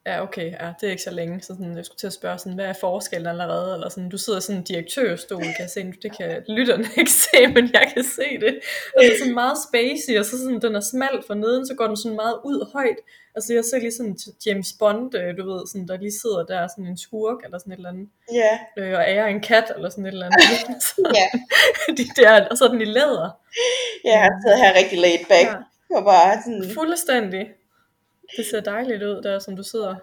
Ja, 0.06 0.22
okay, 0.22 0.52
ja, 0.60 0.72
det 0.80 0.86
er 0.86 0.90
ikke 0.90 1.02
så 1.02 1.10
længe, 1.10 1.40
så 1.40 1.46
sådan, 1.46 1.76
jeg 1.76 1.84
skulle 1.84 1.98
til 1.98 2.06
at 2.06 2.12
spørge, 2.12 2.38
sådan, 2.38 2.54
hvad 2.54 2.64
er 2.64 2.72
forskellen 2.80 3.26
allerede, 3.26 3.74
eller 3.74 3.88
sådan, 3.88 4.08
du 4.08 4.18
sidder 4.18 4.40
sådan 4.40 4.60
en 4.60 4.64
direktørstol, 4.64 5.42
kan 5.42 5.54
jeg 5.58 5.70
se, 5.70 5.92
det 6.02 6.16
kan 6.16 6.42
lytterne 6.48 6.84
ikke 7.00 7.10
se, 7.10 7.46
men 7.54 7.70
jeg 7.72 7.90
kan 7.94 8.04
se 8.04 8.28
det, 8.40 8.54
og 8.96 9.02
det 9.02 9.12
er 9.12 9.18
sådan 9.18 9.34
meget 9.34 9.58
spacey, 9.68 10.18
og 10.18 10.24
så 10.24 10.38
sådan, 10.38 10.60
den 10.60 10.74
er 10.76 10.80
smalt 10.80 11.26
for 11.26 11.34
neden, 11.34 11.66
så 11.66 11.74
går 11.74 11.86
den 11.86 11.96
sådan 11.96 12.16
meget 12.16 12.36
ud 12.44 12.70
højt, 12.72 12.96
altså 13.34 13.54
jeg 13.54 13.64
ser 13.64 13.78
lige 13.78 13.92
sådan 13.92 14.16
James 14.46 14.72
Bond, 14.78 15.14
øh, 15.14 15.38
du 15.38 15.52
ved, 15.52 15.66
sådan, 15.66 15.88
der 15.88 15.96
lige 15.96 16.20
sidder 16.22 16.42
der, 16.52 16.68
sådan 16.68 16.86
en 16.86 16.98
skurk, 16.98 17.38
eller 17.44 17.58
sådan 17.58 17.72
et 17.72 17.76
eller 17.76 17.88
andet, 17.88 18.08
Ja, 18.32 18.52
øh, 18.78 18.98
og 18.98 19.04
ærer 19.12 19.26
en 19.26 19.40
kat, 19.40 19.72
eller 19.76 19.90
sådan 19.90 20.06
et 20.06 20.12
eller 20.12 20.26
andet, 20.26 20.82
så, 20.88 20.94
ja. 21.18 21.26
de 21.98 22.04
der, 22.20 22.48
og 22.50 22.58
så 22.58 22.64
er 22.64 22.68
den 22.68 22.80
i 22.80 22.90
læder, 22.96 23.30
Jeg 24.04 24.18
har 24.22 24.30
siddet 24.42 24.58
her 24.64 24.78
rigtig 24.80 24.98
laid 24.98 25.24
back. 25.28 25.48
Ja. 25.48 25.56
Ja. 25.90 25.96
Og 25.96 26.04
bare 26.04 26.42
sådan, 26.44 26.64
fuldstændig, 26.74 27.44
det 28.36 28.46
ser 28.46 28.60
dejligt 28.60 29.02
ud 29.02 29.22
der, 29.22 29.38
som 29.38 29.56
du 29.56 29.62
sidder, 29.62 29.96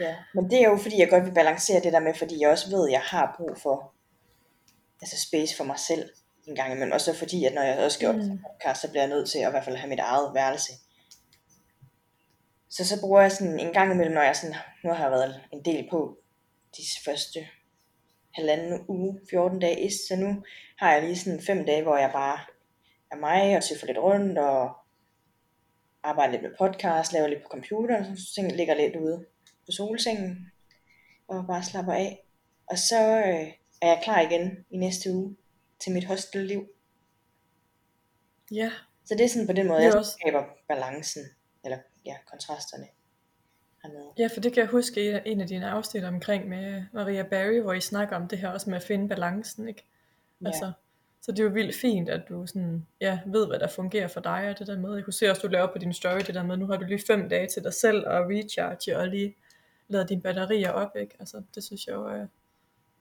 ja. 0.00 0.16
Men 0.34 0.50
det 0.50 0.58
er 0.58 0.68
jo 0.70 0.76
fordi, 0.76 0.98
jeg 0.98 1.10
godt 1.10 1.24
vil 1.24 1.34
balancere 1.34 1.80
det 1.80 1.92
der 1.92 2.00
med, 2.00 2.14
fordi 2.14 2.40
jeg 2.40 2.50
også 2.50 2.70
ved, 2.70 2.88
at 2.88 2.92
jeg 2.92 3.00
har 3.00 3.34
brug 3.36 3.58
for 3.62 3.94
altså 5.02 5.26
space 5.28 5.56
for 5.56 5.64
mig 5.64 5.78
selv 5.78 6.10
en 6.46 6.54
gang 6.56 6.72
imellem. 6.72 6.92
Og 6.92 7.00
så 7.00 7.14
fordi, 7.14 7.44
at 7.44 7.54
når 7.54 7.62
jeg 7.62 7.78
også 7.84 7.96
skal 7.96 8.08
op 8.08 8.14
til 8.14 8.32
Mm. 8.32 8.38
podcast, 8.38 8.80
så 8.80 8.88
bliver 8.90 9.02
jeg 9.02 9.08
nødt 9.10 9.28
til 9.30 9.38
at 9.38 9.48
i 9.48 9.50
hvert 9.50 9.64
fald 9.64 9.76
have 9.76 9.88
mit 9.88 9.98
eget 9.98 10.34
værelse. 10.34 10.72
Så 12.70 12.84
så 12.88 13.00
bruger 13.00 13.20
jeg 13.20 13.32
sådan 13.32 13.60
en 13.60 13.72
gang 13.72 13.92
imellem, 13.92 14.14
når 14.14 14.22
jeg 14.22 14.36
sådan, 14.36 14.56
nu 14.84 14.92
har 14.92 15.02
jeg 15.04 15.12
været 15.12 15.40
en 15.52 15.64
del 15.64 15.88
på 15.90 16.18
de 16.76 16.82
første 17.04 17.48
halvanden 18.34 18.84
uge, 18.88 19.20
14 19.30 19.58
dage 19.60 19.80
is, 19.80 19.94
så 20.08 20.16
nu 20.16 20.42
har 20.78 20.92
jeg 20.92 21.02
lige 21.02 21.18
sådan 21.18 21.40
fem 21.40 21.66
dage, 21.66 21.82
hvor 21.82 21.96
jeg 21.96 22.10
bare 22.12 22.38
er 23.10 23.16
mig 23.16 23.56
og 23.56 23.64
tøffer 23.64 23.86
lidt 23.86 23.98
rundt 23.98 24.38
og 24.38 24.70
arbejder 26.02 26.32
lidt 26.32 26.42
med 26.42 26.50
podcast, 26.58 27.12
laver 27.12 27.28
lidt 27.28 27.42
på 27.42 27.48
computer, 27.48 27.98
og 28.10 28.16
så 28.18 28.34
ting 28.34 28.52
ligger 28.52 28.74
lidt 28.74 28.96
ude 28.96 29.26
på 29.66 29.72
solsengen 29.72 30.50
og 31.28 31.44
bare 31.46 31.62
slapper 31.62 31.92
af. 31.92 32.24
Og 32.66 32.78
så 32.78 33.00
øh, 33.26 33.48
er 33.82 33.86
jeg 33.88 34.00
klar 34.04 34.20
igen 34.20 34.64
i 34.70 34.76
næste 34.76 35.12
uge 35.12 35.36
til 35.80 35.92
mit 35.92 36.04
hostelliv. 36.04 36.66
ja, 38.52 38.70
Så 39.04 39.14
det 39.14 39.24
er 39.24 39.28
sådan 39.28 39.46
på 39.46 39.52
den 39.52 39.68
måde, 39.68 39.82
jeg 39.82 39.94
også- 39.96 40.12
skaber 40.20 40.44
balancen, 40.68 41.22
eller 41.64 41.78
ja, 42.06 42.16
kontrasterne 42.26 42.86
hernede. 43.82 44.12
Ja, 44.18 44.26
for 44.34 44.40
det 44.40 44.52
kan 44.52 44.60
jeg 44.60 44.70
huske 44.70 45.22
en 45.26 45.40
af 45.40 45.46
dine 45.46 45.70
afsnit 45.70 46.04
omkring 46.04 46.48
med 46.48 46.84
Maria 46.92 47.22
Barry, 47.22 47.60
hvor 47.60 47.72
I 47.72 47.80
snakker 47.80 48.16
om 48.16 48.28
det 48.28 48.38
her 48.38 48.48
også 48.48 48.70
med 48.70 48.76
at 48.76 48.82
finde 48.84 49.08
balancen, 49.08 49.68
ikke? 49.68 49.84
Ja. 50.42 50.46
Altså, 50.46 50.72
så 51.24 51.32
det 51.32 51.38
er 51.38 51.44
jo 51.44 51.50
vildt 51.50 51.76
fint, 51.76 52.08
at 52.08 52.22
du 52.28 52.46
sådan, 52.46 52.86
ja, 53.00 53.20
ved, 53.26 53.46
hvad 53.46 53.58
der 53.58 53.68
fungerer 53.68 54.08
for 54.08 54.20
dig, 54.20 54.48
og 54.50 54.58
det 54.58 54.66
der 54.66 54.78
med, 54.78 54.94
jeg 54.94 55.04
kunne 55.04 55.12
se 55.12 55.30
også, 55.30 55.42
du 55.42 55.48
laver 55.52 55.66
på 55.72 55.78
din 55.78 55.92
story, 55.92 56.18
det 56.26 56.34
der 56.34 56.42
med, 56.42 56.56
nu 56.56 56.66
har 56.66 56.76
du 56.76 56.84
lige 56.84 57.02
fem 57.06 57.28
dage 57.28 57.46
til 57.46 57.64
dig 57.64 57.74
selv 57.74 58.08
at 58.08 58.26
recharge, 58.28 58.98
og 58.98 59.08
lige 59.08 59.36
lade 59.88 60.08
dine 60.08 60.22
batterier 60.22 60.70
op, 60.70 60.96
ikke? 60.96 61.16
Altså, 61.18 61.42
det 61.54 61.64
synes 61.64 61.86
jeg 61.86 61.92
jo 61.94 62.06
er, 62.06 62.26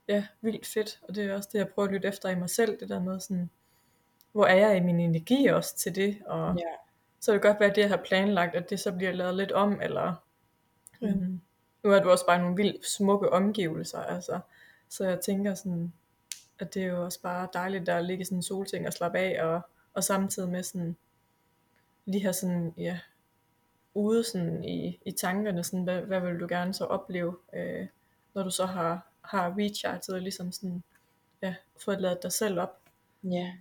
ja, 0.07 0.25
vildt 0.41 0.65
fedt, 0.67 0.99
og 1.07 1.15
det 1.15 1.25
er 1.25 1.35
også 1.35 1.49
det, 1.53 1.59
jeg 1.59 1.67
prøver 1.69 1.87
at 1.87 1.93
lytte 1.93 2.07
efter 2.07 2.29
i 2.29 2.35
mig 2.35 2.49
selv, 2.49 2.79
det 2.79 2.89
der 2.89 2.99
med 2.99 3.19
sådan, 3.19 3.49
hvor 4.31 4.45
er 4.45 4.55
jeg 4.55 4.77
i 4.77 4.79
min 4.79 4.99
energi 4.99 5.45
også 5.47 5.77
til 5.77 5.95
det, 5.95 6.17
og 6.25 6.55
Ja. 6.59 6.63
så 7.19 7.31
kan 7.31 7.33
det 7.33 7.41
godt 7.41 7.59
være, 7.59 7.69
at 7.69 7.75
det, 7.75 7.81
jeg 7.81 7.89
har 7.89 8.01
planlagt, 8.05 8.55
at 8.55 8.69
det 8.69 8.79
så 8.79 8.91
bliver 8.91 9.11
lavet 9.11 9.35
lidt 9.35 9.51
om, 9.51 9.81
eller 9.81 10.23
Mm. 11.01 11.07
øhm, 11.07 11.41
nu 11.83 11.91
er 11.91 11.99
du 12.03 12.09
også 12.09 12.25
bare 12.25 12.39
nogle 12.39 12.55
vildt 12.55 12.85
smukke 12.85 13.29
omgivelser, 13.29 13.99
altså. 13.99 14.39
Så 14.89 15.05
jeg 15.07 15.19
tænker 15.19 15.53
sådan, 15.53 15.93
at 16.61 16.73
det 16.73 16.83
er 16.83 16.87
jo 16.87 17.05
også 17.05 17.21
bare 17.21 17.47
dejligt 17.53 17.89
at 17.89 18.05
ligge 18.05 18.21
i 18.21 18.25
sådan 18.25 18.37
en 18.37 18.43
solting 18.43 18.87
og 18.87 18.93
slappe 18.93 19.19
af, 19.19 19.45
og, 19.45 19.61
og 19.93 20.03
samtidig 20.03 20.49
med 20.49 20.63
sådan, 20.63 20.95
lige 22.05 22.21
have 22.21 22.33
sådan, 22.33 22.73
ja, 22.77 22.99
ude 23.93 24.23
sådan 24.23 24.63
i, 24.63 24.99
i 25.05 25.11
tankerne, 25.11 25.63
sådan, 25.63 25.83
hvad, 25.83 26.01
hvad 26.01 26.19
vil 26.19 26.39
du 26.39 26.47
gerne 26.49 26.73
så 26.73 26.85
opleve, 26.85 27.37
øh, 27.53 27.87
når 28.33 28.43
du 28.43 28.49
så 28.49 28.65
har, 28.65 29.07
har 29.21 29.55
recharget 29.57 30.09
og 30.09 30.21
ligesom 30.21 30.51
sådan, 30.51 30.83
ja, 31.41 31.55
fået 31.85 32.01
lavet 32.01 32.23
dig 32.23 32.31
selv 32.31 32.59
op. 32.59 32.79
Ja. 33.23 33.53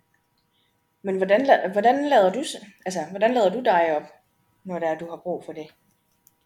Men 1.03 1.17
hvordan, 1.17 1.73
hvordan 1.73 2.09
lader 2.09 2.33
du, 2.33 2.45
altså, 2.87 3.01
hvordan 3.11 3.35
lader 3.35 3.51
du 3.51 3.61
dig 3.61 3.97
op, 3.97 4.03
når 4.65 4.79
det 4.79 4.89
er, 4.89 4.99
du 4.99 5.11
har 5.11 5.17
brug 5.17 5.45
for 5.45 5.53
det? 5.53 5.67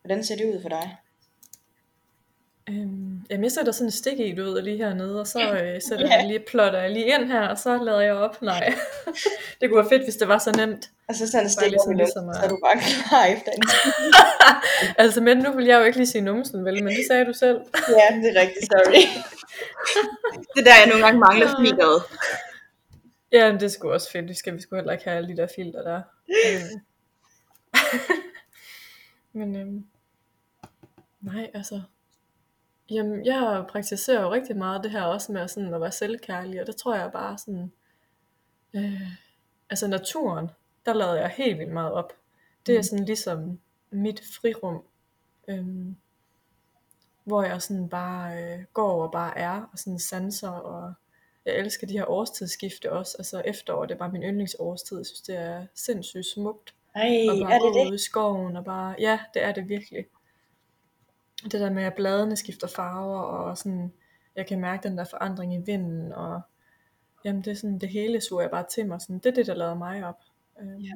Hvordan 0.02 0.24
ser 0.24 0.36
det 0.36 0.54
ud 0.54 0.62
for 0.62 0.68
dig? 0.68 0.96
Øhm, 2.68 3.20
jamen 3.30 3.44
jeg 3.44 3.52
sætter 3.52 3.72
sådan 3.72 3.86
en 3.86 3.90
stik 3.90 4.20
i, 4.20 4.34
du 4.34 4.42
ved, 4.44 4.62
lige 4.62 4.76
hernede, 4.76 5.20
og 5.20 5.26
så 5.26 5.40
øh, 5.40 5.80
sætter 5.88 6.06
Ja. 6.06 6.14
jeg 6.16 6.26
lige, 6.26 6.44
plotter 6.48 6.80
jeg 6.80 6.90
lige 6.90 7.04
ind 7.06 7.24
her, 7.24 7.48
og 7.48 7.58
så 7.58 7.78
lader 7.84 8.00
jeg 8.00 8.14
op. 8.14 8.42
Nej, 8.42 8.74
det 9.60 9.68
kunne 9.70 9.76
være 9.76 9.88
fedt, 9.88 10.02
hvis 10.04 10.16
det 10.16 10.28
var 10.28 10.38
så 10.38 10.52
nemt. 10.56 10.90
Altså 11.08 11.26
sådan 11.26 11.44
en 11.46 11.50
stik 11.50 11.70
ligesom- 11.70 11.92
ligesom 11.96 12.28
at- 12.28 12.36
så 12.36 12.42
er 12.42 12.48
du 12.48 12.58
bare 12.64 12.76
klar 13.08 13.24
efter 13.24 13.52
en 13.52 13.62
Altså, 15.02 15.20
men 15.20 15.38
nu 15.38 15.52
vil 15.52 15.66
jeg 15.66 15.78
jo 15.78 15.84
ikke 15.84 15.98
lige 15.98 16.06
sige 16.06 16.22
numsen, 16.22 16.64
vel, 16.64 16.84
men 16.84 16.92
det 16.96 17.04
sagde 17.10 17.24
du 17.24 17.32
selv. 17.32 17.58
Ja, 17.88 18.16
det 18.16 18.36
er 18.36 18.40
rigtigt, 18.40 18.64
sorry. 18.66 18.94
det 20.54 20.60
er 20.60 20.64
der, 20.64 20.74
jeg 20.80 20.86
nogle 20.88 21.04
gange 21.04 21.20
mangler 21.20 21.48
filteret. 21.60 22.02
Ja, 23.32 23.52
men 23.52 23.60
det 23.60 23.72
sgu 23.72 23.90
også 23.92 24.10
fedt. 24.10 24.28
Vi 24.28 24.34
skal, 24.34 24.54
vi 24.56 24.60
skulle 24.60 24.80
heller 24.80 24.92
ikke 24.92 25.04
have 25.04 25.16
alle 25.16 25.28
de 25.28 25.36
der 25.36 25.48
filter 25.56 25.82
der. 25.82 26.00
Øhm. 26.46 26.80
men 29.32 29.56
øhm, 29.56 29.84
nej, 31.20 31.50
altså. 31.54 31.80
Jamen, 32.90 33.26
jeg 33.26 33.64
praktiserer 33.68 34.22
jo 34.22 34.32
rigtig 34.32 34.56
meget 34.56 34.82
det 34.84 34.90
her 34.90 35.02
også 35.02 35.32
med 35.32 35.48
sådan 35.48 35.74
at 35.74 35.80
være 35.80 35.92
selvkærlig, 35.92 36.60
og 36.60 36.66
det 36.66 36.76
tror 36.76 36.94
jeg 36.94 37.12
bare 37.12 37.38
sådan, 37.38 37.72
øh, 38.74 39.02
altså 39.70 39.86
naturen, 39.88 40.50
der 40.86 40.92
lader 40.94 41.14
jeg 41.14 41.28
helt 41.36 41.58
vildt 41.58 41.72
meget 41.72 41.92
op. 41.92 42.12
Det 42.66 42.74
er 42.74 42.78
Mm. 42.78 42.82
sådan 42.82 43.04
ligesom 43.04 43.58
mit 43.90 44.22
frirum, 44.40 44.82
øhm, 45.48 45.96
hvor 47.24 47.42
jeg 47.42 47.62
sådan 47.62 47.88
bare 47.88 48.42
øh, 48.42 48.64
går 48.72 49.02
og 49.04 49.12
bare 49.12 49.38
er, 49.38 49.68
og 49.72 49.78
sådan 49.78 49.98
sanser, 49.98 50.48
og 50.50 50.92
jeg 51.44 51.54
elsker 51.56 51.86
de 51.86 51.92
her 51.98 52.10
årstidsskifte 52.10 52.92
også. 52.92 53.14
Altså 53.18 53.40
efterår, 53.44 53.84
det 53.84 53.94
er 53.94 53.98
bare 53.98 54.12
min 54.12 54.22
yndlingsårstid. 54.22 54.96
Jeg 54.96 55.06
synes, 55.06 55.20
det 55.20 55.36
er 55.36 55.66
sindssygt 55.74 56.26
smukt. 56.26 56.74
Ej, 56.94 57.26
Og 57.30 57.36
er 57.36 57.44
bare 57.44 57.52
det 57.54 57.60
gå 57.60 57.78
det? 57.78 57.86
ud 57.90 57.94
i 57.94 57.98
skoven 57.98 58.56
og 58.56 58.64
bare, 58.64 58.94
ja, 58.98 59.20
det 59.34 59.42
er 59.44 59.52
det 59.52 59.68
virkelig. 59.68 60.06
Det 61.44 61.60
der 61.60 61.70
med, 61.70 61.82
at 61.82 61.94
bladene 61.94 62.36
skifter 62.36 62.66
farver, 62.66 63.20
og 63.20 63.58
sådan, 63.58 63.92
jeg 64.36 64.46
kan 64.46 64.60
mærke 64.60 64.88
den 64.88 64.98
der 64.98 65.04
forandring 65.04 65.54
i 65.54 65.62
vinden, 65.66 66.12
og 66.12 66.40
jamen 67.24 67.42
det 67.42 67.50
er 67.50 67.54
sådan, 67.54 67.78
det 67.78 67.88
hele 67.88 68.20
suger 68.20 68.42
jeg 68.42 68.50
bare 68.50 68.66
til 68.70 68.86
mig. 68.86 69.00
Sådan, 69.00 69.18
det 69.18 69.26
er 69.26 69.34
det, 69.34 69.46
der 69.46 69.54
lader 69.54 69.74
mig 69.74 70.04
op. 70.04 70.20
Øhm, 70.60 70.78
Ja. 70.78 70.92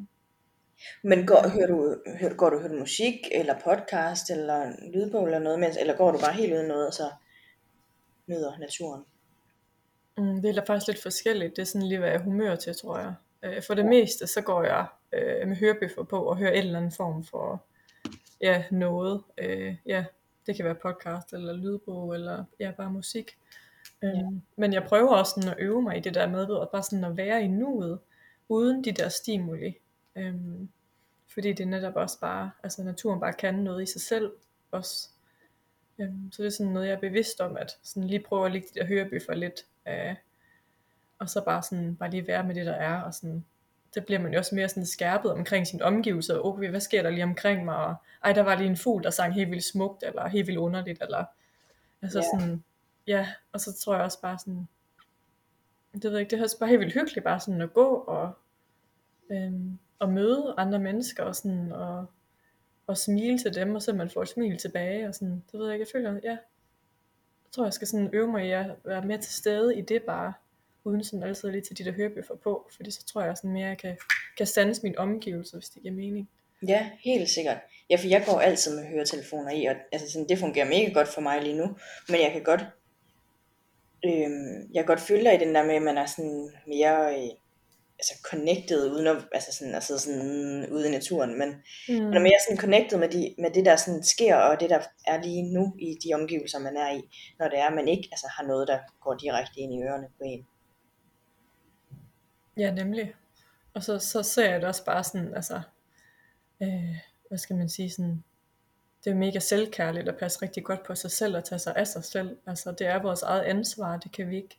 Men 1.03 1.27
går, 1.27 1.49
hører 1.49 1.67
du, 1.67 1.97
hører, 2.21 2.35
går 2.35 2.51
du 2.51 2.59
hører 2.59 2.73
du 2.73 2.79
musik, 2.79 3.15
eller 3.33 3.55
podcast, 3.65 4.31
eller 4.31 4.73
lydbog, 4.95 5.25
eller 5.25 5.39
noget, 5.39 5.61
mens, 5.61 5.77
eller 5.77 5.97
går 5.97 6.13
du 6.13 6.19
bare 6.19 6.33
helt 6.33 6.53
uden 6.53 6.67
noget, 6.69 6.87
og 6.87 6.95
så 6.95 7.11
nyder 8.27 8.59
naturen? 8.59 9.05
Mm, 10.19 10.43
det 10.43 10.59
er 10.59 10.65
faktisk 10.65 10.87
lidt 10.87 11.03
forskelligt. 11.03 11.57
Det 11.57 11.63
er 11.63 11.67
sådan 11.67 11.87
lige, 11.89 11.99
hvad 11.99 12.11
jeg 12.11 12.21
humør 12.21 12.57
til, 12.57 12.77
tror 12.77 12.99
jeg. 12.99 13.15
Øh, 13.43 13.63
for 13.63 13.75
det 13.75 13.87
meste, 13.87 14.27
så 14.27 14.41
går 14.41 14.63
jeg 14.63 14.87
øh, 15.13 15.49
med 15.49 15.57
hørebøffer 15.57 16.03
på 16.03 16.23
og 16.23 16.37
hører 16.37 16.53
en 16.53 16.59
eller 16.59 16.79
anden 16.79 16.93
form 16.93 17.25
for 17.25 17.65
ja, 18.41 18.65
noget. 18.71 19.23
Øh, 19.39 19.77
ja, 19.87 20.05
det 20.49 20.57
kan 20.57 20.65
være 20.65 20.75
podcast 20.75 21.33
eller 21.33 21.53
lydbog 21.53 22.15
eller 22.15 22.45
ja, 22.61 22.71
bare 22.71 22.93
musik. 22.93 23.39
Øhm, 24.05 24.43
Men 24.57 24.73
jeg 24.73 24.85
prøver 24.85 25.15
også 25.15 25.33
sådan 25.37 25.51
at 25.51 25.57
øve 25.59 25.83
mig 25.83 25.97
i 25.97 26.01
det 26.01 26.15
der 26.15 26.29
med, 26.29 26.41
at 26.63 26.69
bare 26.73 26.83
sådan 26.83 27.05
at 27.05 27.17
være 27.17 27.43
i 27.43 27.47
nuet, 27.47 27.99
uden 28.49 28.85
de 28.85 28.93
der 28.93 29.09
stimuli. 29.09 29.75
Øhm, 30.17 30.69
fordi 31.35 31.53
det 31.53 31.61
er 31.61 31.69
netop 31.69 31.97
også 31.97 32.21
bare, 32.21 32.51
altså 32.63 32.83
naturen 32.85 33.21
bare 33.21 33.33
kan 33.33 33.55
noget 33.55 33.83
i 33.83 33.93
sig 33.93 34.01
selv 34.01 34.33
også. 34.71 35.09
Øhm, 35.99 36.33
så 36.33 36.43
det 36.43 36.47
er 36.47 36.53
sådan 36.53 36.73
noget, 36.73 36.89
jeg 36.89 36.95
er 36.95 37.01
bevidst 37.01 37.41
om, 37.41 37.57
at 37.57 37.79
sådan 37.83 38.09
lige 38.09 38.25
prøve 38.29 38.47
at 38.47 38.53
lægge 38.53 38.69
de 38.75 38.81
der 38.81 38.87
hørebøffer 38.87 39.35
lidt, 39.35 39.67
øh, 39.89 40.15
og 41.19 41.31
så 41.31 41.45
bare 41.45 41.63
sådan, 41.63 41.97
bare 41.97 42.11
lige 42.11 42.27
være 42.27 42.45
med 42.45 42.55
det 42.55 42.67
der 42.67 42.75
er, 42.75 43.01
og 43.01 43.15
sådan 43.15 43.45
det 43.95 44.07
bliver 44.07 44.19
man 44.21 44.33
jo 44.33 44.39
også 44.39 44.55
mere 44.55 44.69
sådan 44.69 44.87
skærpet 44.87 45.31
omkring 45.33 45.67
sin 45.67 45.83
omgivelser. 45.83 46.41
Okay, 46.41 46.71
hvad 46.71 46.81
sker 46.81 47.03
der 47.03 47.11
lige 47.11 47.23
omkring 47.25 47.65
mig? 47.65 47.77
Og, 47.77 47.95
Ej, 48.25 48.33
der 48.33 48.43
var 48.43 48.55
lige 48.57 48.71
en 48.71 48.77
fugl, 48.77 49.03
der 49.05 49.11
sang 49.11 49.35
helt 49.35 49.51
vildt 49.51 49.65
smukt, 49.65 50.03
eller 50.03 50.29
helt 50.29 50.47
vildt 50.47 50.59
underligt, 50.59 51.03
eller 51.03 51.25
altså 52.03 52.19
Ja. 52.19 52.25
sådan, 52.39 52.65
ja, 53.07 53.29
og 53.53 53.61
så 53.61 53.73
tror 53.77 53.95
jeg 53.95 54.05
også 54.05 54.21
bare 54.21 54.39
sådan, 54.39 54.69
det 55.95 56.05
ved 56.05 56.11
jeg 56.11 56.21
ikke, 56.21 56.31
det 56.31 56.39
er 56.39 56.43
også 56.43 56.59
bare 56.59 56.69
helt 56.69 56.81
vildt 56.81 56.95
hyggeligt, 56.95 57.25
bare 57.25 57.41
sådan 57.41 57.61
at 57.61 57.73
gå 57.73 57.87
og, 57.95 58.33
øhm, 59.31 59.79
og 59.99 60.09
møde 60.09 60.55
andre 60.57 60.79
mennesker, 60.79 61.25
og 61.25 61.37
sådan, 61.37 61.73
og, 61.73 62.07
og 62.87 62.97
smile 62.99 63.39
til 63.39 63.55
dem, 63.55 63.75
og 63.75 63.83
så 63.83 63.93
man 63.93 64.11
får 64.11 64.23
et 64.23 64.29
smil 64.29 64.59
tilbage, 64.59 65.09
og 65.09 65.15
sådan, 65.15 65.43
det 65.53 65.61
ved 65.61 65.67
jeg 65.67 65.75
ikke, 65.75 65.87
jeg 65.95 66.01
føler, 66.01 66.21
ja, 66.25 66.31
jeg 66.31 67.53
tror, 67.53 67.65
jeg 67.65 67.73
skal 67.73 67.89
sådan 67.89 68.11
øve 68.13 68.29
mig 68.29 68.47
i 68.47 68.51
at 68.51 68.67
være 68.85 69.03
mere 69.05 69.19
til 69.19 69.33
stede 69.35 69.79
i 69.79 69.81
det 69.81 70.03
bare, 70.03 70.33
uden 70.85 71.05
sådan 71.05 71.23
altid 71.23 71.51
lige 71.51 71.63
til 71.63 71.79
de 71.79 71.85
der 71.85 71.93
hørebøffer 71.93 72.35
på, 72.35 72.71
fordi 72.77 72.91
så 72.91 73.05
tror 73.05 73.23
jeg 73.23 73.37
sådan 73.37 73.53
mere, 73.53 73.69
jeg 73.69 73.79
kan, 73.79 73.97
kan 74.37 74.47
sanse 74.47 74.83
min 74.83 74.99
omgivelse, 74.99 75.57
hvis 75.57 75.69
det 75.69 75.83
giver 75.83 75.95
mening. 75.95 76.29
Ja, 76.69 76.91
helt 77.05 77.29
sikkert. 77.31 77.57
Ja, 77.91 77.97
for 77.97 78.07
jeg 78.07 78.25
går 78.27 78.41
altid 78.41 78.77
med 78.77 78.87
høretelefoner 78.87 79.51
i, 79.51 79.65
og 79.65 79.75
altså 79.93 80.13
sådan, 80.13 80.29
det 80.29 80.39
fungerer 80.39 80.67
mega 80.69 80.93
godt 80.93 81.09
for 81.09 81.21
mig 81.21 81.43
lige 81.43 81.57
nu. 81.57 81.77
Men 82.09 82.21
jeg 82.21 82.31
kan 82.33 82.43
godt, 82.43 82.61
øhm, 84.05 84.71
jeg 84.75 84.81
kan 84.83 84.87
godt 84.87 85.01
følge 85.01 85.25
dig 85.25 85.35
i 85.35 85.45
den 85.45 85.55
der 85.55 85.65
med, 85.65 85.75
at 85.75 85.83
man 85.83 85.99
er 85.99 86.07
sådan 86.07 86.51
mere 86.67 87.15
øh, 87.19 87.31
altså 87.99 88.15
connected, 88.31 88.91
uden 88.93 89.07
at, 89.07 89.17
altså 89.33 89.53
sådan, 89.53 89.83
sidde 89.83 90.01
sådan 90.01 90.67
ude 90.73 90.89
i 90.89 90.91
naturen, 90.91 91.39
men 91.39 91.49
Mm. 91.89 91.95
man 91.95 92.17
er 92.17 92.21
mere 92.21 92.41
sådan 92.49 92.61
connected 92.65 92.99
med, 92.99 93.09
de, 93.09 93.35
med 93.39 93.51
det, 93.51 93.65
der 93.65 93.77
sådan 93.77 94.03
sker, 94.03 94.37
og 94.37 94.61
det, 94.61 94.71
der 94.71 94.81
er 95.07 95.23
lige 95.23 95.43
nu 95.43 95.75
i 95.79 95.99
de 96.05 96.15
omgivelser, 96.15 96.59
man 96.59 96.77
er 96.77 96.91
i, 96.91 97.01
når 97.39 97.49
det 97.49 97.59
er, 97.59 97.67
at 97.67 97.75
man 97.75 97.89
ikke 97.89 98.09
altså, 98.13 98.27
har 98.37 98.45
noget, 98.47 98.69
der 98.69 98.79
går 99.01 99.15
direkte 99.15 99.61
ind 99.61 99.75
i 99.75 99.83
ørerne 99.83 100.09
på 100.19 100.23
en. 100.27 100.47
Ja, 102.59 102.71
nemlig. 102.71 103.15
Og 103.75 103.83
så, 103.83 103.99
så 103.99 104.23
ser 104.23 104.51
jeg 104.51 104.61
det 104.61 104.69
også 104.69 104.85
bare 104.85 105.05
sådan, 105.05 105.35
altså, 105.35 105.61
øh, 106.63 106.97
hvad 107.29 107.39
skal 107.39 107.57
man 107.57 107.69
sige, 107.69 107.91
sådan, 107.91 108.25
det 109.05 109.11
er 109.11 109.15
mega 109.15 109.39
selvkærligt 109.39 110.09
at 110.09 110.17
passe 110.17 110.43
rigtig 110.43 110.65
godt 110.65 110.83
på 110.83 110.95
sig 110.95 111.11
selv 111.11 111.37
og 111.37 111.45
tage 111.45 111.59
sig 111.59 111.77
af 111.77 111.87
sig 111.87 112.05
selv. 112.05 112.37
Altså, 112.47 112.73
det 112.73 112.87
er 112.87 113.03
vores 113.03 113.23
eget 113.23 113.43
ansvar, 113.43 113.97
det 113.97 114.13
kan 114.13 114.29
vi 114.29 114.37
ikke, 114.37 114.59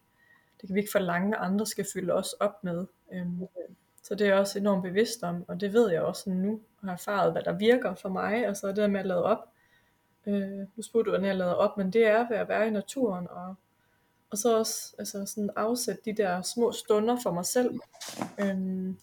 det 0.62 0.68
kan 0.68 0.76
vi 0.76 0.80
ikke 0.80 0.92
forlange, 0.92 1.38
at 1.38 1.44
andre 1.44 1.66
skal 1.66 1.86
fylde 1.94 2.14
os 2.14 2.34
op 2.34 2.64
med. 2.64 2.86
Øhm, 3.12 3.48
så 4.04 4.16
det 4.16 4.22
er 4.22 4.32
jeg 4.32 4.40
også 4.40 4.60
enormt 4.60 4.84
bevidst 4.84 5.24
om, 5.24 5.46
og 5.48 5.62
det 5.62 5.74
ved 5.74 5.92
jeg 5.92 6.02
også 6.02 6.30
nu, 6.30 6.62
og 6.82 6.88
har 6.88 6.94
erfaret, 6.94 7.32
hvad 7.32 7.44
der 7.44 7.54
virker 7.54 7.96
for 7.96 8.10
mig, 8.10 8.46
altså 8.46 8.68
det 8.68 8.76
der 8.76 8.88
med 8.88 9.00
at 9.00 9.06
lade 9.06 9.24
op. 9.24 9.50
Øh, 10.26 10.60
nu 10.76 10.84
spurgte 10.84 11.06
du, 11.06 11.12
hvordan 11.12 11.28
jeg 11.28 11.36
lader 11.36 11.54
op, 11.54 11.78
men 11.78 11.94
det 11.94 12.08
er 12.08 12.28
ved 12.30 12.38
at 12.38 12.50
være 12.50 12.68
i 12.68 12.72
naturen, 12.72 13.28
og, 13.30 13.56
og 14.32 14.38
så 14.38 14.58
også 14.58 14.96
altså 15.00 15.26
sådan 15.26 15.50
afsætte 15.56 16.02
de 16.06 16.14
der 16.14 16.42
små 16.42 16.72
stunder 16.72 17.18
for 17.24 17.32
mig 17.32 17.46
selv. 17.46 17.80
Øhm, 18.40 18.98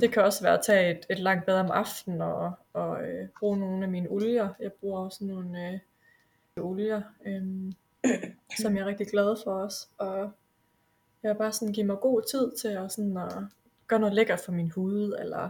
det 0.00 0.12
kan 0.12 0.22
også 0.22 0.42
være 0.42 0.58
at 0.58 0.64
tage 0.64 0.90
et, 0.90 1.06
et 1.10 1.18
langt 1.18 1.46
bad 1.46 1.60
om 1.60 1.70
aftenen 1.70 2.20
og, 2.20 2.52
og 2.72 3.02
øh, 3.02 3.28
bruge 3.38 3.58
nogle 3.58 3.84
af 3.84 3.90
mine 3.90 4.08
olier. 4.10 4.48
Jeg 4.60 4.72
bruger 4.72 5.00
også 5.00 5.24
nogle 5.24 5.68
øh, 5.68 5.78
olier, 6.64 7.02
øh, 7.26 7.72
som 8.62 8.76
jeg 8.76 8.82
er 8.82 8.86
rigtig 8.86 9.06
glad 9.06 9.36
for 9.44 9.50
også. 9.52 9.86
Og 9.98 10.32
jeg 11.22 11.36
bare 11.36 11.52
sådan 11.52 11.74
give 11.74 11.86
mig 11.86 11.96
god 12.00 12.22
tid 12.30 12.52
til 12.60 12.68
at, 12.68 12.92
sådan 12.92 13.16
at 13.16 13.32
gøre 13.86 14.00
noget 14.00 14.14
lækkert 14.14 14.40
for 14.40 14.52
min 14.52 14.70
hud, 14.70 15.16
eller 15.20 15.48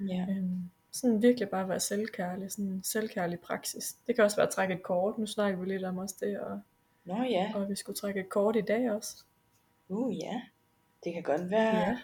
Ja. 0.00 0.26
øh, 0.30 0.44
sådan 0.92 1.22
virkelig 1.22 1.48
bare 1.48 1.68
være 1.68 1.80
selvkærlig, 1.80 2.52
sådan 2.52 2.64
en 2.64 2.84
selvkærlig 2.84 3.40
praksis. 3.40 3.96
Det 4.06 4.14
kan 4.14 4.24
også 4.24 4.36
være 4.36 4.46
at 4.46 4.52
trække 4.52 4.74
et 4.74 4.82
kort, 4.82 5.18
nu 5.18 5.26
snakker 5.26 5.58
vi 5.60 5.66
lidt 5.66 5.84
om 5.84 5.98
også 5.98 6.14
det, 6.20 6.40
og, 6.40 6.60
Nå 7.04 7.22
ja, 7.22 7.52
og 7.54 7.68
vi 7.68 7.76
skulle 7.76 7.96
trække 7.96 8.20
et 8.20 8.28
kort 8.28 8.56
i 8.56 8.60
dag 8.60 8.90
også. 8.92 9.24
uh 9.88 10.16
ja. 10.18 10.40
Det 11.04 11.14
kan 11.14 11.22
godt 11.22 11.50
være, 11.50 11.76
Ja. 11.78 11.98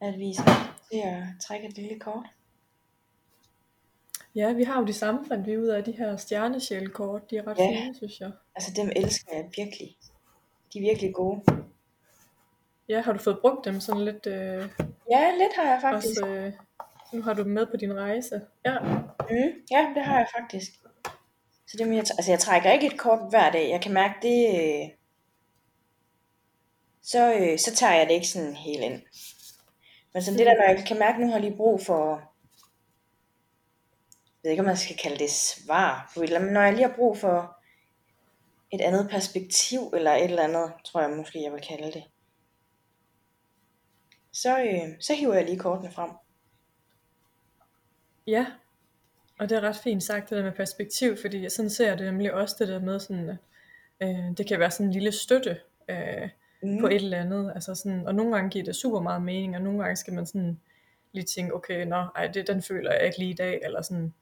at 0.00 0.18
vi 0.18 0.34
skal 0.34 0.52
til 0.92 0.98
at 1.04 1.22
trække 1.40 1.68
et 1.68 1.74
lille 1.76 2.00
kort. 2.00 2.26
Ja, 4.34 4.52
vi 4.52 4.64
har 4.64 4.80
jo 4.80 4.86
de 4.86 4.92
samme, 4.92 5.26
fandt 5.26 5.46
vi 5.46 5.58
ud 5.58 5.66
af, 5.66 5.84
de 5.84 5.92
her 5.92 6.16
stjernesjælkort, 6.16 7.30
de 7.30 7.36
er 7.36 7.46
ret 7.46 7.58
Ja. 7.58 7.70
fine, 7.82 7.94
synes 7.94 8.20
jeg. 8.20 8.32
Altså 8.54 8.72
dem 8.76 8.90
elsker 8.96 9.36
jeg 9.36 9.44
virkelig. 9.56 9.96
De 10.72 10.78
er 10.78 10.82
virkelig 10.82 11.14
gode. 11.14 11.42
Ja, 12.88 13.00
har 13.00 13.12
du 13.12 13.18
fået 13.18 13.38
brugt 13.40 13.64
dem 13.64 13.80
sådan 13.80 14.04
lidt, 14.04 14.26
øh, 14.26 14.68
Ja, 15.10 15.30
lidt 15.38 15.56
har 15.56 15.72
jeg 15.72 15.78
faktisk. 15.80 16.22
også, 16.22 16.26
øh, 16.26 16.52
nu 17.12 17.22
har 17.22 17.34
du 17.34 17.42
dem 17.42 17.50
med 17.52 17.66
på 17.66 17.76
din 17.76 17.94
rejse. 17.94 18.40
Ja, 18.64 18.78
Mm, 19.30 19.52
ja, 19.70 19.92
det 19.94 20.02
har 20.04 20.18
jeg 20.18 20.26
faktisk. 20.40 20.70
Så 21.72 21.78
det, 21.78 21.86
jeg, 21.86 21.98
altså 21.98 22.30
jeg 22.30 22.40
trækker 22.40 22.72
ikke 22.72 22.86
et 22.86 22.98
kort 22.98 23.30
hver 23.30 23.50
dag. 23.50 23.70
Jeg 23.70 23.80
kan 23.82 23.92
mærke 23.92 24.14
det, 24.22 24.60
øh, 24.60 24.88
så, 27.02 27.34
øh, 27.34 27.58
så 27.58 27.74
tager 27.74 27.94
jeg 27.94 28.06
det 28.06 28.14
ikke 28.14 28.28
sådan 28.28 28.56
helt 28.56 28.82
ind. 28.82 29.02
Men 30.12 30.22
sådan 30.22 30.38
det 30.38 30.46
der, 30.46 30.54
når 30.54 30.74
jeg 30.74 30.84
kan 30.86 30.98
mærke, 30.98 31.20
nu 31.20 31.26
har 31.26 31.32
jeg 31.32 31.40
lige 31.40 31.56
brug 31.56 31.80
for, 31.80 32.16
jeg 34.26 34.42
ved 34.42 34.50
ikke, 34.50 34.60
om 34.60 34.66
man 34.66 34.76
skal 34.76 34.96
kalde 34.96 35.18
det 35.18 35.30
svar 35.30 36.12
på 36.14 36.20
et 36.20 36.24
eller 36.24 36.36
andet, 36.36 36.46
men 36.46 36.54
når 36.54 36.60
jeg 36.60 36.72
lige 36.72 36.88
har 36.88 36.96
brug 36.96 37.18
for 37.18 37.56
et 38.70 38.80
andet 38.80 39.10
perspektiv, 39.10 39.92
eller 39.94 40.12
et 40.12 40.24
eller 40.24 40.42
andet, 40.42 40.72
tror 40.84 41.00
jeg 41.00 41.10
måske, 41.10 41.42
jeg 41.42 41.52
vil 41.52 41.62
kalde 41.68 41.92
det, 41.92 42.04
så, 44.32 44.58
øh, 44.58 45.00
så 45.00 45.14
hiver 45.14 45.34
jeg 45.34 45.44
lige 45.44 45.58
kortene 45.58 45.92
frem. 45.92 46.10
ja. 48.26 48.46
Og 49.42 49.48
det 49.48 49.56
er 49.56 49.60
ret 49.60 49.76
fint 49.76 50.02
sagt, 50.02 50.30
det 50.30 50.38
der 50.38 50.44
med 50.44 50.52
perspektiv, 50.52 51.16
fordi 51.16 51.48
sådan 51.48 51.70
ser 51.70 51.88
jeg 51.88 51.98
det 51.98 52.06
nemlig 52.06 52.32
også, 52.34 52.56
det 52.58 52.68
der 52.68 52.80
med 52.80 53.00
sådan, 53.00 53.28
øh, 54.02 54.36
det 54.38 54.46
kan 54.46 54.60
være 54.60 54.70
sådan 54.70 54.86
en 54.86 54.92
lille 54.92 55.12
støtte 55.12 55.56
øh, 55.88 56.28
Mm. 56.64 56.80
på 56.80 56.86
et 56.86 56.94
eller 56.94 57.20
andet. 57.20 57.52
Altså 57.54 57.74
sådan, 57.74 58.06
og 58.06 58.14
nogle 58.14 58.34
gange 58.34 58.50
giver 58.50 58.64
det 58.64 58.76
super 58.76 59.00
meget 59.00 59.22
mening, 59.22 59.56
og 59.56 59.62
nogle 59.62 59.78
gange 59.82 59.96
skal 59.96 60.12
man 60.14 60.26
sådan 60.26 60.60
lige 61.12 61.24
tænke, 61.24 61.54
okay, 61.54 61.86
nå, 61.86 61.96
ej, 62.16 62.26
det, 62.26 62.46
den 62.46 62.62
føler 62.62 62.92
jeg 62.92 63.04
ikke 63.06 63.18
lige 63.18 63.30
i 63.30 63.34
dag, 63.34 63.60
eller 63.64 63.82
sådan. 63.82 64.14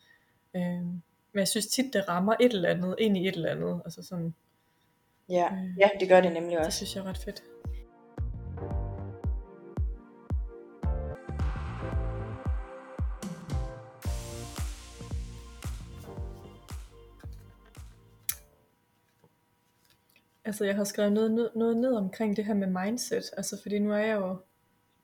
Øh, 0.56 0.62
men 0.62 1.00
jeg 1.35 1.48
synes 1.48 1.66
tit, 1.66 1.92
det 1.92 2.09
rammer 2.09 2.35
et 2.40 2.52
eller 2.52 2.68
andet 2.68 2.94
ind 2.98 3.16
i 3.16 3.28
et 3.28 3.35
eller 3.35 3.50
andet. 3.50 3.80
Altså 3.85 4.02
sådan, 4.02 4.35
Ja, 5.28 5.46
Øh, 5.52 5.78
ja, 5.78 5.88
det 6.00 6.09
gør 6.09 6.20
det 6.20 6.33
nemlig 6.33 6.56
det 6.59 6.66
også. 6.66 6.76
synes 6.76 6.96
jeg 6.96 7.02
er 7.04 7.09
ret 7.09 7.18
fedt. 7.18 7.42
Altså 20.51 20.65
jeg 20.65 20.77
har 20.77 20.85
skrevet 20.85 21.13
noget, 21.13 21.31
ned- 21.31 21.51
noget 21.55 21.77
ned 21.77 21.93
omkring 21.93 22.37
det 22.37 22.45
her 22.45 22.55
med 22.55 22.85
mindset, 22.85 23.31
altså 23.37 23.63
fordi 23.63 23.79
nu 23.79 23.93
er 23.93 23.99
jeg 23.99 24.17
jo 24.17 24.37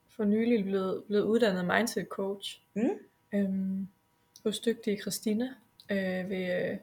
for 0.08 0.24
nylig 0.24 0.64
blevet, 0.64 1.04
blevet 1.06 1.24
uddannet 1.24 1.64
mindset 1.76 2.06
coach 2.08 2.60
Mm. 2.74 2.90
øhm, 3.34 3.88
hos 4.44 4.58
dygtige 4.60 5.00
Christina 5.00 5.54
øh, 5.90 6.30
ved 6.30 6.70
øh, 6.70 6.76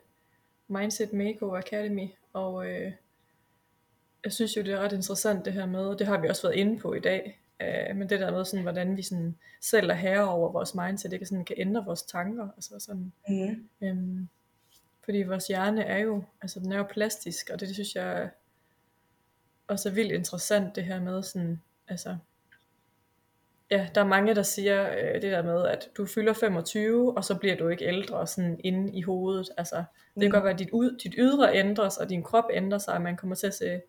Mindset 0.68 1.14
Makeover 1.14 1.58
Academy, 1.58 2.08
og 2.34 2.70
øh, 2.70 2.92
jeg 4.24 4.34
synes 4.34 4.58
jo 4.58 4.62
det 4.62 4.74
er 4.74 4.80
ret 4.80 4.92
interessant 4.94 5.46
det 5.46 5.54
her 5.54 5.66
med, 5.66 5.98
det 5.98 6.08
har 6.08 6.18
vi 6.18 6.28
også 6.28 6.48
været 6.48 6.56
inde 6.60 6.80
på 6.80 6.94
i 6.94 7.00
dag, 7.00 7.40
øh, 7.62 7.96
men 7.96 8.10
det 8.10 8.20
der 8.20 8.32
med 8.32 8.46
sådan, 8.46 8.64
hvordan 8.64 8.98
vi 8.98 9.02
sådan 9.02 9.36
selv 9.62 9.90
er 9.90 9.94
herre 9.94 10.30
over 10.30 10.52
vores 10.52 10.76
mindset, 10.76 11.12
det 11.12 11.20
kan, 11.20 11.28
sådan, 11.28 11.46
kan 11.46 11.56
ændre 11.60 11.86
vores 11.86 12.04
tanker, 12.04 12.48
altså 12.56 12.80
sådan, 12.80 13.14
Mm. 13.30 13.70
Øhm, 13.82 14.28
fordi 15.06 15.22
vores 15.22 15.48
hjerne 15.48 15.84
er 15.84 15.98
jo, 15.98 16.24
altså 16.42 16.60
den 16.60 16.72
er 16.72 16.78
jo 16.78 16.84
plastisk, 16.84 17.50
og 17.54 17.60
det, 17.60 17.68
det 17.68 17.76
synes 17.76 17.96
jeg 17.96 18.30
også 19.68 19.90
er 19.90 19.94
vildt 19.94 20.12
interessant, 20.12 20.76
det 20.76 20.84
her 20.84 21.02
med 21.02 21.24
sådan, 21.24 21.62
altså, 21.88 22.18
ja, 23.72 23.88
der 23.96 24.02
er 24.02 24.06
mange, 24.08 24.36
der 24.36 24.44
siger 24.44 24.90
øh, 24.92 25.14
det 25.14 25.32
der 25.32 25.44
med, 25.44 25.66
at 25.68 25.90
du 25.98 26.06
fylder 26.06 26.34
25, 26.34 27.18
og 27.18 27.24
så 27.26 27.36
bliver 27.38 27.56
du 27.56 27.68
ikke 27.68 27.86
ældre 27.86 28.28
sådan 28.28 28.60
inde 28.64 28.94
i 28.98 29.02
hovedet, 29.02 29.50
altså, 29.58 29.76
det 30.16 30.22
kan 30.22 30.26
Mm. 30.30 30.32
godt 30.32 30.44
være, 30.44 30.54
at 30.54 30.60
dit, 30.60 30.70
ud, 30.70 30.98
dit 31.04 31.16
ydre 31.18 31.56
ændres, 31.56 31.98
og 31.98 32.10
din 32.10 32.24
krop 32.24 32.46
ændrer 32.54 32.78
sig, 32.78 32.94
og 32.94 33.02
man 33.02 33.18
kommer 33.18 33.36
til 33.36 33.48
at 33.48 33.54
se 33.54 33.82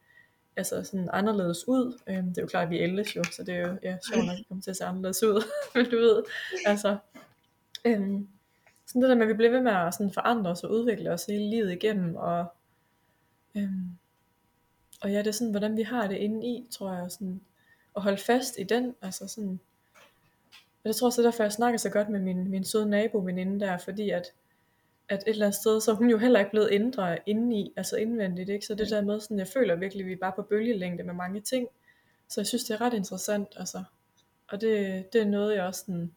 altså 0.57 0.85
sådan 0.85 1.09
anderledes 1.13 1.69
ud. 1.69 2.01
Øhm, 2.07 2.27
det 2.29 2.39
er 2.39 2.43
jo 2.43 2.47
klart, 2.49 2.65
at 2.65 2.71
vi 2.71 2.79
ældes 2.79 3.17
jo, 3.17 3.25
så 3.25 3.45
det 3.45 3.55
er 3.55 3.59
jo 3.69 3.79
ja, 3.83 3.97
sjovt 4.13 4.31
at 4.31 4.45
komme 4.49 4.63
til 4.63 4.71
at 4.71 4.77
se 4.77 4.85
anderledes 4.85 5.23
ud, 5.23 5.43
men 5.75 5.91
du 5.91 5.97
ved, 5.97 6.23
altså, 6.67 6.97
øhm, 7.85 8.29
sådan 8.87 9.03
det 9.03 9.09
der 9.11 9.15
med, 9.17 9.23
at 9.23 9.29
vi 9.29 9.35
bliver 9.35 9.51
ved 9.51 9.61
med 9.61 9.73
at 9.73 9.95
sådan 9.95 10.13
forandre 10.13 10.51
os 10.51 10.65
og 10.65 10.71
udvikle 10.71 11.11
os 11.13 11.25
hele 11.25 11.51
livet 11.51 11.73
igennem, 11.73 12.17
og, 12.17 12.47
øhm, 13.57 13.89
og 15.05 15.11
ja, 15.11 15.19
det 15.19 15.27
er 15.27 15.33
sådan, 15.33 15.51
hvordan 15.51 15.77
vi 15.77 15.83
har 15.83 16.07
det 16.07 16.17
inde 16.17 16.47
i, 16.47 16.67
tror 16.71 16.93
jeg, 16.93 17.11
sådan, 17.11 17.41
at 17.97 18.03
holde 18.03 18.19
fast 18.19 18.59
i 18.59 18.63
den, 18.63 18.95
altså 19.03 19.29
sådan, 19.29 19.61
og 20.85 20.89
det 20.89 20.97
tror 20.97 21.07
jeg 21.07 21.09
også, 21.09 21.23
det 21.23 21.27
er 21.27 21.31
derfor, 21.31 21.45
jeg 21.45 21.53
snakker 21.53 21.79
så 21.79 21.91
godt 21.91 22.09
med 22.09 22.21
min, 22.21 22.51
min 22.51 22.65
søde 22.65 22.91
naboveninde 22.91 23.61
der, 23.61 23.79
fordi 23.79 24.11
at, 24.11 24.33
at 25.09 25.19
et 25.19 25.29
eller 25.29 25.47
andet 25.47 25.61
sted, 25.61 25.81
så 25.81 25.91
er 25.91 25.95
hun 25.95 26.11
jo 26.11 26.19
heller 26.19 26.39
ikke 26.39 26.51
blevet 26.51 26.69
ændret 26.73 27.19
indeni, 27.27 27.73
altså 27.77 27.97
indvendigt, 27.97 28.49
ikke? 28.49 28.67
Så 28.67 28.75
det 28.75 28.91
der 28.91 29.01
med 29.03 29.21
sådan, 29.21 29.39
jeg 29.39 29.49
føler 29.49 29.77
virkelig, 29.77 30.03
at 30.03 30.07
vi 30.07 30.13
er 30.13 30.17
bare 30.21 30.33
på 30.37 30.43
bølgelængde 30.43 31.05
med 31.05 31.15
mange 31.15 31.41
ting, 31.41 31.69
så 32.29 32.41
jeg 32.41 32.47
synes, 32.47 32.65
det 32.65 32.75
er 32.75 32.81
ret 32.81 32.95
interessant, 32.95 33.49
altså, 33.57 33.85
og 34.49 34.61
det, 34.61 35.05
det 35.13 35.21
er 35.21 35.27
noget, 35.27 35.57
jeg 35.57 35.65
også 35.65 35.81
sådan, 35.81 36.15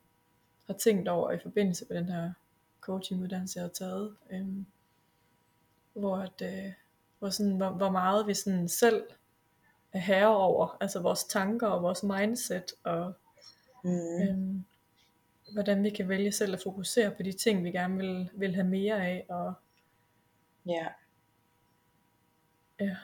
har 0.67 0.73
tænkt 0.73 1.07
over 1.07 1.31
i 1.31 1.39
forbindelse 1.39 1.85
med 1.89 1.97
den 1.97 2.09
her 2.09 2.31
coachinguddannelse, 2.81 3.59
jeg 3.59 3.63
har 3.63 3.69
taget, 3.69 4.15
øhm, 4.31 4.65
hvor, 5.93 6.17
at, 6.17 6.41
øh, 6.41 6.71
hvor, 7.19 7.29
sådan, 7.29 7.57
hvor, 7.57 7.69
hvor 7.69 7.91
meget 7.91 8.27
vi 8.27 8.33
sådan 8.33 8.69
selv 8.69 9.03
er 9.93 9.99
herre 9.99 10.37
over, 10.37 10.77
altså 10.81 10.99
vores 10.99 11.23
tanker 11.23 11.67
og 11.67 11.83
vores 11.83 12.03
mindset, 12.03 12.65
og 12.83 13.13
Mm. 13.83 14.21
Øhm, 14.21 14.65
hvordan 15.53 15.83
vi 15.83 15.89
kan 15.89 16.09
vælge 16.09 16.31
selv 16.31 16.53
at 16.53 16.61
fokusere 16.63 17.11
på 17.11 17.23
de 17.23 17.31
ting, 17.31 17.63
vi 17.63 17.71
gerne 17.71 17.97
vil, 17.97 18.29
vil 18.33 18.55
have 18.55 18.67
mere 18.67 19.07
af, 19.07 19.25
og 19.29 19.53
Ja. 20.65 20.87
ja, 22.79 22.95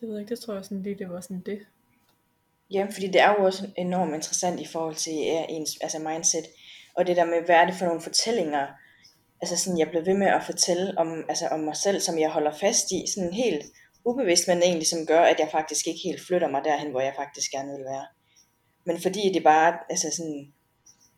det 0.00 0.08
ved 0.08 0.10
jeg 0.10 0.20
ikke, 0.20 0.30
det 0.30 0.40
tror 0.40 0.54
jeg 0.54 0.64
sådan 0.64 0.82
lige, 0.82 0.98
det 0.98 1.10
var 1.10 1.20
sådan 1.20 1.40
det. 1.40 1.66
Ja, 2.70 2.86
fordi 2.92 3.06
det 3.06 3.20
er 3.20 3.30
jo 3.30 3.44
også 3.44 3.72
enormt 3.76 4.14
interessant 4.14 4.60
i 4.60 4.66
forhold 4.66 4.94
til 4.94 5.12
ja, 5.12 5.44
ens 5.48 5.70
altså 5.80 5.98
mindset. 5.98 6.44
Og 6.94 7.06
det 7.06 7.16
der 7.16 7.24
med, 7.24 7.44
hvad 7.44 7.56
er 7.56 7.66
det 7.66 7.74
for 7.74 7.86
nogle 7.86 8.00
fortællinger, 8.00 8.66
altså 9.40 9.56
sådan, 9.56 9.78
jeg 9.78 9.88
blev 9.90 10.06
ved 10.06 10.14
med 10.14 10.26
at 10.26 10.44
fortælle 10.46 10.98
om, 10.98 11.24
altså 11.28 11.48
om 11.48 11.60
mig 11.60 11.76
selv, 11.76 12.00
som 12.00 12.18
jeg 12.18 12.30
holder 12.30 12.52
fast 12.52 12.90
i, 12.90 13.04
sådan 13.14 13.32
helt 13.32 13.64
ubevidst, 14.04 14.48
men 14.48 14.62
egentlig 14.62 14.86
som 14.86 15.06
gør, 15.06 15.20
at 15.20 15.40
jeg 15.40 15.48
faktisk 15.52 15.86
ikke 15.86 16.00
helt 16.04 16.26
flytter 16.26 16.48
mig 16.48 16.64
derhen, 16.64 16.90
hvor 16.90 17.00
jeg 17.00 17.14
faktisk 17.16 17.50
gerne 17.50 17.72
vil 17.72 17.84
være. 17.84 18.06
Men 18.86 19.00
fordi 19.00 19.32
det 19.34 19.42
bare, 19.42 19.78
altså 19.90 20.10
sådan, 20.16 20.52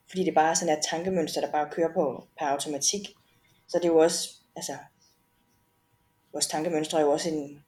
fordi 0.09 0.25
det 0.25 0.35
bare 0.35 0.51
er 0.51 0.55
sådan 0.55 0.79
et 0.79 0.85
tankemønster, 0.91 1.41
der 1.41 1.51
bare 1.53 1.71
kører 1.71 1.95
på 1.95 2.29
per 2.39 2.47
automatik, 2.47 3.09
så 3.69 3.79
det 3.79 3.85
er 3.85 3.89
jo 3.89 3.99
også, 3.99 4.29
altså, 4.57 4.77
vores 6.33 6.47
tankemønstre 6.47 6.99
er 6.99 7.03
jo 7.03 7.11
også 7.11 7.29
en, 7.29 7.63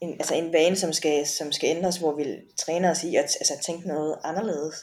en, 0.00 0.12
altså 0.12 0.34
en 0.34 0.52
vane, 0.52 0.76
som 0.76 0.92
skal, 0.92 1.26
som 1.26 1.52
skal 1.52 1.76
ændres, 1.76 1.96
hvor 1.96 2.16
vi 2.16 2.24
træner 2.58 2.90
os 2.90 3.04
i 3.04 3.16
at 3.16 3.36
altså, 3.40 3.54
tænke 3.66 3.88
noget 3.88 4.18
anderledes, 4.24 4.74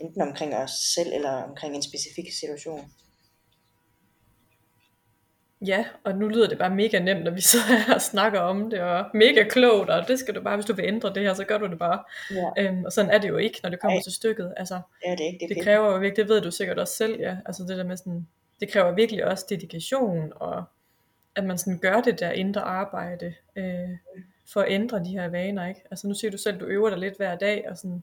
enten 0.00 0.22
omkring 0.22 0.54
os 0.54 0.70
selv, 0.94 1.12
eller 1.12 1.30
omkring 1.30 1.76
en 1.76 1.82
specifik 1.82 2.32
situation. 2.40 2.92
Ja, 5.66 5.84
og 6.04 6.14
nu 6.14 6.28
lyder 6.28 6.48
det 6.48 6.58
bare 6.58 6.70
mega 6.70 6.98
nemt, 6.98 7.24
når 7.24 7.30
vi 7.30 7.40
sidder 7.40 7.64
her 7.86 7.94
og 7.94 8.02
snakker 8.02 8.40
om 8.40 8.70
det, 8.70 8.80
og 8.80 9.04
mega 9.14 9.44
klogt, 9.44 9.90
og 9.90 10.08
det 10.08 10.18
skal 10.18 10.34
du 10.34 10.42
bare, 10.42 10.56
hvis 10.56 10.66
du 10.66 10.74
vil 10.74 10.84
ændre 10.84 11.14
det 11.14 11.22
her, 11.22 11.34
så 11.34 11.44
gør 11.44 11.58
du 11.58 11.66
det 11.66 11.78
bare. 11.78 12.04
Ja, 12.30 12.68
Øhm, 12.68 12.84
og 12.84 12.92
sådan 12.92 13.10
er 13.10 13.18
det 13.18 13.28
jo 13.28 13.36
ikke, 13.36 13.60
når 13.62 13.70
det 13.70 13.80
kommer 13.80 13.96
Nej. 13.96 14.02
til 14.02 14.12
stykket. 14.12 14.54
Altså, 14.56 14.74
det 15.02 15.12
er 15.20 15.26
ikke. 15.26 15.46
Det, 15.48 15.56
det 15.56 15.64
kræver 15.64 15.92
jo 15.92 15.98
virkelig, 15.98 16.16
det 16.16 16.28
ved 16.34 16.40
du 16.40 16.50
sikkert 16.50 16.78
også 16.78 16.96
selv, 16.96 17.20
ja. 17.20 17.36
Altså 17.46 17.62
det 17.62 17.78
der 17.78 17.84
med 17.84 17.96
sådan, 17.96 18.26
det 18.60 18.68
kræver 18.72 18.92
virkelig 18.92 19.24
også 19.24 19.46
dedikation, 19.48 20.32
og 20.36 20.64
at 21.36 21.44
man 21.44 21.58
sådan 21.58 21.78
gør 21.78 22.00
det 22.00 22.20
der 22.20 22.30
indre 22.30 22.60
arbejde, 22.60 23.34
øh, 23.56 23.90
for 24.52 24.60
at 24.60 24.72
ændre 24.72 24.98
de 24.98 25.10
her 25.10 25.28
vaner, 25.28 25.66
ikke? 25.68 25.80
Altså 25.90 26.08
nu 26.08 26.14
siger 26.14 26.30
du 26.30 26.38
selv, 26.38 26.60
du 26.60 26.64
øver 26.64 26.90
dig 26.90 26.98
lidt 26.98 27.16
hver 27.16 27.36
dag, 27.36 27.66
og 27.70 27.76
sådan, 27.78 28.02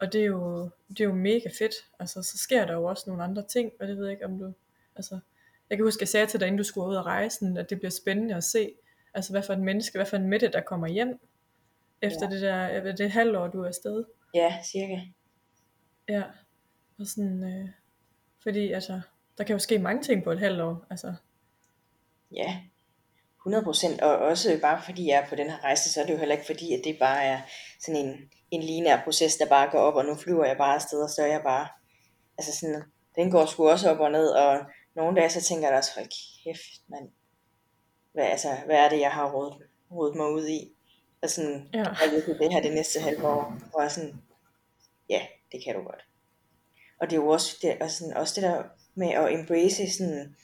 og 0.00 0.12
det 0.12 0.20
er 0.20 0.24
jo, 0.26 0.70
det 0.88 1.00
er 1.00 1.04
jo 1.04 1.14
mega 1.14 1.48
fedt. 1.58 1.74
Altså 1.98 2.22
så 2.22 2.38
sker 2.38 2.66
der 2.66 2.74
jo 2.74 2.84
også 2.84 3.04
nogle 3.06 3.22
andre 3.24 3.42
ting, 3.42 3.72
og 3.80 3.88
det 3.88 3.96
ved 3.96 4.04
jeg 4.04 4.12
ikke, 4.12 4.24
om 4.24 4.38
du, 4.38 4.52
altså, 4.96 5.18
jeg 5.70 5.78
kan 5.78 5.86
huske, 5.86 6.02
jeg 6.02 6.08
sagde 6.08 6.26
til 6.26 6.40
dig, 6.40 6.46
inden 6.46 6.58
du 6.58 6.64
skulle 6.64 6.88
ud 6.88 6.94
og 6.94 7.06
rejse, 7.06 7.54
at 7.58 7.70
det 7.70 7.78
bliver 7.78 7.90
spændende 7.90 8.34
at 8.34 8.44
se, 8.44 8.72
altså 9.14 9.32
hvad 9.32 9.42
for 9.42 9.52
en 9.52 9.64
menneske, 9.64 9.98
hvad 9.98 10.06
for 10.06 10.16
en 10.16 10.28
Mette, 10.28 10.48
der 10.48 10.60
kommer 10.60 10.88
hjem, 10.88 11.20
efter 12.02 12.26
Ja. 12.30 12.34
det 12.34 12.42
der, 12.42 12.92
det 12.92 13.10
halvår, 13.10 13.46
du 13.48 13.62
er 13.62 13.66
afsted. 13.68 14.04
Ja, 14.34 14.58
cirka. 14.72 15.00
Ja, 16.08 16.22
og 16.98 17.06
sådan, 17.06 17.44
øh, 17.44 17.68
fordi 18.42 18.72
altså, 18.72 19.00
der 19.38 19.44
kan 19.44 19.52
jo 19.54 19.58
ske 19.58 19.78
mange 19.78 20.02
ting 20.02 20.24
på 20.24 20.30
et 20.32 20.38
halvt 20.38 20.60
år, 20.60 20.86
altså, 20.90 21.14
Ja, 22.36 22.60
100%. 23.46 24.02
Og 24.02 24.16
også 24.18 24.58
bare 24.62 24.82
fordi 24.84 25.08
jeg 25.08 25.22
er 25.22 25.28
på 25.28 25.34
den 25.34 25.50
her 25.50 25.64
rejse, 25.64 25.92
så 25.92 26.00
er 26.02 26.06
det 26.06 26.12
jo 26.12 26.18
heller 26.18 26.34
ikke 26.34 26.46
fordi, 26.46 26.74
at 26.74 26.80
det 26.84 26.96
bare 27.00 27.24
er 27.24 27.40
sådan 27.80 28.00
en, 28.06 28.16
en 28.50 28.62
lineær 28.62 29.04
proces, 29.04 29.36
der 29.36 29.48
bare 29.48 29.70
går 29.70 29.78
op, 29.78 29.94
og 29.94 30.04
nu 30.04 30.14
flyver 30.14 30.44
jeg 30.44 30.56
bare 30.56 30.74
afsted, 30.74 31.02
og 31.02 31.08
så 31.10 31.22
er 31.22 31.26
jeg 31.26 31.40
bare, 31.44 31.68
altså 32.38 32.52
sådan, 32.60 32.82
den 33.16 33.30
går 33.30 33.46
sgu 33.46 33.68
også 33.68 33.90
op 33.90 34.00
og 34.00 34.10
ned, 34.10 34.28
og 34.28 34.58
nogle 35.00 35.20
dage, 35.20 35.30
så 35.30 35.40
tænker 35.42 35.66
jeg 35.66 35.72
da 35.72 35.76
også, 35.78 35.90
hold 35.94 36.08
kæft, 36.44 36.88
mand, 36.88 37.08
hvad, 38.12 38.24
altså, 38.24 38.48
hvad 38.66 38.76
er 38.76 38.88
det, 38.88 39.00
jeg 39.00 39.10
har 39.10 39.32
rodet, 39.32 39.62
rodet 39.90 40.16
mig 40.16 40.32
ud 40.32 40.48
i? 40.48 40.72
Og 41.22 41.30
sådan, 41.30 41.68
Ja. 41.74 41.78
jeg 41.78 42.10
virkelig 42.12 42.38
det 42.38 42.52
her 42.52 42.62
det 42.62 42.74
næste 42.74 43.00
halve 43.00 43.28
år? 43.28 43.54
Og 43.74 43.82
jeg 43.82 43.90
sådan, 43.90 44.14
ja, 45.08 45.20
det 45.52 45.64
kan 45.64 45.74
du 45.74 45.82
godt. 45.82 46.04
Og 47.00 47.10
det 47.10 47.16
er 47.16 47.20
jo 47.20 47.28
også 47.28 47.58
det, 47.62 47.82
og 47.82 47.90
sådan, 47.90 48.16
også 48.16 48.40
det 48.40 48.42
der 48.50 48.62
med 48.94 49.08
at 49.08 49.32
embrace 49.32 49.90
sådan, 49.90 50.36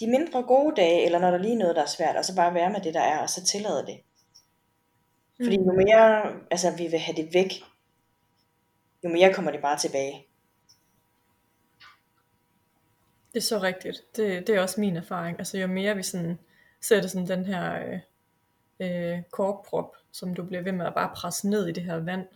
de 0.00 0.10
mindre 0.10 0.42
gode 0.42 0.76
dage, 0.76 1.04
eller 1.04 1.18
når 1.18 1.30
der 1.30 1.38
lige 1.38 1.54
er 1.54 1.58
noget, 1.58 1.76
der 1.76 1.82
er 1.82 1.86
svært, 1.86 2.16
og 2.16 2.24
så 2.24 2.36
bare 2.36 2.54
være 2.54 2.70
med 2.70 2.80
det, 2.80 2.94
der 2.94 3.00
er, 3.00 3.18
og 3.18 3.30
så 3.30 3.44
tillade 3.44 3.86
det. 3.86 4.00
Fordi 5.44 5.56
jo 5.56 5.72
mere 5.72 6.32
altså, 6.50 6.76
vi 6.76 6.86
vil 6.86 6.98
have 6.98 7.16
det 7.16 7.34
væk, 7.34 7.52
jo 9.04 9.08
mere 9.08 9.34
kommer 9.34 9.50
det 9.50 9.60
bare 9.60 9.78
tilbage. 9.78 10.26
Det 13.36 13.42
er 13.42 13.46
så 13.46 13.58
rigtigt. 13.62 14.02
Det, 14.16 14.46
det 14.46 14.54
er 14.54 14.60
også 14.60 14.80
min 14.80 14.96
erfaring. 14.96 15.38
Altså 15.38 15.58
jo 15.58 15.66
mere 15.66 15.96
vi 15.96 16.02
sådan 16.02 16.38
sætter 16.80 17.08
sådan 17.08 17.28
den 17.28 17.44
her 17.44 17.86
øh, 17.86 17.98
øh, 18.80 19.22
korkprop, 19.30 19.96
som 20.12 20.34
du 20.34 20.42
bliver 20.44 20.62
ved 20.62 20.72
med 20.72 20.86
at 20.86 20.94
bare 20.94 21.10
presse 21.14 21.48
ned 21.48 21.66
i 21.66 21.72
det 21.72 21.82
her 21.82 21.96
vand, 21.96 22.26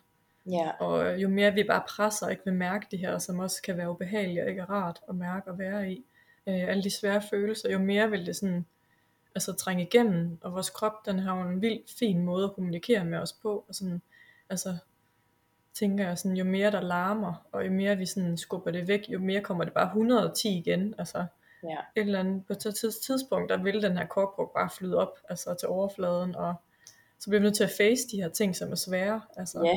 Ja, 0.46 0.70
og 0.70 1.22
jo 1.22 1.28
mere 1.28 1.54
vi 1.54 1.64
bare 1.64 1.82
presser 1.88 2.26
og 2.26 2.32
ikke 2.32 2.44
vil 2.44 2.54
mærke 2.54 2.86
det 2.90 2.98
her, 2.98 3.18
som 3.18 3.38
også 3.38 3.62
kan 3.62 3.76
være 3.76 3.90
ubehageligt 3.90 4.42
og 4.42 4.48
ikke 4.48 4.60
er 4.60 4.70
rart 4.70 5.00
at 5.08 5.14
mærke 5.14 5.50
og 5.50 5.58
være 5.58 5.92
i, 5.92 6.04
øh, 6.46 6.68
alle 6.68 6.82
de 6.82 6.90
svære 6.90 7.22
følelser, 7.30 7.70
jo 7.70 7.78
mere 7.78 8.10
vil 8.10 8.26
det 8.26 8.36
sådan 8.36 8.66
altså 9.34 9.52
trænge 9.52 9.82
igennem, 9.82 10.38
og 10.42 10.52
vores 10.52 10.70
krop, 10.70 11.06
den 11.06 11.18
har 11.18 11.36
jo 11.36 11.48
en 11.48 11.62
vild 11.62 11.80
fin 11.98 12.22
måde 12.22 12.44
at 12.44 12.52
kommunikere 12.54 13.04
med 13.04 13.18
os 13.18 13.32
på, 13.32 13.64
og 13.68 13.74
sådan, 13.74 14.02
altså 14.50 14.76
tænker 15.74 16.08
jeg 16.08 16.18
sådan, 16.18 16.36
jo 16.36 16.44
mere 16.44 16.70
der 16.70 16.80
larmer, 16.80 17.46
og 17.52 17.66
jo 17.66 17.70
mere 17.70 17.96
vi 17.96 18.06
sådan 18.06 18.36
skubber 18.36 18.70
det 18.70 18.88
væk, 18.88 19.08
jo 19.08 19.18
mere 19.18 19.40
kommer 19.40 19.64
det 19.64 19.72
bare 19.72 19.86
110 19.86 20.58
igen, 20.58 20.94
altså 20.98 21.26
ja, 21.62 21.76
et 21.96 22.00
eller 22.00 22.20
andet, 22.20 22.46
på 22.46 22.52
et 22.52 22.58
tids- 22.58 23.06
tidspunkt, 23.06 23.50
der 23.50 23.62
vil 23.62 23.82
den 23.82 23.96
her 23.96 24.06
korkbrug 24.06 24.50
bare 24.54 24.70
flyde 24.70 24.96
op, 24.96 25.18
altså 25.28 25.54
til 25.54 25.68
overfladen, 25.68 26.36
og 26.36 26.54
så 27.18 27.30
bliver 27.30 27.40
vi 27.40 27.44
nødt 27.44 27.56
til 27.56 27.64
at 27.64 27.70
face 27.70 28.08
de 28.10 28.22
her 28.22 28.28
ting, 28.28 28.56
som 28.56 28.70
er 28.72 28.76
svære, 28.76 29.20
altså, 29.36 29.62
ja. 29.64 29.76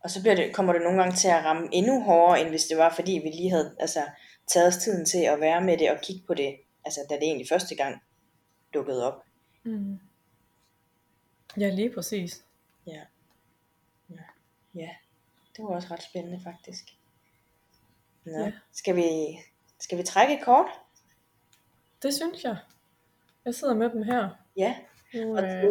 Og 0.00 0.10
så 0.10 0.20
bliver 0.20 0.34
det, 0.34 0.54
kommer 0.54 0.72
det 0.72 0.82
nogle 0.82 1.02
gange 1.02 1.16
til 1.16 1.28
at 1.28 1.44
ramme 1.44 1.68
endnu 1.72 2.02
hårdere, 2.02 2.40
end 2.40 2.48
hvis 2.48 2.64
det 2.64 2.78
var, 2.78 2.92
fordi 2.94 3.12
vi 3.12 3.28
lige 3.28 3.50
havde 3.50 3.76
altså, 3.80 4.00
taget 4.46 4.68
os 4.68 4.76
tiden 4.76 5.04
til 5.04 5.18
at 5.18 5.40
være 5.40 5.60
med 5.60 5.78
det 5.78 5.90
og 5.90 5.96
kigge 6.02 6.26
på 6.26 6.34
det, 6.34 6.56
altså 6.84 7.00
da 7.10 7.14
det 7.14 7.22
egentlig 7.22 7.48
første 7.48 7.74
gang 7.74 8.02
dukkede 8.74 9.12
op. 9.12 9.22
Mm. 9.64 9.98
Ja, 11.60 11.70
lige 11.70 11.90
præcis. 11.94 12.44
Ja. 12.86 13.00
Ja, 14.10 14.22
ja. 14.74 14.90
Det 15.56 15.64
var 15.64 15.74
også 15.74 15.88
ret 15.90 16.02
spændende 16.02 16.40
faktisk. 16.44 16.84
Nå, 18.24 18.32
Ja. 18.44 18.52
skal, 18.72 18.96
vi, 18.96 19.38
skal 19.80 19.98
vi 19.98 20.02
trække 20.02 20.34
et 20.34 20.44
kort? 20.44 20.66
Det 22.02 22.14
synes 22.14 22.44
jeg. 22.44 22.56
Jeg 23.44 23.54
sidder 23.54 23.74
med 23.74 23.90
dem 23.90 24.02
her. 24.02 24.28
Ja, 24.56 24.76
Nu, 25.14 25.36
Og 25.36 25.42
øh, 25.44 25.48
jeg 25.48 25.62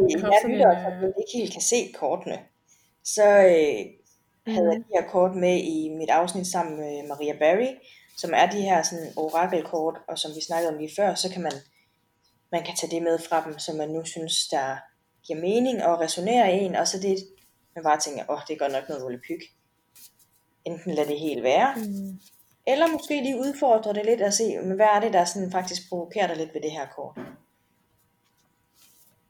sådan 0.41 0.51
lyttere, 0.51 0.77
en, 0.77 0.99
som 0.99 1.03
øh, 1.03 1.13
ikke 1.19 1.31
helt 1.38 1.53
kan 1.53 1.61
se 1.61 1.91
kortene, 1.95 2.39
så 3.03 3.23
øh, 3.23 3.86
havde 4.53 4.69
jeg 4.71 4.77
Mhm. 4.77 4.83
de 4.83 4.89
her 4.93 5.09
kort 5.09 5.36
med 5.36 5.57
i 5.63 5.89
mit 5.89 6.09
afsnit 6.09 6.47
sammen 6.47 6.77
med 6.77 7.07
Maria 7.07 7.33
Barry, 7.39 7.75
som 8.17 8.31
er 8.33 8.49
de 8.49 8.61
her 8.61 8.83
sådan 8.83 9.13
orakelkort, 9.17 9.97
og 10.07 10.19
som 10.19 10.31
vi 10.36 10.41
snakkede 10.41 10.71
om 10.73 10.77
lige 10.77 10.95
før, 10.95 11.15
så 11.15 11.29
kan 11.33 11.41
man, 11.41 11.51
man 12.51 12.63
kan 12.63 12.75
tage 12.75 12.91
det 12.95 13.03
med 13.03 13.19
fra 13.19 13.43
dem, 13.45 13.59
som 13.59 13.75
man 13.75 13.89
nu 13.89 14.05
synes, 14.05 14.47
der 14.47 14.77
giver 15.23 15.39
mening 15.41 15.83
og 15.83 15.99
resonerer 15.99 16.45
en, 16.45 16.75
og 16.75 16.88
så 16.88 16.99
det, 16.99 17.17
man 17.75 17.83
bare 17.83 17.99
tænker, 17.99 18.23
åh, 18.29 18.36
oh, 18.36 18.41
det 18.47 18.53
er 18.53 18.57
godt 18.57 18.71
nok 18.71 18.89
noget 18.89 19.03
volapyk. 19.03 19.41
Enten 20.66 20.93
lad 20.93 21.05
det 21.05 21.20
helt 21.20 21.43
være, 21.43 21.74
mm, 21.76 22.20
eller 22.68 22.88
måske 22.88 23.22
lige 23.24 23.38
udfordre 23.39 23.93
det 23.93 24.05
lidt 24.05 24.22
og 24.22 24.34
se, 24.34 24.57
men 24.63 24.76
hvad 24.76 24.86
er 24.95 24.99
det, 24.99 25.13
der 25.13 25.26
sådan 25.26 25.51
faktisk 25.51 25.89
provokerer 25.89 26.28
dig 26.28 26.38
lidt 26.38 26.53
ved 26.53 26.61
det 26.61 26.72
her 26.72 26.88
kort. 26.95 27.18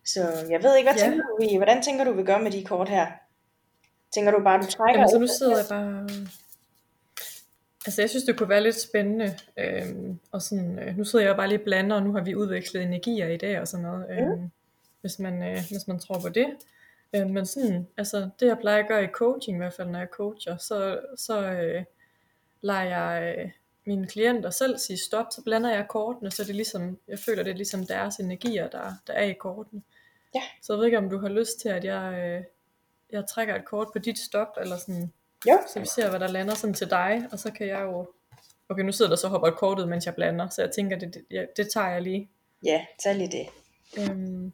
Så 0.05 0.21
jeg 0.49 0.63
ved 0.63 0.77
ikke, 0.77 0.89
hvad 0.89 0.99
Ja. 1.01 1.09
tænker 1.09 1.23
du, 1.25 1.37
vi, 1.39 1.55
hvordan 1.57 1.81
tænker 1.81 2.03
du, 2.03 2.13
vi 2.13 2.23
gør 2.23 2.37
med 2.37 2.51
de 2.51 2.63
kort 2.63 2.89
her? 2.89 3.07
Tænker 4.13 4.31
du 4.31 4.43
bare, 4.43 4.61
du 4.61 4.65
trækker? 4.65 4.99
Jamen, 4.99 5.09
så 5.09 5.19
nu 5.19 5.27
sidder 5.27 5.57
jeg 5.57 5.65
bare... 5.69 6.09
Altså, 7.85 8.01
jeg 8.01 8.09
synes, 8.09 8.23
det 8.23 8.37
kunne 8.37 8.49
være 8.49 8.63
lidt 8.63 8.81
spændende. 8.81 9.37
Øhm, 9.57 10.19
og 10.31 10.41
sådan, 10.41 10.79
øh, 10.79 10.97
nu 10.97 11.03
sidder 11.03 11.25
jeg 11.25 11.35
bare 11.35 11.47
lige 11.49 11.59
blander, 11.59 11.95
og 11.95 12.03
nu 12.03 12.13
har 12.13 12.21
vi 12.21 12.35
udvekslet 12.35 12.83
energier 12.83 13.27
i 13.27 13.37
dag 13.37 13.59
og 13.61 13.67
sådan 13.67 13.85
noget. 13.85 14.05
Øhm, 14.09 14.51
hvis, 15.01 15.19
man, 15.19 15.43
øh, 15.43 15.57
hvis 15.69 15.87
man 15.87 15.99
tror 15.99 16.19
på 16.19 16.29
det. 16.29 16.47
Øh, 17.15 17.29
men 17.29 17.45
sådan, 17.45 17.87
altså, 17.97 18.29
det 18.39 18.47
jeg 18.47 18.57
plejer 18.57 18.83
at 18.83 18.87
gøre 18.87 19.03
i 19.03 19.07
coaching, 19.07 19.57
i 19.57 19.59
hvert 19.59 19.73
fald 19.73 19.87
når 19.87 19.99
jeg 19.99 20.07
coacher, 20.11 20.57
så, 20.57 20.99
så 21.17 21.51
øh, 21.51 21.83
lader 22.61 22.81
jeg 22.81 23.35
øh, 23.37 23.51
mine 23.85 24.07
klienter 24.07 24.49
selv 24.49 24.77
sige 24.77 24.97
stop, 24.97 25.25
så 25.31 25.43
blander 25.43 25.73
jeg 25.73 25.87
kortene, 25.89 26.31
så 26.31 26.43
det 26.43 26.55
ligesom, 26.55 26.97
jeg 27.07 27.19
føler, 27.19 27.43
det 27.43 27.51
er 27.51 27.55
ligesom 27.55 27.85
deres 27.85 28.15
energier, 28.15 28.67
der, 28.69 28.93
der 29.07 29.13
er 29.13 29.23
i 29.23 29.33
kortene. 29.33 29.81
Ja. 30.35 30.41
Så 30.61 30.73
jeg 30.73 30.77
ved 30.77 30.85
ikke, 30.85 30.97
om 30.97 31.09
du 31.09 31.17
har 31.17 31.29
lyst 31.29 31.59
til, 31.59 31.69
at 31.69 31.83
jeg, 31.83 32.13
øh, 32.13 32.43
jeg 33.11 33.23
trækker 33.29 33.55
et 33.55 33.65
kort 33.65 33.87
på 33.93 33.99
dit 33.99 34.19
stop, 34.19 34.47
eller 34.61 34.77
sådan, 34.77 35.11
Jo, 35.47 35.59
så 35.67 35.79
vi 35.79 35.85
ser, 35.85 36.09
hvad 36.09 36.19
der 36.19 36.27
lander 36.27 36.53
sådan 36.53 36.73
til 36.73 36.89
dig, 36.89 37.27
og 37.31 37.39
så 37.39 37.51
kan 37.51 37.67
jeg 37.67 37.81
jo... 37.81 38.07
Okay, 38.69 38.83
nu 38.83 38.91
sidder 38.91 39.09
der 39.09 39.15
så 39.15 39.27
hopper 39.27 39.47
et 39.47 39.55
kort 39.55 39.79
ud, 39.79 39.85
mens 39.85 40.05
jeg 40.05 40.15
blander, 40.15 40.49
så 40.49 40.61
jeg 40.61 40.71
tænker, 40.71 40.99
det, 40.99 41.13
det, 41.13 41.47
det 41.57 41.69
tager 41.73 41.89
jeg 41.89 42.01
lige. 42.01 42.29
ja, 42.63 42.85
tag 43.03 43.15
lige 43.15 43.31
det. 43.31 43.47
Øhm, 43.99 44.53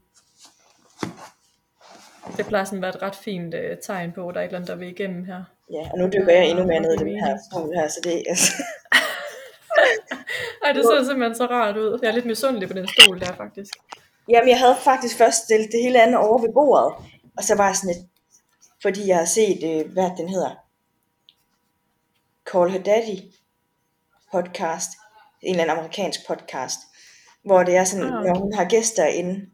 det 2.37 2.45
plejer 2.45 2.65
sådan 2.65 2.77
at 2.77 2.81
være 2.81 2.95
et 2.95 3.01
ret 3.01 3.15
fint 3.15 3.53
uh, 3.53 3.77
tegn 3.83 4.11
på, 4.11 4.27
at 4.27 4.35
der 4.35 4.41
er 4.41 4.45
et 4.45 4.47
eller 4.47 4.57
andet, 4.59 4.69
der 4.69 4.75
vil 4.75 4.87
igennem 4.87 5.25
her. 5.25 5.43
Ja, 5.71 5.89
og 5.91 5.97
nu 5.99 6.05
dykker 6.05 6.33
jeg 6.33 6.45
endnu 6.49 6.65
mere 6.65 6.79
ned 6.79 6.93
i 6.93 6.97
den 6.97 7.19
her 7.25 7.37
stol 7.51 7.73
her, 7.75 7.87
så 7.87 7.99
det 8.03 8.23
altså, 8.29 8.51
Ej, 10.63 10.71
det 10.71 10.83
ser 10.85 11.03
simpelthen 11.03 11.35
så 11.35 11.45
rart 11.45 11.77
ud. 11.77 11.99
Jeg 12.01 12.07
er 12.09 12.13
lidt 12.13 12.25
misundelig 12.25 12.67
på 12.67 12.73
den 12.73 12.87
stol 12.87 13.19
der, 13.19 13.33
faktisk. 13.35 13.73
Jamen, 14.29 14.49
jeg 14.49 14.59
havde 14.59 14.75
faktisk 14.83 15.17
først 15.17 15.43
stillet 15.43 15.71
det 15.71 15.83
hele 15.83 16.01
andet 16.01 16.17
over 16.17 16.41
ved 16.41 16.53
bordet, 16.53 16.93
og 17.37 17.43
så 17.43 17.55
var 17.55 17.67
jeg 17.67 17.75
sådan 17.75 17.95
lidt, 17.95 18.05
fordi 18.81 19.07
jeg 19.07 19.17
har 19.17 19.25
set, 19.25 19.59
øh, 19.63 19.91
hvad 19.93 20.11
den 20.17 20.29
hedder, 20.29 20.51
Call 22.51 22.69
Her 22.71 22.83
Daddy 22.83 23.17
podcast, 24.31 24.89
en 25.41 25.51
eller 25.51 25.63
anden 25.63 25.77
amerikansk 25.77 26.27
podcast, 26.27 26.79
hvor 27.45 27.63
det 27.63 27.75
er 27.75 27.83
sådan, 27.83 28.05
Ah, 28.05 28.11
når 28.11 28.19
okay. 28.29 28.41
hun 28.41 28.53
har 28.53 28.65
gæster 28.65 29.05
inde 29.05 29.45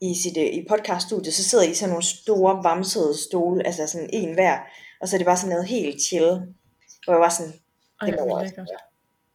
i 0.00 0.14
sit 0.22 0.36
øh, 0.36 0.44
i 0.44 0.66
podcaststudiet, 0.68 1.34
så 1.34 1.44
sidder 1.44 1.64
I 1.64 1.74
sådan 1.74 1.90
nogle 1.90 2.04
store, 2.04 2.64
vamsede 2.64 3.18
stole, 3.22 3.66
altså 3.66 3.86
sådan 3.86 4.10
en 4.12 4.34
hver, 4.34 4.58
og 5.00 5.08
så 5.08 5.16
er 5.16 5.18
det 5.18 5.24
bare 5.26 5.36
sådan 5.36 5.50
noget 5.50 5.66
helt 5.66 6.02
chill, 6.02 6.54
hvor 7.04 7.12
jeg 7.14 7.20
var 7.20 7.28
sådan, 7.28 7.52
Ej, 8.00 8.06
det 8.10 8.16
må 8.28 8.38
jeg 8.38 8.46
lækkert. 8.46 8.66
gøre. 8.68 8.78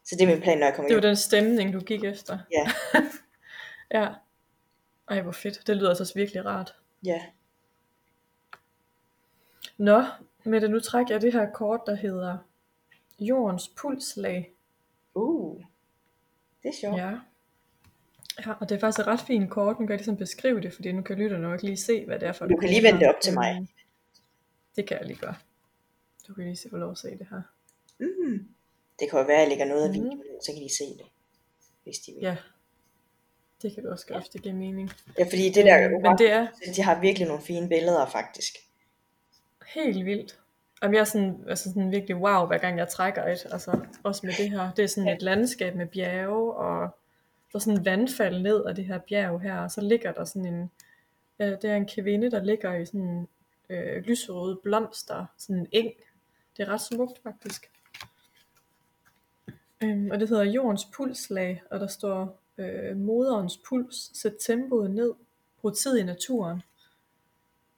Så 0.06 0.16
det 0.16 0.22
er 0.22 0.28
min 0.28 0.42
plan, 0.42 0.58
når 0.58 0.66
jeg 0.66 0.76
kommer 0.76 0.90
Det 0.90 0.96
var 0.96 1.02
hjem. 1.02 1.10
den 1.10 1.16
stemning, 1.16 1.74
du 1.74 1.80
gik 1.80 2.04
efter. 2.04 2.38
Ja, 2.52 2.72
Ja. 4.02 4.08
Ej, 5.10 5.22
hvor 5.22 5.32
fedt. 5.32 5.68
Det 5.68 5.78
lyder 5.78 5.90
altså 5.90 6.12
virkelig 6.16 6.46
rart. 6.46 6.76
ja. 7.06 7.22
Nå, 9.78 10.04
Mette, 10.44 10.68
nu 10.68 10.80
trækker 10.80 11.14
jeg 11.16 11.22
det 11.22 11.34
her 11.34 11.52
kort, 11.52 11.80
der 11.86 11.96
hedder 11.96 12.38
Jordens 13.20 13.68
pulslag. 13.82 14.52
Uh, 15.14 15.62
det 16.64 16.70
er 16.70 16.74
sjovt. 16.82 16.98
Ja. 16.98 17.12
Ja, 18.46 18.52
og 18.60 18.70
det 18.70 18.76
er 18.76 18.80
faktisk 18.80 19.00
et 19.00 19.08
ret 19.08 19.20
fint 19.20 19.50
kort. 19.50 19.80
Nu 19.80 19.86
kan 19.86 19.90
jeg 19.90 19.98
ligesom 19.98 20.18
beskrive 20.18 20.62
det, 20.62 20.74
fordi 20.74 20.92
nu 20.92 21.02
kan 21.02 21.18
lytterne 21.18 21.44
nok 21.44 21.64
lige 21.64 21.78
se, 21.78 22.06
hvad 22.06 22.20
det 22.20 22.28
er 22.28 22.32
for 22.34 22.46
Du 22.46 22.58
kan 22.58 22.70
lige 22.70 22.84
vende 22.84 23.00
det 23.00 23.08
op 23.10 23.22
til 23.22 23.34
mig. 23.34 23.68
Det 24.76 24.88
kan 24.88 24.98
jeg 24.98 25.08
lige 25.08 25.20
gøre. 25.20 25.36
Du 26.28 26.34
kan 26.34 26.44
lige 26.44 26.56
se, 26.56 26.70
få 26.70 26.78
lov 26.78 26.92
at 26.92 26.98
se 26.98 27.08
det 27.10 27.28
her. 27.30 27.42
Mm. 28.00 28.48
Det 29.00 29.10
kan 29.10 29.20
jo 29.20 29.26
være, 29.26 29.36
at 29.36 29.42
jeg 29.42 29.50
lægger 29.50 29.66
noget 29.66 29.84
af 29.84 29.90
Mhm. 29.90 29.94
videoen, 30.04 30.18
ind, 30.20 30.42
så 30.42 30.52
kan 30.54 30.62
de 30.64 30.76
se 30.78 30.84
det, 30.84 31.06
hvis 31.84 31.98
de 32.00 32.12
vil. 32.12 32.22
Ja, 32.22 32.36
det 33.62 33.74
kan 33.74 33.84
du 33.84 33.90
også 33.92 34.06
gøre, 34.08 34.20
hvis 34.20 34.30
det 34.30 34.42
giver 34.42 34.56
mening. 34.56 34.92
Ja, 35.20 35.24
fordi 35.24 35.50
det 35.50 35.66
der, 35.66 35.86
Øhm, 35.86 36.02
men 36.02 36.18
det 36.18 36.32
er 36.32 36.48
de 36.76 36.82
har 36.84 37.00
virkelig 37.02 37.28
nogle 37.28 37.44
fine 37.44 37.70
billeder, 37.70 38.06
faktisk. 38.06 38.54
helt 39.76 40.06
vildt. 40.06 40.40
Jamen, 40.84 40.94
jeg 40.96 41.02
er 41.02 41.06
sådan, 41.06 41.44
altså 41.48 41.70
sådan 41.70 41.92
virkelig 41.92 42.16
wow, 42.16 42.48
hver 42.48 42.58
gang 42.58 42.78
jeg 42.78 42.88
trækker 42.90 43.24
et. 43.24 43.46
Altså, 43.52 43.80
også 44.04 44.26
med 44.26 44.34
det 44.38 44.50
her. 44.50 44.72
Det 44.74 44.84
er 44.84 44.88
sådan 44.88 45.08
et 45.10 45.22
landskab 45.22 45.76
med 45.76 45.86
bjerge, 45.88 46.54
og 46.54 46.90
der 47.52 47.56
er 47.56 47.60
sådan 47.60 47.80
en 47.80 47.86
vandfald 47.86 48.42
ned 48.42 48.66
af 48.66 48.76
det 48.76 48.86
her 48.86 49.00
bjerg 49.10 49.42
her, 49.42 49.60
og 49.60 49.72
så 49.72 49.82
ligger 49.82 50.12
der 50.12 50.24
sådan 50.26 50.54
en, 50.54 50.72
øh, 51.40 51.48
det 51.48 51.64
er 51.66 51.76
en 51.76 51.88
kvinde, 51.88 52.32
der 52.32 52.44
ligger 52.44 52.74
i 52.74 52.86
sådan 52.86 53.28
øh, 53.70 54.04
lyserøde 54.04 54.60
blomster, 54.64 55.26
sådan 55.38 55.60
en 55.60 55.68
eng. 55.72 55.94
Det 56.58 56.64
er 56.68 56.74
ret 56.74 56.82
smukt 56.82 57.20
faktisk. 57.24 57.72
Øhm, 59.84 60.12
og 60.12 60.20
det 60.20 60.30
hedder 60.30 60.44
jordens 60.44 60.86
pulslag, 60.96 61.64
og 61.72 61.80
der 61.80 61.88
står 61.88 62.40
øh, 62.58 62.98
moderens 62.98 63.60
puls, 63.70 64.18
sæt 64.22 64.34
tempoet 64.40 64.92
ned, 64.92 65.14
brug 65.62 65.78
tid 65.78 65.98
i 65.98 66.04
naturen. 66.04 66.62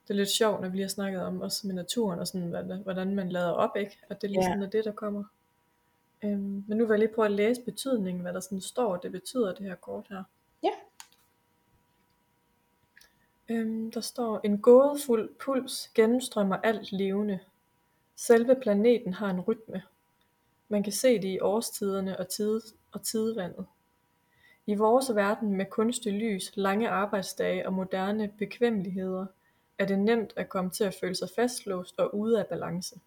Det 0.04 0.10
er 0.10 0.14
lidt 0.14 0.30
sjovt, 0.30 0.62
når 0.62 0.70
vi 0.70 0.76
lige 0.76 0.84
har 0.84 0.90
snakket 0.90 1.22
om 1.22 1.42
også 1.42 1.68
med 1.68 1.76
naturen, 1.76 2.20
og 2.20 2.28
sådan, 2.28 2.82
hvordan, 2.84 3.16
man 3.16 3.30
lader 3.30 3.52
op, 3.52 3.78
ikke? 3.78 4.00
At 4.10 4.22
det 4.22 4.30
lige 4.30 4.42
Ja. 4.42 4.48
sådan 4.48 4.64
er 4.64 4.70
det, 4.70 4.86
der 4.86 4.92
kommer. 4.92 5.24
Øhm, 6.24 6.64
men 6.68 6.78
nu 6.78 6.86
vil 6.86 6.94
jeg 6.94 7.00
lige 7.00 7.16
prøve 7.16 7.26
at 7.26 7.32
læse 7.32 7.62
betydningen, 7.62 8.22
hvad 8.22 8.34
der 8.34 8.40
sådan 8.40 8.62
står, 8.62 8.98
det 8.98 9.12
betyder 9.12 9.54
det 9.54 9.66
her 9.66 9.76
kort 9.76 10.08
her. 10.10 10.24
Ja. 10.64 10.72
Øhm, 13.50 13.92
der 13.92 14.02
står, 14.02 14.42
en 14.44 14.62
gådefuld 14.62 15.36
puls 15.36 15.92
gennemstrømmer 15.96 16.56
alt 16.56 16.92
levende. 16.92 17.40
Selve 18.16 18.56
planeten 18.56 19.14
har 19.14 19.30
en 19.30 19.42
rytme. 19.42 19.84
Man 20.70 20.84
kan 20.84 20.94
se 20.94 21.22
det 21.22 21.28
i 21.28 21.40
årstiderne 21.40 22.20
og, 22.20 22.30
tid, 22.30 22.62
og 22.92 23.02
tidevandet. 23.02 23.66
I 24.66 24.76
vores 24.76 25.16
verden 25.16 25.58
med 25.58 25.66
kunstig 25.66 26.14
lys, 26.14 26.52
lange 26.56 26.90
arbejdsdage 26.90 27.68
og 27.68 27.74
moderne 27.74 28.34
bekvemmeligheder, 28.38 29.26
er 29.80 29.86
det 29.86 30.00
nemt 30.00 30.34
at 30.36 30.50
komme 30.50 30.72
til 30.72 30.84
at 30.84 30.96
føle 31.02 31.16
sig 31.16 31.30
fastlåst 31.36 32.00
og 32.00 32.16
ude 32.16 32.40
af 32.40 32.48
balance. 32.48 33.00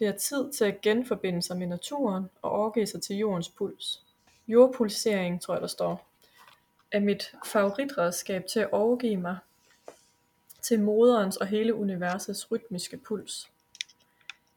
Det 0.00 0.08
er 0.08 0.12
tid 0.12 0.52
til 0.52 0.64
at 0.64 0.80
genforbinde 0.80 1.42
sig 1.42 1.56
med 1.56 1.66
naturen 1.66 2.30
og 2.42 2.50
overgive 2.50 2.86
sig 2.86 3.02
til 3.02 3.16
jordens 3.16 3.48
puls. 3.48 4.04
Jordpulsering, 4.48 5.40
tror 5.42 5.54
jeg 5.54 5.60
der 5.60 5.66
står, 5.66 6.08
er 6.92 7.00
mit 7.00 7.34
favoritredskab 7.46 8.46
til 8.46 8.60
at 8.60 8.72
overgive 8.72 9.16
mig 9.16 9.38
til 10.62 10.80
moderens 10.80 11.36
og 11.36 11.46
hele 11.46 11.74
universets 11.74 12.50
rytmiske 12.50 12.96
puls. 12.96 13.50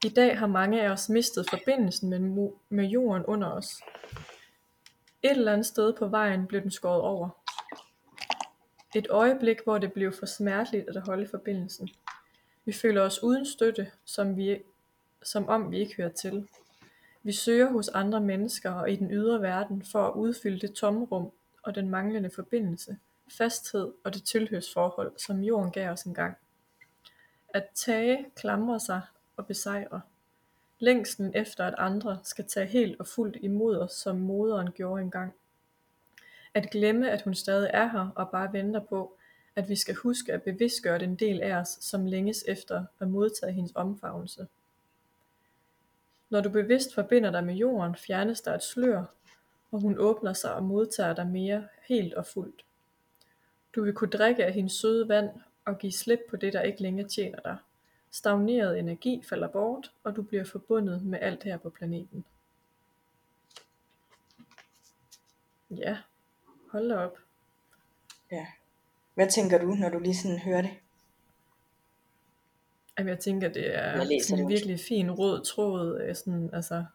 I 0.06 0.10
dag 0.10 0.40
har 0.40 0.48
mange 0.48 0.82
af 0.82 0.90
os 0.90 1.10
mistet 1.10 1.50
forbindelsen 1.50 2.10
med, 2.10 2.50
med 2.70 2.86
jorden 2.86 3.26
under 3.26 3.52
os. 3.52 3.82
Et 5.24 5.32
eller 5.32 5.54
andet 5.54 5.66
sted 5.66 5.94
på 5.94 6.08
vejen 6.08 6.48
blev 6.48 6.62
den 6.62 6.72
skåret 6.72 7.02
over. 7.02 7.30
Et 8.96 9.08
øjeblik, 9.10 9.58
hvor 9.64 9.78
det 9.78 9.94
blev 9.94 10.14
for 10.14 10.26
smerteligt 10.26 10.90
at 10.90 11.02
holde 11.02 11.28
forbindelsen. 11.28 11.90
Vi 12.66 12.72
føler 12.72 13.02
os 13.02 13.24
uden 13.24 13.46
støtte, 13.46 13.92
som, 14.06 14.38
vi, 14.38 14.60
som 15.24 15.48
om 15.48 15.72
vi 15.72 15.80
ikke 15.80 15.96
hører 15.96 16.12
til. 16.12 16.48
Vi 17.24 17.32
søger 17.32 17.72
hos 17.72 17.88
andre 17.88 18.22
mennesker 18.22 18.72
og 18.72 18.92
i 18.92 18.96
den 18.96 19.12
ydre 19.12 19.42
verden 19.42 19.86
for 19.92 20.08
at 20.08 20.14
udfylde 20.14 20.60
det 20.68 20.74
tomrum 20.74 21.32
og 21.64 21.76
den 21.76 21.90
manglende 21.90 22.30
forbindelse, 22.30 22.98
fasthed 23.38 23.92
og 24.04 24.14
det 24.14 24.24
tilhørsforhold, 24.24 25.12
som 25.18 25.44
jorden 25.44 25.72
gav 25.72 25.90
os 25.90 26.04
engang. 26.04 26.38
At 27.50 27.68
tage, 27.76 28.26
klamre 28.36 28.80
sig 28.80 29.02
og 29.38 29.48
besejre. 29.48 30.02
Længslen 30.80 31.32
efter 31.36 31.66
at 31.66 31.76
andre 31.78 32.20
skal 32.24 32.46
tage 32.46 32.66
helt 32.66 33.00
og 33.00 33.08
fuldt 33.08 33.38
imod 33.42 33.78
os, 33.78 33.92
som 33.92 34.18
moderen 34.18 34.72
gjorde 34.72 35.02
engang. 35.02 35.34
At 36.54 36.70
glemme, 36.70 37.12
at 37.12 37.22
hun 37.22 37.36
stadig 37.36 37.70
er 37.74 37.88
her 37.88 38.10
og 38.16 38.30
bare 38.30 38.54
venter 38.54 38.80
på, 38.80 39.18
at 39.56 39.70
vi 39.70 39.76
skal 39.76 39.96
huske 39.96 40.34
at 40.34 40.44
bevidstgøre 40.44 41.00
den 41.00 41.16
del 41.16 41.42
af 41.42 41.56
os, 41.56 41.68
som 41.82 42.06
længes 42.06 42.46
efter 42.48 42.86
at 43.00 43.08
modtage 43.08 43.54
hendes 43.54 43.72
omfavnelse. 43.76 44.48
Når 46.34 46.42
du 46.42 46.50
bevidst 46.50 46.94
forbinder 46.94 47.32
dig 47.32 47.44
med 47.44 47.56
jorden, 47.56 47.96
fjernes 47.96 48.42
der 48.42 48.56
et 48.56 48.64
slør, 48.64 49.06
og 49.72 49.80
hun 49.82 49.98
åbner 49.98 50.34
sig 50.34 50.54
og 50.54 50.64
modtager 50.64 51.14
dig 51.14 51.28
mere 51.28 51.68
helt 51.88 52.14
og 52.14 52.26
fuldt. 52.26 52.66
Du 53.76 53.84
vil 53.84 53.94
kunne 53.94 54.10
drikke 54.10 54.46
af 54.46 54.54
hendes 54.54 54.74
søde 54.74 55.08
vand 55.08 55.30
og 55.66 55.78
give 55.78 55.92
slip 55.92 56.20
på 56.30 56.36
det, 56.36 56.54
der 56.54 56.62
ikke 56.62 56.82
længere 56.82 57.08
tjener 57.08 57.40
dig. 57.40 57.58
Stagneret 58.12 58.80
energi 58.80 59.24
falder 59.30 59.48
bort, 59.48 59.92
og 60.04 60.16
du 60.16 60.22
bliver 60.22 60.44
forbundet 60.44 61.06
med 61.06 61.20
alt 61.22 61.44
her 61.44 61.58
på 61.58 61.70
planeten. 61.70 62.26
Ja, 65.70 65.98
hold 66.72 66.90
da 66.90 66.96
op. 66.96 67.18
Ja. 68.32 68.48
Hvad 69.14 69.28
tænker 69.28 69.58
du, 69.58 69.68
når 69.68 69.90
du 69.90 70.00
lige 70.00 70.18
sådan 70.18 70.40
hører 70.40 70.62
det? 70.62 70.72
Jamen, 72.98 73.10
jeg 73.10 73.20
tænker, 73.20 73.48
det 73.48 73.76
er 73.76 73.82
Jeg 73.82 74.20
sådan 74.24 74.44
en 74.44 74.50
virkelig 74.50 74.80
fin 74.80 75.12
rød 75.12 75.44
tråd, 75.46 76.02
øh, 76.02 76.16
sådan, 76.16 76.50
altså, 76.54 76.86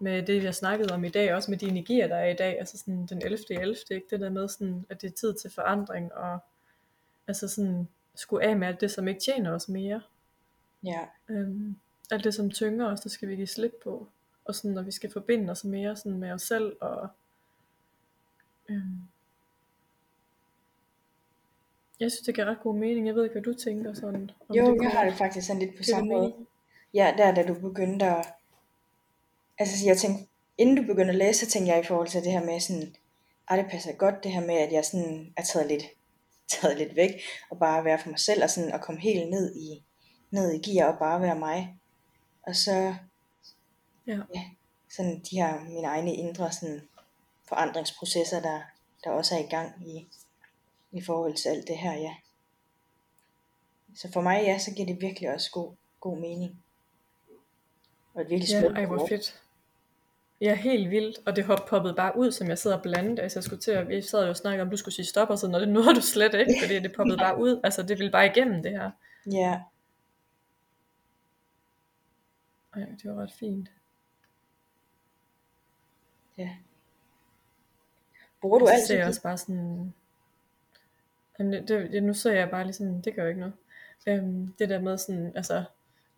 med 0.00 0.22
det, 0.22 0.40
vi 0.40 0.44
har 0.44 0.52
snakket 0.52 0.90
om 0.90 1.04
i 1.04 1.08
dag, 1.08 1.34
også 1.34 1.50
med 1.50 1.58
de 1.58 1.66
energier, 1.66 2.06
der 2.06 2.16
er 2.16 2.28
i 2.28 2.34
dag, 2.34 2.58
altså 2.58 2.78
sådan 2.78 3.06
den 3.06 3.22
11. 3.22 3.38
11. 3.50 3.76
Ikke? 3.90 4.06
Det 4.10 4.20
der 4.20 4.30
med, 4.30 4.48
sådan, 4.48 4.86
at 4.88 5.02
det 5.02 5.10
er 5.10 5.14
tid 5.14 5.34
til 5.34 5.50
forandring, 5.50 6.12
og 6.12 6.38
altså 7.26 7.48
sådan, 7.48 7.88
skulle 8.14 8.44
af 8.44 8.56
med 8.56 8.68
alt 8.68 8.80
det, 8.80 8.90
som 8.90 9.08
ikke 9.08 9.20
tjener 9.20 9.52
os 9.52 9.68
mere. 9.68 10.02
Ja. 10.84 11.00
Øhm, 11.28 11.76
alt 12.10 12.24
det, 12.24 12.34
som 12.34 12.50
tynger 12.50 12.86
os, 12.86 13.00
det 13.00 13.12
skal 13.12 13.28
vi 13.28 13.36
give 13.36 13.46
slip 13.46 13.72
på. 13.82 14.08
Og 14.44 14.54
sådan, 14.54 14.70
når 14.70 14.82
vi 14.82 14.90
skal 14.90 15.12
forbinde 15.12 15.50
os 15.50 15.64
mere 15.64 15.96
sådan 15.96 16.18
med 16.18 16.30
os 16.30 16.42
selv, 16.42 16.76
og 16.80 17.08
øhm, 18.68 19.02
jeg 22.00 22.10
synes, 22.10 22.20
det 22.26 22.34
giver 22.34 22.46
ret 22.46 22.60
god 22.62 22.74
mening. 22.74 23.06
Jeg 23.06 23.14
ved 23.14 23.24
ikke, 23.24 23.32
hvad 23.32 23.42
du 23.42 23.54
tænker 23.54 23.94
sådan. 23.94 24.30
Om 24.48 24.56
Jo, 24.56 24.74
det 24.74 24.82
jeg 24.82 24.90
har 24.90 25.04
det 25.04 25.14
faktisk 25.14 25.46
sådan 25.46 25.62
lidt 25.62 25.76
på 25.76 25.82
samme 25.82 26.08
måde. 26.08 26.28
mening? 26.28 26.48
Ja, 26.94 27.14
der 27.18 27.34
da 27.34 27.42
du 27.46 27.54
begyndte 27.54 28.06
at... 28.06 28.26
Altså, 29.58 29.86
jeg 29.86 29.96
tænkte, 29.96 30.24
inden 30.58 30.76
du 30.76 30.82
begyndte 30.82 31.10
at 31.12 31.18
læse, 31.18 31.46
så 31.46 31.50
tænkte 31.52 31.72
jeg 31.72 31.80
i 31.84 31.86
forhold 31.86 32.08
til 32.08 32.24
det 32.24 32.32
her 32.32 32.44
med 32.44 32.60
sådan, 32.60 32.94
ej, 33.50 33.56
det 33.56 33.70
passer 33.70 33.92
godt, 33.92 34.24
det 34.24 34.32
her 34.32 34.40
med, 34.46 34.54
at 34.54 34.72
jeg 34.72 34.84
sådan 34.84 35.32
er 35.36 35.42
taget 35.42 35.68
lidt, 35.68 35.82
taget 36.48 36.78
lidt 36.78 36.96
væk, 36.96 37.10
og 37.50 37.58
bare 37.58 37.84
være 37.84 37.98
for 37.98 38.08
mig 38.10 38.18
selv, 38.18 38.42
og 38.42 38.50
sådan 38.50 38.72
at 38.72 38.80
komme 38.80 39.00
helt 39.00 39.30
ned 39.30 39.54
i, 39.56 39.82
ned 40.30 40.52
i 40.52 40.70
gear, 40.70 40.92
og 40.92 40.98
bare 40.98 41.20
være 41.20 41.38
mig. 41.38 41.78
Og 42.42 42.56
så, 42.56 42.94
Ja. 44.06 44.18
ja, 44.34 44.44
sådan 44.90 45.20
de 45.30 45.36
her 45.36 45.60
mine 45.64 45.86
egne 45.86 46.14
indre 46.14 46.52
sådan 46.52 46.88
forandringsprocesser, 47.48 48.40
der, 48.40 48.60
der 49.04 49.10
også 49.10 49.34
er 49.34 49.38
i 49.38 49.48
gang 49.50 49.88
i, 49.88 50.08
i 50.92 51.02
forhold 51.02 51.34
til 51.34 51.48
alt 51.48 51.68
det 51.68 51.78
her, 51.78 51.92
ja. 51.92 52.14
Så 53.94 54.12
for 54.12 54.20
mig, 54.20 54.42
ja, 54.46 54.58
så 54.58 54.74
giver 54.74 54.86
det 54.86 55.00
virkelig 55.00 55.34
også 55.34 55.50
god, 55.52 55.74
god 56.00 56.18
mening. 56.18 56.62
Og 58.14 58.20
et 58.22 58.30
virkelig 58.30 58.50
Ja, 58.50 58.60
smukt 58.60 58.78
ej 58.78 58.86
hvor 58.86 59.06
fedt. 59.08 59.42
Ja, 60.40 60.54
helt 60.54 60.90
vildt. 60.90 61.18
Og 61.26 61.36
det 61.36 61.44
hop 61.44 61.66
poppede 61.68 61.94
bare 61.94 62.18
ud, 62.18 62.32
som 62.32 62.48
jeg 62.48 62.58
sidder 62.58 62.82
blandet. 62.82 63.18
Altså 63.18 63.38
jeg 63.38 63.44
skulle 63.44 63.60
til 63.60 63.70
at, 63.70 63.88
vi 63.88 64.02
sad 64.02 64.22
jo 64.22 64.28
og 64.28 64.36
snakkede 64.36 64.62
om, 64.62 64.70
du 64.70 64.76
skulle 64.76 64.94
sige 64.94 65.06
stop, 65.06 65.30
og 65.30 65.38
sådan, 65.38 65.54
og 65.54 65.60
det 65.60 65.68
nåede 65.68 65.94
du 65.94 66.00
slet 66.00 66.34
ikke, 66.34 66.54
fordi 66.62 66.78
det 66.80 66.92
poppede 66.96 67.18
bare 67.18 67.38
ud. 67.38 67.60
Altså 67.64 67.82
det 67.82 67.98
ville 67.98 68.10
bare 68.12 68.26
igennem 68.26 68.62
det 68.62 68.70
her. 68.72 68.90
Ja, 69.32 69.60
Ej, 72.74 72.80
det 73.02 73.10
var 73.14 73.22
ret 73.22 73.32
fint. 73.32 73.68
ja. 76.38 76.56
Bruger 78.40 78.58
du 78.58 78.64
Og 78.64 78.72
altid 78.72 78.86
ser 78.86 78.94
jeg 78.94 79.02
det? 79.02 79.08
også 79.08 79.22
bare 79.22 79.38
sådan... 79.38 79.94
Jamen, 81.38 81.52
det, 81.52 81.68
det, 81.92 82.02
nu 82.02 82.14
ser 82.14 82.32
jeg 82.32 82.50
bare 82.50 82.64
lige 82.64 82.74
sådan, 82.74 83.00
det 83.00 83.14
gør 83.14 83.22
jo 83.22 83.28
ikke 83.28 83.40
noget. 83.40 83.54
Øhm, 84.06 84.54
det 84.58 84.68
der 84.68 84.80
med 84.80 84.98
sådan, 84.98 85.32
altså, 85.36 85.64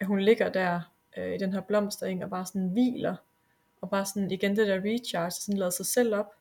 at 0.01 0.07
hun 0.07 0.21
ligger 0.21 0.49
der 0.49 0.93
øh, 1.16 1.35
i 1.35 1.39
den 1.39 1.53
her 1.53 1.61
blomstereng 1.61 2.25
og 2.25 2.31
bare 2.31 2.47
sådan 2.47 2.68
hviler, 2.68 3.16
og 3.81 3.91
bare 3.91 4.07
sådan 4.07 4.31
igen 4.31 4.57
det 4.57 4.66
der 4.66 4.81
recharge, 4.85 5.31
sådan 5.31 5.59
lader 5.59 5.71
sig 5.71 5.87
selv 5.87 6.14
op, 6.14 6.35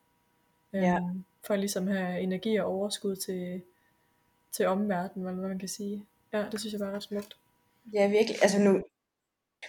øh, 0.74 0.82
Ja. 0.84 0.98
for 1.46 1.54
at 1.54 1.60
ligesom 1.60 1.88
have 1.88 2.20
energi 2.22 2.56
og 2.56 2.66
overskud 2.68 3.16
til, 3.16 3.62
til 4.52 4.66
omverdenen, 4.68 5.28
eller 5.28 5.40
hvad 5.40 5.50
man 5.50 5.60
kan 5.60 5.70
sige. 5.70 6.06
Ja, 6.34 6.46
det 6.52 6.60
synes 6.60 6.74
jeg 6.74 6.80
bare 6.80 6.90
er 6.92 6.96
ret 6.96 7.04
smukt. 7.04 7.38
Ja, 7.94 8.08
virkelig. 8.08 8.36
Altså 8.42 8.60
nu, 8.60 8.84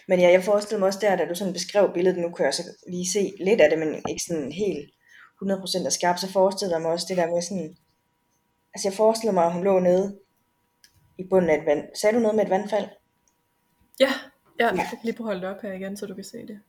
men 0.07 0.19
ja, 0.19 0.29
jeg 0.31 0.43
forestillede 0.43 0.79
mig 0.79 0.87
også 0.87 0.99
der, 1.01 1.15
da 1.15 1.25
du 1.25 1.35
sådan 1.35 1.53
beskrev 1.53 1.93
billedet, 1.93 2.19
nu 2.19 2.29
kan 2.31 2.45
jeg 2.45 2.53
så 2.53 2.63
lige 2.87 3.11
se 3.13 3.33
lidt 3.39 3.61
af 3.61 3.69
det, 3.69 3.79
men 3.79 3.95
ikke 4.09 4.23
sådan 4.27 4.51
helt 4.51 4.91
100% 5.43 5.85
er 5.85 5.89
skarp, 5.89 6.17
så 6.17 6.31
forestillede 6.31 6.75
jeg 6.75 6.81
mig 6.81 6.91
også 6.91 7.05
det 7.09 7.17
der 7.17 7.27
med 7.31 7.41
sådan, 7.41 7.77
altså 8.73 8.87
jeg 8.87 8.93
forestillede 8.93 9.33
mig, 9.33 9.45
at 9.45 9.53
hun 9.53 9.63
lå 9.63 9.79
nede 9.79 10.19
i 11.17 11.23
bunden 11.29 11.49
af 11.49 11.57
et 11.57 11.65
vand. 11.65 11.95
Sagde 11.95 12.15
du 12.15 12.21
noget 12.21 12.35
med 12.35 12.43
et 12.43 12.49
vandfald? 12.49 12.87
Ja, 13.99 14.11
ja, 14.59 14.67
jeg 14.67 14.87
kan 14.89 14.97
lige 15.03 15.15
at 15.19 15.25
holde 15.25 15.47
op 15.47 15.61
her 15.61 15.73
igen, 15.73 15.97
så 15.97 16.05
du 16.05 16.15
kan 16.15 16.23
se 16.23 16.37
det. 16.37 16.59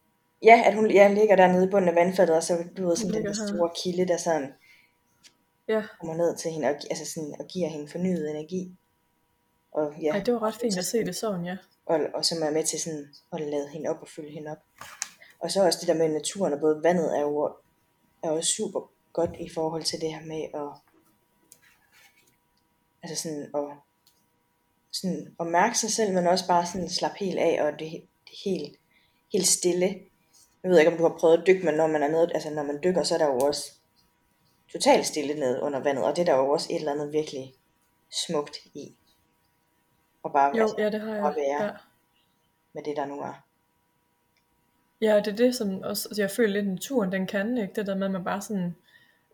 Ja, 0.42 0.62
at 0.66 0.74
hun 0.74 0.90
ja, 0.90 1.08
ligger 1.08 1.36
dernede 1.36 1.66
i 1.66 1.70
bunden 1.70 1.88
af 1.88 1.94
vandfaldet, 1.94 2.36
og 2.36 2.42
så 2.42 2.64
du 2.76 2.86
ved 2.86 2.96
sådan 2.96 3.14
den 3.14 3.22
der 3.22 3.28
her. 3.28 3.46
store 3.46 3.70
kilde, 3.84 4.08
der 4.08 4.16
sådan 4.16 4.52
Ja, 5.68 5.82
kommer 6.00 6.16
ned 6.16 6.36
til 6.36 6.50
hende, 6.50 6.68
og, 6.68 6.74
altså 6.90 7.06
sådan, 7.14 7.34
og 7.40 7.46
giver 7.46 7.68
hende 7.68 7.88
fornyet 7.88 8.30
energi. 8.30 8.76
Og, 9.72 9.94
ja, 10.02 10.10
Ej, 10.10 10.22
det 10.22 10.34
var 10.34 10.42
ret 10.42 10.54
fint 10.54 10.78
at 10.78 10.84
se 10.84 11.04
det 11.04 11.16
sådan, 11.16 11.44
ja. 11.44 11.56
og, 11.86 12.00
og 12.14 12.24
som 12.24 12.42
er 12.42 12.50
med 12.50 12.64
til 12.64 12.80
sådan 12.80 13.06
at 13.32 13.40
lade 13.40 13.68
hende 13.68 13.90
op 13.90 14.00
og 14.00 14.08
fylde 14.08 14.30
hende 14.30 14.50
op. 14.50 14.62
Og 15.40 15.50
så 15.50 15.64
også 15.64 15.78
det 15.80 15.88
der 15.88 15.94
med 15.94 16.08
naturen, 16.08 16.52
og 16.52 16.60
både 16.60 16.80
vandet 16.82 17.18
er 17.18 17.20
jo 17.20 17.54
er 18.22 18.30
også 18.30 18.52
super 18.52 18.90
godt 19.12 19.30
i 19.40 19.48
forhold 19.54 19.82
til 19.82 20.00
det 20.00 20.14
her 20.14 20.26
med 20.26 20.42
at, 20.54 20.91
altså 23.02 23.22
sådan 23.22 23.42
at, 23.54 23.76
sådan 24.92 25.36
at 25.40 25.46
mærke 25.46 25.78
sig 25.78 25.90
selv, 25.90 26.14
men 26.14 26.26
også 26.26 26.46
bare 26.46 26.66
sådan 26.66 26.88
slappe 26.88 27.18
helt 27.18 27.38
af, 27.38 27.62
og 27.62 27.72
det, 27.72 27.78
det 27.80 28.32
er 28.32 28.50
helt, 28.50 28.76
helt 29.32 29.46
stille. 29.46 29.86
Jeg 30.62 30.70
ved 30.70 30.78
ikke, 30.78 30.90
om 30.92 30.96
du 30.98 31.02
har 31.02 31.16
prøvet 31.20 31.38
at 31.38 31.46
dykke, 31.46 31.64
men 31.64 31.74
når 31.74 31.86
man 31.86 32.02
er 32.02 32.08
nede, 32.08 32.30
altså 32.34 32.50
når 32.50 32.62
man 32.62 32.78
dykker, 32.84 33.02
så 33.02 33.14
er 33.14 33.18
der 33.18 33.26
jo 33.26 33.38
også 33.38 33.72
totalt 34.72 35.06
stille 35.06 35.34
nede 35.34 35.62
under 35.62 35.80
vandet, 35.80 36.04
og 36.04 36.16
det 36.16 36.28
er 36.28 36.32
der 36.32 36.40
jo 36.40 36.48
også 36.48 36.68
et 36.70 36.76
eller 36.78 36.92
andet 36.92 37.12
virkelig 37.12 37.54
smukt 38.26 38.56
i. 38.74 38.96
Og 40.22 40.32
bare 40.32 40.56
Jo, 40.56 40.62
altså, 40.62 40.76
ja, 40.78 40.90
det 40.90 41.00
har 41.00 41.14
at 41.14 41.22
jeg. 41.24 41.34
være 41.36 41.64
Ja. 41.64 41.70
med 42.72 42.82
det, 42.82 42.96
der 42.96 43.06
nu 43.06 43.20
er. 43.20 43.44
Ja, 45.00 45.16
det 45.16 45.26
er 45.26 45.36
det, 45.36 45.54
som 45.54 45.80
også, 45.82 46.08
altså 46.08 46.22
jeg 46.22 46.30
føler 46.30 46.52
lidt, 46.52 46.68
naturen 46.68 47.12
den 47.12 47.26
kan, 47.26 47.58
ikke? 47.58 47.74
Det 47.74 47.86
der 47.86 47.94
med, 47.94 48.04
at 48.06 48.10
man 48.10 48.24
bare 48.24 48.40
sådan 48.42 48.74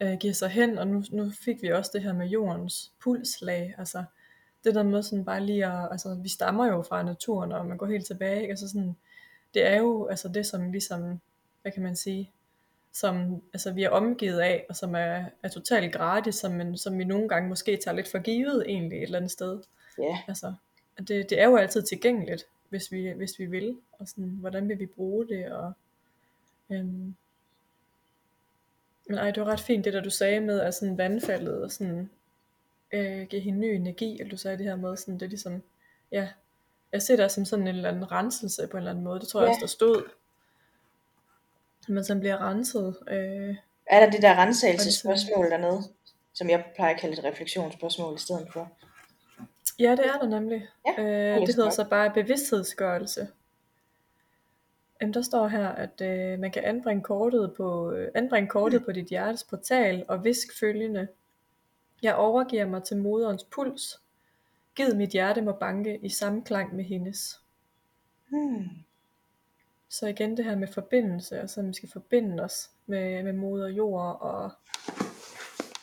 øh, 0.00 0.18
giver 0.18 0.34
sig 0.34 0.48
hen, 0.48 0.78
og 0.78 0.86
nu, 0.88 1.02
nu 1.12 1.30
fik 1.30 1.62
vi 1.62 1.72
også 1.72 1.90
det 1.94 2.02
her 2.02 2.12
med 2.12 2.26
jordens 2.26 2.92
pulslag, 3.02 3.74
altså 3.78 4.04
det 4.64 4.74
der 4.74 4.82
med 4.82 5.02
sådan 5.02 5.24
bare 5.24 5.46
lige 5.46 5.66
at, 5.66 5.88
altså 5.90 6.14
vi 6.22 6.28
stammer 6.28 6.66
jo 6.66 6.82
fra 6.82 7.02
naturen, 7.02 7.52
og 7.52 7.66
man 7.66 7.78
går 7.78 7.86
helt 7.86 8.06
tilbage, 8.06 8.40
ikke? 8.40 8.52
Altså 8.52 8.68
sådan, 8.68 8.96
det 9.54 9.66
er 9.66 9.76
jo 9.76 10.06
altså 10.06 10.28
det, 10.28 10.46
som 10.46 10.72
ligesom, 10.72 11.20
hvad 11.62 11.72
kan 11.72 11.82
man 11.82 11.96
sige, 11.96 12.30
som 12.92 13.42
altså, 13.52 13.72
vi 13.72 13.82
er 13.82 13.90
omgivet 13.90 14.40
af, 14.40 14.66
og 14.68 14.76
som 14.76 14.94
er, 14.94 15.24
er 15.42 15.48
totalt 15.48 15.92
gratis, 15.92 16.34
som, 16.34 16.52
men, 16.52 16.78
som 16.78 16.98
vi 16.98 17.04
nogle 17.04 17.28
gange 17.28 17.48
måske 17.48 17.76
tager 17.76 17.94
lidt 17.94 18.10
for 18.10 18.18
givet 18.18 18.64
egentlig 18.66 18.98
et 18.98 19.02
eller 19.02 19.18
andet 19.18 19.30
sted. 19.30 19.60
Ja, 19.98 20.18
Altså, 20.28 20.54
det, 20.98 21.30
det 21.30 21.40
er 21.40 21.44
jo 21.44 21.56
altid 21.56 21.82
tilgængeligt, 21.82 22.46
hvis 22.68 22.92
vi, 22.92 23.10
hvis 23.10 23.38
vi 23.38 23.46
vil, 23.46 23.76
og 23.92 24.08
sådan, 24.08 24.36
hvordan 24.40 24.68
vil 24.68 24.78
vi 24.78 24.86
bruge 24.86 25.28
det, 25.28 25.52
og 25.52 25.72
øhm, 26.70 27.14
men 29.08 29.18
ej, 29.18 29.30
det 29.30 29.42
var 29.42 29.52
ret 29.52 29.60
fint 29.60 29.84
det 29.84 29.92
der 29.92 30.00
du 30.00 30.10
sagde 30.10 30.40
med, 30.40 30.60
at 30.60 30.74
sådan 30.74 30.98
vandfaldet, 30.98 31.62
og 31.62 31.72
sådan, 31.72 32.10
øh, 32.92 33.22
give 33.26 33.42
hende 33.42 33.58
ny 33.58 33.64
energi, 33.74 34.20
eller 34.20 34.30
du 34.30 34.36
sagde 34.36 34.58
det 34.58 34.66
her 34.66 34.76
med, 34.76 34.96
sådan, 34.96 35.14
det 35.14 35.22
er 35.22 35.28
ligesom, 35.28 35.62
ja, 36.12 36.28
jeg 36.92 37.02
ser 37.02 37.16
det 37.16 37.30
som 37.32 37.44
sådan 37.44 37.68
en 37.68 37.74
eller 37.76 37.88
anden 37.88 38.12
renselse 38.12 38.66
på 38.66 38.76
en 38.76 38.78
eller 38.78 38.90
anden 38.90 39.04
måde, 39.04 39.20
det 39.20 39.28
tror 39.28 39.40
jeg 39.40 39.46
Ja. 39.46 39.50
også, 39.50 39.60
der 39.60 39.66
stod, 39.66 40.02
men 41.88 42.04
som 42.04 42.20
bliver 42.20 42.38
renset, 42.48 42.96
øh, 43.08 43.56
er 43.86 44.00
der 44.00 44.10
det 44.10 44.22
der 44.22 44.34
rensagelsesspørgsmål 44.38 45.50
dernede, 45.50 45.82
som 46.34 46.50
jeg 46.50 46.64
plejer 46.74 46.94
at 46.94 47.00
kalde 47.00 47.18
et 47.18 47.24
refleksionsspørgsmål 47.24 48.14
i 48.14 48.18
stedet 48.18 48.48
for? 48.52 48.70
Ja, 49.78 49.90
det 49.90 50.06
er 50.06 50.18
der 50.18 50.26
nemlig. 50.28 50.66
Ja, 50.86 51.02
øh, 51.02 51.46
det 51.46 51.54
hedder 51.54 51.70
så 51.70 51.84
bare 51.90 52.10
bevidsthedsgørelse. 52.10 53.28
Jamen, 55.00 55.14
der 55.14 55.22
står 55.22 55.48
her, 55.48 55.68
at 55.68 56.00
øh, 56.00 56.38
man 56.38 56.50
kan 56.50 56.64
anbringe 56.64 57.02
kortet, 57.02 57.54
på, 57.56 57.92
øh, 57.92 58.10
anbringe 58.14 58.48
kortet 58.48 58.84
på 58.84 58.92
dit 58.92 59.06
hjertes 59.06 59.44
portal 59.44 60.04
og 60.08 60.24
visk 60.24 60.58
følgende. 60.60 61.08
Jeg 62.02 62.14
overgiver 62.14 62.66
mig 62.66 62.84
til 62.84 62.96
moderens 62.96 63.44
puls. 63.44 64.00
Gid 64.74 64.94
mit 64.94 65.10
hjerte 65.10 65.42
må 65.42 65.52
banke 65.52 65.98
i 66.02 66.08
samklang 66.08 66.76
med 66.76 66.84
hendes. 66.84 67.40
Hmm. 68.28 68.68
Så 69.88 70.06
igen 70.06 70.36
det 70.36 70.44
her 70.44 70.56
med 70.56 70.68
forbindelse, 70.68 71.40
altså 71.40 71.62
vi 71.62 71.72
skal 71.72 71.88
forbinde 71.92 72.42
os 72.42 72.70
med, 72.86 73.22
med 73.22 73.32
moder 73.32 73.68
jord 73.68 74.18
og, 74.20 74.50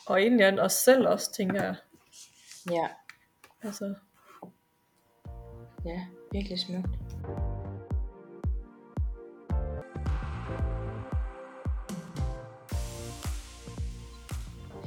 og 0.06 0.22
egentlig 0.22 0.62
os 0.62 0.72
selv 0.72 1.08
også, 1.08 1.32
tænker 1.32 1.62
jeg. 1.62 1.74
Ja, 2.70 2.88
Altså, 3.62 3.94
ja, 5.84 6.06
virkelig 6.32 6.58
smukt. 6.58 6.90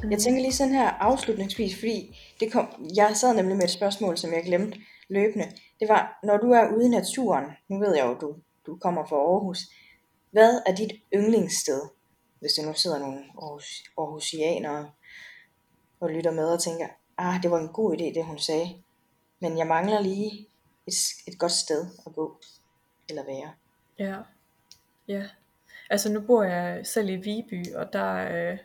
Jeg 0.03 0.19
tænker 0.19 0.41
lige 0.41 0.53
sådan 0.53 0.73
her 0.73 0.89
afslutningsvis, 0.89 1.79
fordi 1.79 2.17
det 2.39 2.51
kom, 2.51 2.91
jeg 2.95 3.11
sad 3.15 3.35
nemlig 3.35 3.57
med 3.57 3.63
et 3.63 3.69
spørgsmål, 3.71 4.17
som 4.17 4.33
jeg 4.33 4.43
glemte 4.43 4.79
løbende. 5.09 5.45
Det 5.79 5.89
var, 5.89 6.19
når 6.23 6.37
du 6.37 6.51
er 6.51 6.75
ude 6.75 6.85
i 6.85 6.89
naturen, 6.89 7.45
nu 7.67 7.79
ved 7.79 7.95
jeg 7.95 8.05
jo, 8.05 8.13
du, 8.13 8.35
du 8.65 8.77
kommer 8.77 9.05
fra 9.05 9.15
Aarhus, 9.15 9.59
hvad 10.31 10.61
er 10.65 10.75
dit 10.75 10.91
yndlingssted, 11.15 11.81
hvis 12.39 12.51
der 12.53 12.65
nu 12.65 12.73
sidder 12.73 12.99
nogle 12.99 13.19
Aarhus, 13.41 13.83
Aarhusianere 13.97 14.91
og 15.99 16.09
lytter 16.09 16.31
med 16.31 16.53
og 16.53 16.61
tænker, 16.61 16.87
ah, 17.17 17.43
det 17.43 17.51
var 17.51 17.59
en 17.59 17.73
god 17.73 17.93
idé, 17.93 18.03
det 18.03 18.25
hun 18.25 18.39
sagde, 18.39 18.83
men 19.39 19.57
jeg 19.57 19.67
mangler 19.67 20.01
lige 20.01 20.47
et, 20.87 20.93
et 21.27 21.39
godt 21.39 21.51
sted 21.51 21.85
at 22.05 22.13
gå 22.13 22.37
eller 23.09 23.25
være. 23.25 23.53
Ja, 23.99 24.17
ja. 25.07 25.23
Altså 25.89 26.11
nu 26.11 26.21
bor 26.21 26.43
jeg 26.43 26.85
selv 26.85 27.09
i 27.09 27.15
Viby, 27.15 27.73
og 27.75 27.93
der 27.93 28.13
øh, 28.15 28.57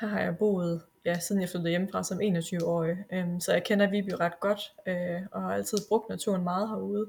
her 0.00 0.08
har 0.08 0.20
jeg 0.20 0.38
boet, 0.38 0.82
ja, 1.04 1.18
siden 1.18 1.40
jeg 1.42 1.48
flyttede 1.48 1.70
hjemmefra 1.70 2.04
som 2.04 2.20
21-årig. 2.20 2.96
Øhm, 3.12 3.40
så 3.40 3.52
jeg 3.52 3.64
kender 3.64 3.90
Viby 3.90 4.12
ret 4.20 4.40
godt, 4.40 4.72
øh, 4.86 5.22
og 5.32 5.42
har 5.42 5.54
altid 5.54 5.78
brugt 5.88 6.08
naturen 6.08 6.44
meget 6.44 6.68
herude. 6.68 7.06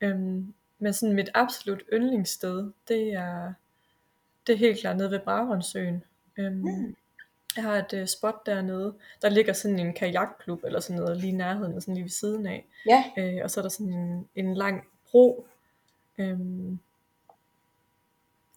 Øhm, 0.00 0.54
men 0.78 0.92
sådan 0.92 1.14
mit 1.14 1.28
absolut 1.34 1.82
yndlingssted, 1.92 2.70
det 2.88 3.12
er, 3.14 3.52
det 4.46 4.52
er 4.52 4.56
helt 4.56 4.80
klart 4.80 4.96
nede 4.96 5.10
ved 5.10 5.20
Brabrandssøen. 5.20 6.04
Øhm, 6.36 6.54
Mm. 6.56 6.96
Jeg 7.56 7.64
har 7.64 7.76
et 7.76 7.92
øh, 7.92 8.06
spot 8.06 8.46
dernede. 8.46 8.94
Der 9.22 9.28
ligger 9.28 9.52
sådan 9.52 9.78
en 9.78 9.92
kajakklub 9.94 10.64
eller 10.64 10.80
sådan 10.80 11.02
noget 11.02 11.16
lige 11.16 11.32
i 11.32 11.36
nærheden, 11.36 11.80
sådan 11.80 11.94
lige 11.94 12.04
ved 12.04 12.10
siden 12.10 12.46
af. 12.46 12.66
Ja, 12.88 13.04
Øh, 13.18 13.40
og 13.44 13.50
så 13.50 13.60
er 13.60 13.62
der 13.62 13.68
sådan 13.68 13.92
en, 13.92 14.28
en 14.34 14.54
lang 14.54 14.84
bro, 15.10 15.46
øhm, 16.18 16.78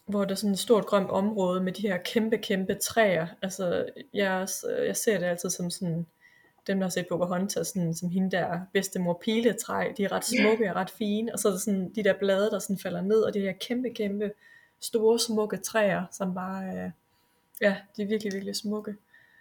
hvor 0.09 0.25
der 0.25 0.31
er 0.31 0.35
sådan 0.35 0.53
et 0.53 0.59
stort 0.59 0.85
grønt 0.85 1.09
område 1.09 1.61
med 1.63 1.73
de 1.73 1.81
her 1.81 1.97
kæmpe, 1.97 2.37
kæmpe 2.37 2.75
træer. 2.75 3.27
Altså, 3.41 3.85
jeg, 4.13 4.47
jeg 4.85 4.97
ser 4.97 5.17
det 5.19 5.25
altid 5.25 5.49
som 5.49 5.69
sådan, 5.69 6.05
dem 6.67 6.77
der 6.77 6.85
har 6.85 6.89
set 6.89 7.07
Pocahontas, 7.07 7.67
sådan, 7.67 7.93
som 7.93 8.09
hende 8.09 8.31
der 8.31 8.59
bedstemor 8.73 9.13
piletræ, 9.21 9.91
de 9.97 10.03
er 10.03 10.11
ret 10.11 10.25
smukke 10.25 10.69
og 10.69 10.75
ret 10.75 10.89
fine, 10.89 11.33
og 11.33 11.39
så 11.39 11.47
er 11.47 11.51
der 11.51 11.59
sådan 11.59 11.89
de 11.95 12.03
der 12.03 12.13
blade, 12.19 12.51
der 12.51 12.59
sådan 12.59 12.77
falder 12.77 13.01
ned, 13.01 13.21
og 13.21 13.33
de 13.33 13.39
her 13.39 13.51
kæmpe, 13.51 13.89
kæmpe, 13.89 14.31
store, 14.79 15.19
smukke 15.19 15.57
træer, 15.57 16.05
som 16.11 16.33
bare, 16.33 16.63
øh, 16.65 16.91
ja, 17.61 17.75
de 17.97 18.01
er 18.01 18.07
virkelig, 18.07 18.33
virkelig 18.33 18.55
smukke. 18.55 18.95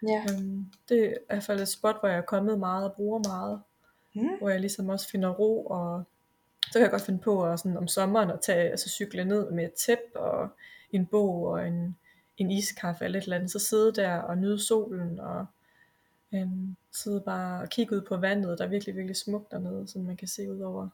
ja. 0.09 0.25
Øhm, 0.33 0.67
det 0.89 1.05
er 1.05 1.11
i 1.11 1.15
hvert 1.29 1.43
fald 1.43 1.61
et 1.61 1.69
spot, 1.69 1.97
hvor 2.01 2.09
jeg 2.09 2.19
er 2.19 2.23
kommet 2.23 2.59
meget 2.59 2.85
og 2.85 2.93
bruger 2.93 3.19
meget 3.29 3.61
Mm. 4.15 4.29
hvor 4.39 4.49
jeg 4.49 4.61
ligesom 4.61 4.89
også 4.89 5.09
finder 5.09 5.29
ro, 5.29 5.67
og 5.67 6.05
så 6.67 6.73
kan 6.73 6.83
jeg 6.83 6.91
godt 6.91 7.03
finde 7.03 7.21
på 7.21 7.45
at 7.45 7.61
sådan 7.61 7.77
om 7.77 7.89
sommeren 7.89 8.31
at 8.31 8.41
tage, 8.41 8.71
altså 8.71 8.89
cykle 8.89 9.25
ned 9.25 9.51
med 9.51 9.65
et 9.65 9.75
tæp 9.75 9.99
og 10.15 10.49
en 10.93 11.07
bog 11.07 11.47
og 11.47 11.67
en, 11.67 11.97
en 12.37 12.51
iskaffe 12.51 13.05
eller 13.05 13.19
et 13.19 13.23
eller 13.23 13.37
andet, 13.37 13.51
så 13.51 13.59
sidde 13.59 13.93
der 13.93 14.17
og 14.17 14.39
nyde 14.39 14.67
solen 14.67 15.21
og 15.21 15.47
øhm, 16.35 16.77
sidde 16.93 17.21
bare 17.21 17.63
og 17.63 17.69
kigge 17.69 17.97
ud 17.97 18.03
på 18.03 18.17
vandet, 18.17 18.59
der 18.59 18.65
er 18.65 18.69
virkelig, 18.69 18.97
virkelig 18.97 19.17
smukt 19.17 19.51
dernede, 19.51 19.89
så 19.89 19.99
man 19.99 20.17
kan 20.17 20.29
se 20.29 20.53
ud 20.53 20.61
over, 20.61 20.89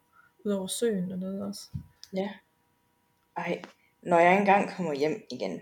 ud 0.45 0.53
over 0.53 0.67
søen 0.67 1.11
dernede 1.11 1.47
også. 1.47 1.69
Ja. 2.13 2.31
Ej, 3.37 3.63
når 4.03 4.19
jeg 4.19 4.39
engang 4.39 4.71
kommer 4.71 4.95
hjem 4.95 5.23
igen, 5.31 5.61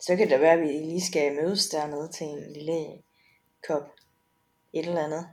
så 0.00 0.16
kan 0.16 0.30
det 0.30 0.40
være, 0.40 0.52
at 0.52 0.60
vi 0.60 0.66
lige 0.66 1.06
skal 1.06 1.34
mødes 1.34 1.68
dernede 1.68 2.08
til 2.08 2.26
en 2.26 2.52
lille 2.52 3.02
kop 3.68 3.88
et 4.72 4.86
eller 4.86 5.04
andet. 5.04 5.26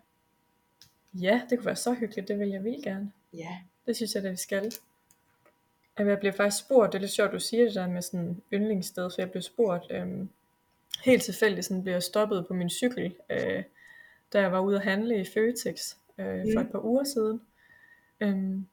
Ja, 1.14 1.42
det 1.50 1.58
kunne 1.58 1.66
være 1.66 1.76
så 1.76 1.94
hyggeligt, 1.94 2.28
det 2.28 2.40
vil 2.40 2.50
jeg 2.50 2.64
vildt 2.64 2.84
gerne. 2.84 3.12
Ja, 3.34 3.58
Det 3.90 3.96
synes 3.98 4.16
jeg, 4.16 4.26
at 4.26 4.32
vi 4.32 4.38
skal. 4.38 4.74
Jamen, 6.00 6.10
Jeg 6.12 6.20
bliver 6.20 6.32
faktisk 6.34 6.66
spurgt, 6.66 6.92
det 6.94 6.98
er 6.98 7.02
lidt 7.02 7.12
sjovt, 7.12 7.32
du 7.32 7.40
siger 7.40 7.66
det 7.66 7.76
der 7.76 7.88
med 7.88 8.02
sådan 8.02 8.42
yndlingssted, 8.54 9.04
for 9.10 9.22
jeg 9.22 9.32
blev 9.32 9.42
spurgt, 9.42 9.86
øhm, 9.90 10.30
helt 11.06 11.24
tilfældigt 11.24 11.66
sådan 11.66 11.84
blev 11.84 11.94
jeg 11.94 12.04
stoppet 12.04 12.46
på 12.48 12.54
min 12.54 12.70
cykel, 12.70 13.16
øh, 13.30 13.64
da 14.34 14.40
jeg 14.42 14.52
var 14.52 14.60
ude 14.60 14.76
at 14.76 14.84
handle 14.84 15.22
i 15.22 15.26
Føtex 15.34 15.96
øh, 16.18 16.26
for 16.26 16.60
Mm. 16.60 16.66
et 16.66 16.72
par 16.72 16.86
uger 16.86 17.04
siden. 17.04 17.42
Øhm, 18.20 18.68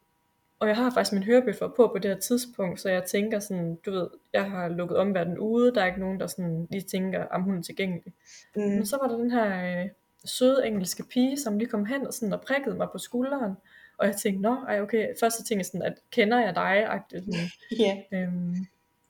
Og 0.60 0.68
jeg 0.68 0.76
har 0.76 0.90
faktisk 0.90 1.12
min 1.12 1.22
hørebøffer 1.22 1.68
på 1.68 1.88
på 1.94 1.98
det 1.98 2.10
her 2.10 2.18
tidspunkt, 2.18 2.80
så 2.80 2.88
jeg 2.90 3.04
tænker 3.04 3.38
sådan, 3.38 3.74
du 3.86 3.90
ved, 3.90 4.08
jeg 4.32 4.50
har 4.50 4.68
lukket 4.68 4.96
omverdenen 4.96 5.38
ude, 5.38 5.74
der 5.74 5.82
er 5.82 5.86
ikke 5.86 6.00
nogen, 6.00 6.20
der 6.20 6.26
sådan 6.26 6.66
lige 6.70 6.82
tænker, 6.82 7.24
om 7.26 7.42
hun 7.42 7.58
er 7.58 7.62
tilgængelig. 7.62 8.12
Mm. 8.56 8.62
Men 8.62 8.86
så 8.86 8.98
var 9.02 9.08
der 9.08 9.16
den 9.16 9.30
her 9.30 9.80
øh, 9.82 9.88
søde 10.24 10.66
engelske 10.66 11.02
pige, 11.02 11.36
som 11.40 11.58
lige 11.58 11.68
kom 11.68 11.84
hen 11.86 12.06
og, 12.06 12.14
sådan, 12.14 12.32
og 12.32 12.40
prikkede 12.40 12.76
mig 12.76 12.88
på 12.92 12.98
skulderen. 12.98 13.52
Og 13.98 14.06
jeg 14.06 14.16
tænkte, 14.16 14.42
nå, 14.42 14.54
ej, 14.54 14.80
okay. 14.80 15.08
Først 15.20 15.36
så 15.36 15.44
tænkte 15.44 15.60
jeg 15.60 15.66
sådan, 15.66 15.82
at 15.82 15.94
kender 16.10 16.40
jeg 16.40 16.54
dig? 16.54 16.86
Agtigt, 16.86 17.24
sådan. 17.24 17.48
Ja. 17.84 18.02
Øhm, 18.12 18.56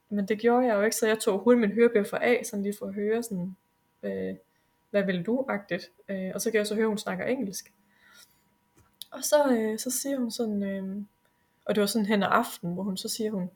men 0.09 0.29
det 0.29 0.39
gjorde 0.39 0.67
jeg 0.67 0.75
jo 0.75 0.83
ikke, 0.83 0.97
så 0.97 1.07
jeg 1.07 1.19
tog 1.19 1.39
hurtigt 1.39 1.61
min 1.61 1.73
hørebøffer 1.73 2.17
af, 2.19 2.43
sådan 2.45 2.63
lige 2.63 2.75
for 2.79 2.87
at 2.87 2.95
høre 2.95 3.23
sådan, 3.23 3.57
øh, 4.03 4.35
hvad 4.91 5.03
vil 5.03 5.23
du? 5.23 5.45
Agtigt. 5.49 5.91
Øh, 6.09 6.31
og 6.35 6.41
så 6.41 6.51
kan 6.51 6.59
jeg 6.59 6.67
så 6.67 6.75
høre, 6.75 6.85
at 6.85 6.91
hun 6.91 6.99
snakker 6.99 7.25
engelsk. 7.25 7.73
Og 9.11 9.25
så, 9.25 9.57
øh, 9.57 9.79
så 9.79 9.91
siger 9.91 10.19
hun 10.19 10.31
sådan, 10.31 10.63
øh, 10.63 11.03
og 11.65 11.75
det 11.75 11.81
var 11.81 11.87
sådan 11.87 12.07
hen 12.07 12.23
ad 12.23 12.29
aften, 12.31 12.73
hvor 12.75 12.83
hun 12.83 12.97
så 12.97 13.09
siger 13.09 13.31
hun, 13.31 13.51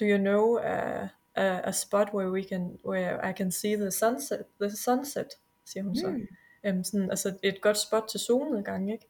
do 0.00 0.04
you 0.04 0.18
know 0.18 0.56
a, 0.56 1.08
a, 1.34 1.68
a 1.68 1.72
spot 1.72 2.08
where 2.14 2.30
we 2.30 2.42
can, 2.42 2.78
where 2.86 3.30
I 3.30 3.32
can 3.32 3.52
see 3.52 3.76
the 3.76 3.90
sunset, 3.90 4.44
the 4.60 4.70
sunset, 4.70 5.28
siger 5.64 5.84
hun 5.84 5.96
så. 5.96 6.08
Mm. 6.08 6.26
Øhm, 6.64 6.84
sådan, 6.84 7.10
altså 7.10 7.38
et 7.42 7.60
godt 7.60 7.78
spot 7.78 8.04
til 8.10 8.20
solnedgang, 8.20 8.92
ikke? 8.92 9.06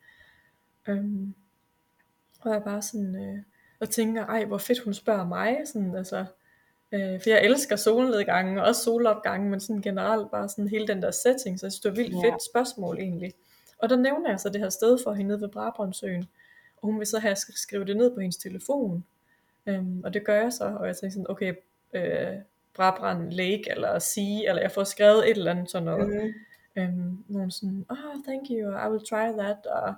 Øhm, 0.89 1.35
og 2.47 2.53
jeg 2.55 2.61
er 2.61 2.65
bare 2.65 2.83
sådan, 2.83 3.17
øh, 3.17 3.39
og 3.81 3.91
tænker, 3.91 4.27
ej, 4.27 4.45
hvor 4.45 4.59
fedt 4.59 4.81
hun 4.85 4.95
spørger 4.95 5.27
mig, 5.27 5.59
sådan, 5.65 5.95
altså, 5.97 6.25
øh, 6.93 7.21
for 7.23 7.31
jeg 7.31 7.45
elsker 7.45 7.77
solnedgangen, 7.77 8.59
og 8.59 8.65
også 8.65 8.83
solopgangen, 8.85 9.51
men 9.51 9.61
sådan 9.61 9.83
generelt 9.83 10.31
bare 10.31 10.49
sådan 10.49 10.69
hele 10.69 10.87
den 10.87 11.03
der 11.03 11.11
setting, 11.11 11.61
så 11.61 11.67
jeg 11.67 11.73
synes, 11.73 11.81
det 11.81 11.91
var 11.91 11.97
vildt 11.97 12.25
Ja. 12.25 12.31
fedt 12.31 12.43
spørgsmål 12.51 12.99
egentlig. 12.99 13.33
Og 13.79 13.91
der 13.91 13.97
nævner 13.97 14.31
jeg 14.31 14.41
så 14.41 14.49
det 14.49 14.61
her 14.61 14.69
sted 14.69 14.99
for 15.05 15.13
hende 15.13 15.29
nede 15.29 15.41
ved 15.41 15.49
Brabrøndsøen, 15.49 16.29
og 16.83 16.87
hun 16.89 16.99
vil 16.99 17.07
så 17.07 17.19
have, 17.19 17.37
skrive 17.37 17.85
det 17.85 17.97
ned 17.97 18.15
på 18.15 18.21
hendes 18.21 18.37
telefon, 18.37 19.05
øhm, 19.67 20.01
og 20.05 20.15
det 20.15 20.25
gør 20.25 20.41
jeg 20.43 20.53
så, 20.53 20.65
og 20.65 20.87
jeg 20.87 20.97
tænker 20.97 21.13
sådan, 21.13 21.31
okay, 21.31 21.55
øh, 21.93 22.35
Brabrand 22.75 23.33
Lake, 23.33 23.65
eller 23.71 23.99
Sea, 23.99 24.49
eller 24.49 24.63
jeg 24.63 24.73
får 24.73 24.85
skrevet 24.85 25.31
et 25.31 25.37
eller 25.37 25.51
andet 25.51 25.71
sådan 25.71 25.85
noget, 25.87 26.09
Mm. 26.09 26.83
Øhm, 26.83 27.25
nogen 27.29 27.51
sådan, 27.51 27.87
oh, 27.89 27.97
thank 28.27 28.47
you, 28.51 28.71
I 28.71 28.91
will 28.91 29.07
try 29.09 29.39
that, 29.43 29.67
og 29.67 29.95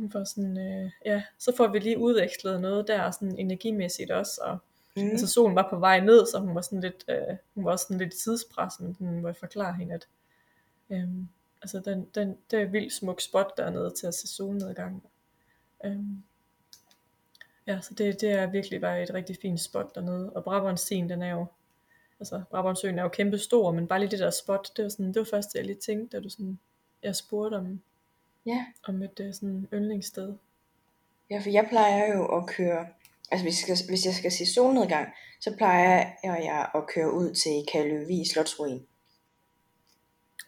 hun 0.00 0.10
får 0.10 0.24
sådan, 0.24 0.58
øh, 0.58 0.90
ja, 1.04 1.22
så 1.38 1.56
får 1.56 1.68
vi 1.68 1.78
lige 1.78 1.98
udvekslet 1.98 2.60
noget 2.60 2.88
der, 2.88 3.10
sådan 3.10 3.38
energimæssigt 3.38 4.10
også, 4.10 4.40
og 4.44 4.58
Mm. 4.96 5.10
altså 5.10 5.26
solen 5.26 5.56
var 5.56 5.66
på 5.70 5.78
vej 5.78 6.00
ned, 6.00 6.26
så 6.26 6.38
hun 6.38 6.54
var 6.54 6.60
sådan 6.60 6.80
lidt, 6.80 7.04
øh, 7.08 7.36
hun 7.54 7.64
var 7.64 7.70
også 7.70 7.82
sådan 7.82 7.98
lidt 7.98 8.14
i 8.14 8.18
tidspressen, 8.18 8.94
sådan, 8.94 9.18
hvor 9.18 9.28
jeg 9.28 9.36
forklarer 9.36 9.72
hende, 9.72 9.94
at 9.94 10.08
øhm, 10.90 11.28
altså 11.62 11.80
den, 11.80 12.08
den, 12.14 12.36
det 12.50 12.58
er 12.58 12.62
et 12.62 12.72
vildt 12.72 12.92
smuk 12.92 13.20
spot 13.20 13.56
dernede 13.56 13.90
til 13.90 14.06
at 14.06 14.14
se 14.14 14.26
solnedgang. 14.28 15.02
Øhm, 15.84 16.22
ja, 17.66 17.80
så 17.80 17.94
det, 17.94 18.20
det 18.20 18.30
er 18.30 18.46
virkelig 18.46 18.80
bare 18.80 19.02
et 19.02 19.14
rigtig 19.14 19.36
fint 19.42 19.60
spot 19.60 19.94
dernede, 19.94 20.30
og 20.30 20.44
Brabrandstien, 20.44 21.08
den 21.08 21.22
er 21.22 21.30
jo, 21.30 21.46
altså 22.20 22.42
Brabrandssøen 22.50 22.98
er 22.98 23.02
jo 23.02 23.08
kæmpe 23.08 23.38
stor, 23.38 23.72
men 23.72 23.86
bare 23.86 23.98
lige 24.00 24.10
det 24.10 24.18
der 24.18 24.30
spot, 24.30 24.68
det 24.76 24.82
var 24.82 24.88
sådan, 24.88 25.08
det 25.08 25.16
var 25.16 25.28
først 25.30 25.52
det, 25.52 25.58
jeg 25.58 25.66
lige 25.66 25.78
tænkte, 25.78 26.16
da 26.16 26.22
du 26.22 26.28
sådan, 26.28 26.58
jeg 27.02 27.16
spurgte 27.16 27.54
om, 27.54 27.80
Ja. 28.46 28.64
om 28.88 29.02
et 29.02 29.20
øh, 29.20 29.34
sådan 29.34 29.68
yndlingssted. 29.74 30.34
Ja, 31.30 31.38
for 31.38 31.50
jeg 31.50 31.66
plejer 31.68 32.14
jo 32.16 32.36
at 32.38 32.46
køre, 32.46 32.86
altså 33.30 33.44
hvis 33.44 33.68
jeg 33.68 33.76
skal, 33.78 33.88
hvis 33.88 34.06
jeg 34.06 34.14
skal 34.14 34.32
se 34.32 34.46
solnedgang, 34.54 35.08
så 35.40 35.56
plejer 35.56 36.10
jeg 36.24 36.70
at 36.74 36.86
køre 36.94 37.12
ud 37.12 37.34
til 37.34 37.64
Kaløvi 37.72 38.24
Slotsruin. 38.32 38.86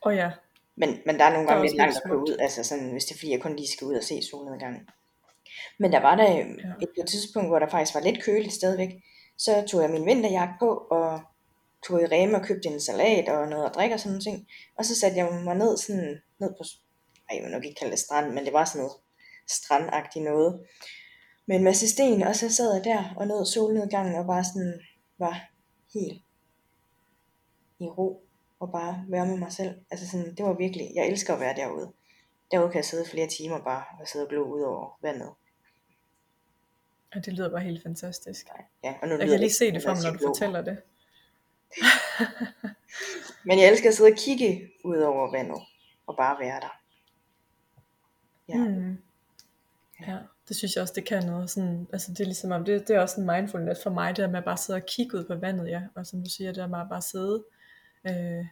Og 0.02 0.14
ja, 0.16 0.30
Men, 0.76 0.88
men 1.06 1.18
der 1.18 1.24
er 1.24 1.32
nogle 1.32 1.48
gange 1.48 1.64
lidt 1.66 1.76
langt 1.76 1.96
at 1.96 2.02
smukt. 2.06 2.28
ud, 2.30 2.36
altså 2.40 2.64
sådan, 2.64 2.90
hvis 2.92 3.04
det 3.04 3.14
er 3.14 3.18
fordi, 3.18 3.30
jeg 3.32 3.40
kun 3.40 3.56
lige 3.56 3.68
skal 3.72 3.86
ud 3.86 3.94
og 3.94 4.04
se 4.04 4.22
solnedgangen. 4.30 4.88
Men 5.78 5.92
der 5.92 6.00
var 6.00 6.16
der 6.16 6.32
Ja. 6.32 6.42
et, 7.00 7.06
tidspunkt, 7.08 7.48
hvor 7.48 7.58
der 7.58 7.68
faktisk 7.68 7.94
var 7.94 8.00
lidt 8.00 8.22
køligt 8.24 8.52
stadigvæk. 8.52 8.90
Så 9.38 9.64
tog 9.68 9.82
jeg 9.82 9.90
min 9.90 10.06
vinterjakke 10.06 10.54
på, 10.58 10.68
og 10.90 11.20
tog 11.86 12.02
i 12.02 12.06
Rema 12.06 12.38
og 12.38 12.44
købte 12.44 12.68
en 12.68 12.80
salat 12.80 13.28
og 13.28 13.48
noget 13.48 13.66
at 13.66 13.74
drikke 13.74 13.94
og 13.94 14.00
sådan 14.00 14.10
nogle 14.12 14.22
ting. 14.22 14.46
Og 14.78 14.84
så 14.84 15.00
satte 15.00 15.16
jeg 15.16 15.32
mig 15.44 15.54
ned 15.54 15.76
sådan, 15.76 16.22
ned 16.40 16.50
på, 16.58 16.64
ej, 17.32 17.36
jeg 17.36 17.44
vil 17.44 17.52
nok 17.52 17.64
ikke 17.64 17.78
kalde 17.78 17.90
det 17.90 17.98
strand, 17.98 18.32
men 18.32 18.44
det 18.44 18.52
var 18.52 18.64
sådan 18.64 18.78
noget 18.78 18.92
strandagtigt 19.48 20.24
noget. 20.24 20.66
Med 21.46 21.56
en 21.56 21.64
masse 21.64 21.88
sten, 21.88 22.22
og 22.22 22.36
så 22.36 22.54
sad 22.54 22.74
jeg 22.74 22.84
der 22.84 23.14
og 23.16 23.26
nød 23.26 23.46
solnedgangen 23.46 24.14
og 24.14 24.26
bare 24.26 24.44
sådan 24.44 24.80
var 25.18 25.48
helt 25.94 26.22
i 27.78 27.86
ro 27.86 28.24
og 28.60 28.72
bare 28.72 29.04
være 29.08 29.26
med 29.26 29.36
mig 29.36 29.52
selv. 29.52 29.74
Altså 29.90 30.08
sådan, 30.08 30.34
det 30.34 30.44
var 30.44 30.52
virkelig, 30.52 30.90
jeg 30.94 31.06
elsker 31.06 31.34
at 31.34 31.40
være 31.40 31.56
derude. 31.56 31.92
Derude 32.50 32.68
kan 32.70 32.76
jeg 32.76 32.84
sidde 32.84 33.04
flere 33.10 33.26
timer 33.26 33.58
bare 33.64 33.84
og 34.00 34.08
sidde 34.08 34.24
og 34.24 34.28
glo 34.28 34.44
ud 34.44 34.62
over 34.62 34.98
vandet. 35.02 35.30
ja, 37.14 37.20
det 37.20 37.32
lyder 37.32 37.50
bare 37.50 37.60
helt 37.60 37.82
fantastisk. 37.82 38.46
Ja, 38.84 38.94
og 39.02 39.08
nu 39.08 39.14
Jeg 39.14 39.28
kan 39.28 39.40
lige 39.40 39.52
se 39.52 39.72
det 39.72 39.82
for 39.82 39.94
mig, 39.94 40.02
når 40.02 40.12
du 40.12 40.26
fortæller 40.26 40.62
det. 40.62 40.82
Men 43.46 43.58
jeg 43.58 43.68
elsker 43.68 43.88
at 43.88 43.94
sidde 43.94 44.10
og 44.10 44.18
kigge 44.18 44.70
ud 44.84 44.98
over 44.98 45.30
vandet 45.30 45.62
og 46.06 46.16
bare 46.16 46.40
være 46.40 46.60
der. 46.60 46.81
Ja. 48.48 48.56
Mm. 48.56 48.98
Ja, 50.06 50.18
det 50.48 50.56
synes 50.56 50.74
jeg 50.74 50.82
også, 50.82 50.94
det 50.96 51.04
kan 51.04 51.26
noget. 51.26 51.50
Sådan, 51.50 51.88
altså 51.92 52.10
det 52.10 52.20
er 52.20 52.24
ligesom 52.24 52.52
om, 52.52 52.64
det, 52.64 52.88
det 52.88 52.96
er 52.96 53.00
også 53.00 53.20
en 53.20 53.26
mindfulness 53.26 53.82
for 53.82 53.90
mig, 53.90 54.16
det 54.16 54.22
der 54.22 54.30
med 54.30 54.38
at 54.38 54.44
bare 54.44 54.56
sidde 54.56 54.76
og 54.76 54.86
kigge 54.86 55.18
ud 55.18 55.24
på 55.24 55.34
vandet, 55.34 55.68
ja. 55.68 55.82
Og 55.94 56.06
som 56.06 56.22
du 56.22 56.30
siger, 56.30 56.48
det 56.48 56.56
der 56.56 56.66
med 56.66 56.80
at 56.80 56.88
bare 56.88 57.02
sidde 57.02 57.44
øh, 58.04 58.46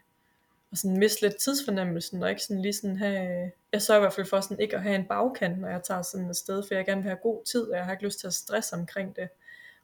og 0.70 0.78
sådan 0.78 0.98
miste 0.98 1.22
lidt 1.22 1.40
tidsfornemmelsen, 1.40 2.22
og 2.22 2.30
ikke 2.30 2.42
sådan 2.42 2.62
lige 2.62 2.72
sådan 2.72 2.96
have, 2.96 3.50
jeg 3.72 3.82
sørger 3.82 4.00
i 4.00 4.02
hvert 4.02 4.12
fald 4.12 4.26
for 4.26 4.40
sådan 4.40 4.60
ikke 4.60 4.76
at 4.76 4.82
have 4.82 4.94
en 4.94 5.08
bagkant, 5.08 5.60
når 5.60 5.68
jeg 5.68 5.82
tager 5.82 6.02
sådan 6.02 6.30
et 6.30 6.36
sted, 6.36 6.62
for 6.68 6.74
jeg 6.74 6.86
gerne 6.86 7.02
vil 7.02 7.10
have 7.10 7.18
god 7.22 7.44
tid, 7.44 7.62
og 7.70 7.76
jeg 7.76 7.84
har 7.84 7.92
ikke 7.92 8.04
lyst 8.04 8.20
til 8.20 8.26
at 8.26 8.34
stresse 8.34 8.74
omkring 8.76 9.16
det, 9.16 9.28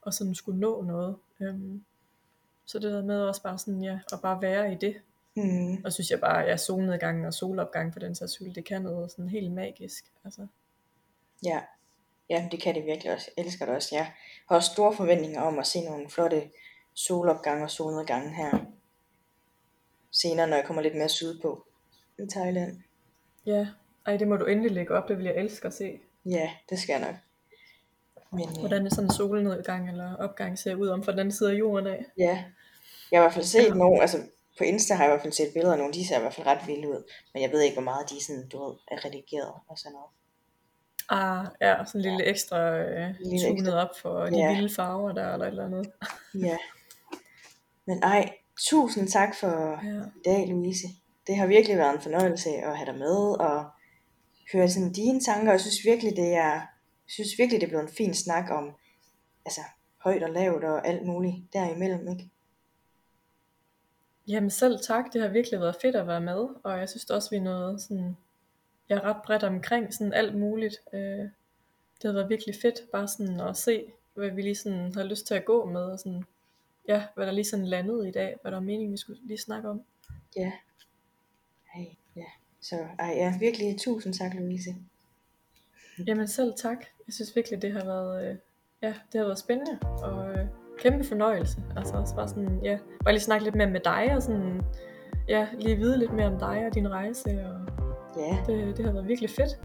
og 0.01 0.13
sådan 0.13 0.35
skulle 0.35 0.59
nå 0.59 0.81
noget. 0.81 1.15
Øhm, 1.39 1.83
så 2.65 2.79
det 2.79 2.91
der 2.91 3.03
med 3.03 3.21
også 3.21 3.43
bare 3.43 3.57
sådan, 3.57 3.83
ja, 3.83 3.99
at 4.13 4.21
bare 4.21 4.41
være 4.41 4.71
i 4.73 4.75
det, 4.75 4.95
Mm. 5.37 5.83
og 5.85 5.93
synes 5.93 6.11
jeg 6.11 6.19
bare, 6.19 6.43
at 6.43 6.49
ja, 6.49 6.57
solnedgangen 6.57 7.25
og 7.25 7.33
solopgang 7.33 7.93
for 7.93 7.99
den 7.99 8.15
sags 8.15 8.33
skyld, 8.33 8.53
det 8.53 8.65
kan 8.65 8.81
noget 8.81 9.11
sådan 9.11 9.29
helt 9.29 9.51
magisk. 9.51 10.05
Altså. 10.25 10.47
Ja. 11.45 11.61
ja, 12.29 12.47
det 12.51 12.61
kan 12.61 12.75
det 12.75 12.85
virkelig 12.85 13.13
også. 13.13 13.31
Jeg 13.37 13.45
elsker 13.45 13.65
det 13.65 13.75
også. 13.75 13.95
Jeg 13.95 14.11
har 14.49 14.55
også 14.55 14.71
store 14.71 14.93
forventninger 14.93 15.41
om 15.41 15.59
at 15.59 15.67
se 15.67 15.81
nogle 15.81 16.09
flotte 16.09 16.49
solopgange 16.93 17.63
og 17.63 17.71
solnedgange 17.71 18.35
her 18.35 18.65
senere, 20.11 20.47
når 20.47 20.55
jeg 20.55 20.65
kommer 20.65 20.81
lidt 20.81 20.95
mere 20.95 21.09
sydpå 21.09 21.65
i 22.19 22.27
Thailand. 22.29 22.81
Ja, 23.45 23.67
ej, 24.05 24.17
det 24.17 24.27
må 24.27 24.37
du 24.37 24.45
endelig 24.45 24.71
lægge 24.71 24.93
op, 24.93 25.07
det 25.07 25.17
vil 25.17 25.25
jeg 25.25 25.35
elske 25.35 25.67
at 25.67 25.73
se. 25.73 25.99
Ja, 26.25 26.51
det 26.69 26.79
skal 26.79 26.93
jeg 26.93 27.01
nok. 27.01 27.15
Men 28.31 28.49
øh, 28.49 28.59
Hvordan 28.59 28.85
er 28.85 28.89
sådan 28.89 29.03
en 29.03 29.13
solnedgang 29.13 29.89
eller 29.89 30.15
opgang 30.15 30.59
ser 30.59 30.75
ud 30.75 30.87
om 30.87 31.03
fra 31.03 31.11
den 31.11 31.19
anden 31.19 31.31
side 31.31 31.51
af 31.51 31.55
jorden 31.55 31.87
af. 31.87 32.05
ja, 32.17 32.43
jeg 33.11 33.19
har 33.19 33.23
i 33.23 33.23
hvert 33.23 33.33
fald 33.33 33.45
set 33.45 33.67
ja. 33.67 33.73
nogle, 33.73 34.01
altså 34.01 34.17
på 34.57 34.63
Insta 34.63 34.93
har 34.93 35.03
jeg 35.03 35.11
i 35.11 35.13
hvert 35.13 35.21
fald 35.21 35.33
set 35.33 35.53
billeder 35.53 35.71
af 35.73 35.77
nogle, 35.79 35.93
de 35.93 36.07
ser 36.07 36.17
i 36.17 36.21
hvert 36.21 36.33
fald 36.33 36.47
ret 36.47 36.67
vilde 36.67 36.89
ud. 36.89 37.11
Men 37.33 37.43
jeg 37.43 37.51
ved 37.51 37.61
ikke, 37.61 37.75
hvor 37.75 37.83
meget 37.83 38.09
de 38.09 38.25
sådan, 38.25 38.47
du 38.49 38.63
ved, 38.65 38.73
er 38.91 39.05
redigeret 39.05 39.53
og 39.69 39.77
sådan 39.77 39.91
noget. 39.91 40.11
Ah, 41.09 41.45
ja, 41.61 41.85
sådan 41.85 42.01
en 42.01 42.05
lille 42.09 42.25
ekstra 42.25 42.77
øh, 42.77 43.15
Lille 43.19 43.47
ekstra. 43.47 43.73
op 43.83 43.89
for 44.01 44.25
de 44.25 44.37
Ja. 44.37 44.53
vilde 44.53 44.75
farver 44.75 45.11
der, 45.11 45.33
eller 45.33 45.45
et 45.45 45.49
eller 45.49 45.65
andet. 45.65 45.91
Ja. 46.47 46.57
Men 47.85 48.03
ej, 48.03 48.33
tusind 48.69 49.07
tak 49.07 49.35
for 49.35 49.79
Ja. 49.87 50.01
i 50.01 50.21
dag, 50.25 50.47
Louise. 50.47 50.87
Det 51.27 51.35
har 51.37 51.47
virkelig 51.47 51.77
været 51.77 51.95
en 51.95 52.01
fornøjelse 52.01 52.49
at 52.49 52.77
have 52.77 52.85
dig 52.91 52.95
med 52.99 53.17
og 53.39 53.65
høre 54.53 54.69
sådan 54.69 54.91
dine 54.93 55.21
tanker. 55.21 55.51
Jeg 55.51 55.61
synes 55.61 55.77
virkelig, 55.85 56.15
det 56.15 56.33
er, 56.35 56.61
synes 57.07 57.29
virkelig, 57.37 57.61
det 57.61 57.67
er 57.67 57.71
blevet 57.71 57.83
en 57.89 57.95
fin 57.97 58.13
snak 58.13 58.49
om 58.51 58.71
altså, 59.45 59.61
højt 60.03 60.23
og 60.23 60.29
lavt 60.29 60.63
og 60.63 60.87
alt 60.87 61.05
muligt 61.05 61.35
derimellem. 61.53 62.07
Ikke? 62.07 62.29
Jamen 64.27 64.49
selv 64.49 64.79
tak, 64.79 65.13
det 65.13 65.21
har 65.21 65.27
virkelig 65.27 65.59
været 65.59 65.75
fedt 65.81 65.95
at 65.95 66.07
være 66.07 66.21
med, 66.21 66.47
og 66.63 66.79
jeg 66.79 66.89
synes 66.89 67.09
også, 67.09 67.29
vi 67.29 67.35
er 67.35 67.41
noget 67.41 67.81
sådan, 67.81 68.17
jeg 68.89 68.97
er 68.97 69.01
ret 69.01 69.21
bredt 69.25 69.43
omkring 69.43 69.93
sådan 69.93 70.13
alt 70.13 70.35
muligt. 70.35 70.75
Øh, 70.93 71.29
det 72.01 72.03
har 72.03 72.11
været 72.11 72.29
virkelig 72.29 72.55
fedt 72.61 72.91
bare 72.91 73.07
sådan 73.07 73.39
at 73.39 73.57
se, 73.57 73.85
hvad 74.13 74.29
vi 74.29 74.41
lige 74.41 74.55
sådan 74.55 74.93
har 74.95 75.03
lyst 75.03 75.27
til 75.27 75.33
at 75.33 75.45
gå 75.45 75.65
med, 75.65 75.81
og 75.81 75.99
sådan, 75.99 76.23
ja, 76.87 77.03
hvad 77.15 77.25
der 77.25 77.31
lige 77.31 77.45
sådan 77.45 77.67
landede 77.67 78.09
i 78.09 78.11
dag, 78.11 78.35
hvad 78.41 78.51
der 78.51 78.57
var 78.57 78.65
meningen, 78.65 78.91
vi 78.91 78.97
skulle 78.97 79.19
lige 79.23 79.37
snakke 79.37 79.69
om. 79.69 79.83
Ja. 80.35 80.51
Ej, 81.75 81.95
ja. 82.15 82.25
Så 82.61 82.75
ej, 82.99 83.13
ja, 83.15 83.37
virkelig 83.39 83.79
tusind 83.79 84.13
tak, 84.13 84.33
Louise. 84.33 84.75
Jamen 86.07 86.27
selv 86.27 86.53
tak. 86.57 86.85
Jeg 87.07 87.13
synes 87.13 87.35
virkelig, 87.35 87.61
det 87.61 87.71
har 87.71 87.85
været, 87.85 88.29
øh, 88.29 88.37
ja, 88.81 88.93
det 89.11 89.19
har 89.19 89.25
været 89.25 89.39
spændende 89.39 89.79
og 89.81 90.26
kæmpe 90.79 91.03
fornøjelse. 91.07 91.57
Altså 91.77 91.95
også 91.95 92.15
bare 92.15 92.27
sådan, 92.27 92.59
ja, 92.63 92.77
bare 93.03 93.13
lige 93.13 93.23
snakke 93.23 93.43
lidt 93.43 93.55
mere 93.55 93.69
med 93.69 93.79
dig 93.79 94.15
og 94.15 94.21
sådan, 94.21 94.61
ja, 95.27 95.47
lige 95.59 95.75
vide 95.75 95.97
lidt 95.99 96.13
mere 96.13 96.27
om 96.27 96.39
dig 96.39 96.65
og 96.67 96.75
din 96.75 96.91
rejse, 96.91 97.29
og 97.45 97.77
Ja, 98.17 98.37
det, 98.47 98.77
det 98.77 98.85
har 98.85 98.91
været 98.91 99.07
virkelig 99.07 99.29
fedt. 99.29 99.59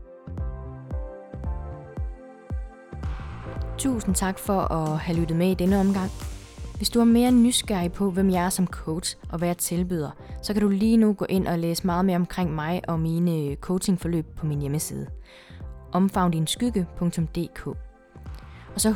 Tusind 3.79 4.15
tak 4.15 4.39
for 4.39 4.73
at 4.73 4.99
have 4.99 5.19
lyttet 5.19 5.37
med 5.37 5.51
i 5.51 5.55
denne 5.55 5.81
omgang. 5.81 6.11
Hvis 6.77 6.91
du 6.91 7.01
er 7.01 7.05
mere 7.05 7.31
nysgerrig 7.31 7.93
på, 7.93 8.11
hvem 8.11 8.31
jeg 8.31 8.45
er 8.45 8.49
som 8.49 8.67
coach 8.67 9.17
og 9.31 9.39
hvad 9.39 9.49
jeg 9.49 9.57
tilbyder, 9.57 10.11
så 10.43 10.53
kan 10.53 10.63
du 10.63 10.69
lige 10.69 10.97
nu 10.97 11.13
gå 11.13 11.27
ind 11.29 11.49
og 11.49 11.59
læse 11.59 11.87
meget 11.87 12.05
mere 12.05 12.17
omkring 12.17 12.55
mig 12.55 12.83
og 12.89 13.01
mine 13.01 13.55
coachingforløb 13.55 14.27
på 14.37 14.47
min 14.47 14.61
hjemmeside 14.61 15.07
omfavndinskygge.dk. 15.93 17.67
Og 18.75 18.81
så 18.81 18.95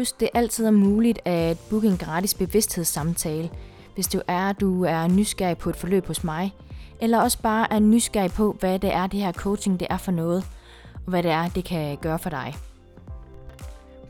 husk, 0.00 0.20
det 0.20 0.28
er 0.34 0.38
altid 0.38 0.70
muligt 0.70 1.18
at 1.24 1.58
booke 1.70 1.88
en 1.88 1.96
gratis 1.96 2.34
bevidsthedssamtale, 2.34 3.50
hvis 3.94 4.08
du 4.08 4.20
er, 4.28 4.52
du 4.52 4.84
er 4.84 5.06
nysgerrig 5.06 5.58
på 5.58 5.70
et 5.70 5.76
forløb 5.76 6.06
hos 6.06 6.24
mig, 6.24 6.54
eller 7.00 7.20
også 7.20 7.42
bare 7.42 7.72
er 7.72 7.78
nysgerrig 7.78 8.30
på, 8.30 8.56
hvad 8.60 8.78
det 8.78 8.94
er, 8.94 9.06
det 9.06 9.20
her 9.20 9.32
coaching 9.32 9.80
det 9.80 9.88
er 9.90 9.96
for 9.96 10.12
noget, 10.12 10.44
og 10.94 11.10
hvad 11.10 11.22
det 11.22 11.30
er, 11.30 11.48
det 11.48 11.64
kan 11.64 11.96
gøre 11.96 12.18
for 12.18 12.30
dig. 12.30 12.54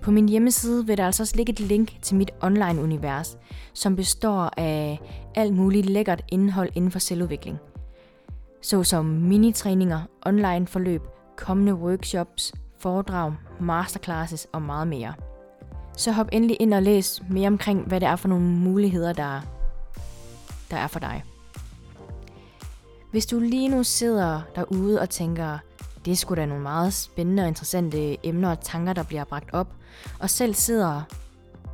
På 0.03 0.11
min 0.11 0.29
hjemmeside 0.29 0.87
vil 0.87 0.97
der 0.97 1.07
altså 1.07 1.23
også 1.23 1.37
ligge 1.37 1.53
et 1.53 1.61
link 1.61 2.03
til 2.03 2.17
mit 2.17 2.31
online-univers, 2.41 3.39
som 3.75 3.97
består 3.97 4.51
af 4.57 5.01
alt 5.35 5.55
muligt 5.55 5.87
lækkert 5.87 6.23
indhold 6.29 6.69
inden 6.75 6.91
for 6.91 6.99
selvudvikling. 6.99 7.59
Såsom 8.63 9.05
minitræninger, 9.05 10.01
online-forløb, 10.27 11.03
kommende 11.37 11.75
workshops, 11.75 12.53
foredrag, 12.79 13.33
masterclasses 13.61 14.49
og 14.53 14.63
meget 14.63 14.89
mere. 14.89 15.15
Så 16.01 16.13
hop 16.13 16.29
endelig 16.33 16.57
ind 16.61 16.75
og 16.75 16.83
læs 16.83 17.23
mere 17.31 17.47
omkring, 17.47 17.87
hvad 17.87 18.01
det 18.01 18.09
er 18.09 18.17
for 18.17 18.29
nogle 18.29 18.45
muligheder, 18.45 19.13
der, 19.13 19.41
der 20.71 20.77
er 20.77 20.87
for 20.87 20.99
dig. 20.99 21.25
Hvis 23.11 23.27
du 23.27 23.39
lige 23.39 23.69
nu 23.69 23.83
sidder 23.83 24.41
derude 24.57 25.01
og 25.01 25.11
tænker, 25.11 25.59
det 26.05 26.11
er 26.11 26.17
sgu 26.17 26.35
da 26.35 26.47
nogle 26.47 26.63
meget 26.63 26.93
spændende 26.93 27.43
og 27.43 27.49
interessante 27.49 28.27
emner 28.27 28.51
og 28.51 28.61
tanker, 28.61 28.93
der 28.93 29.03
bliver 29.03 29.25
bragt 29.25 29.55
op, 29.55 29.75
og 30.21 30.31
selv 30.31 30.55
sidder 30.55 31.03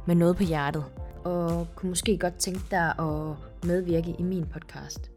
med 0.07 0.15
noget 0.15 0.37
på 0.37 0.43
hjertet, 0.43 0.85
og 1.25 1.67
kunne 1.75 1.89
måske 1.89 2.19
godt 2.19 2.35
tænke 2.35 2.61
dig 2.71 2.95
at 2.99 3.37
medvirke 3.69 4.17
i 4.19 4.23
min 4.23 4.47
podcast, 4.47 5.11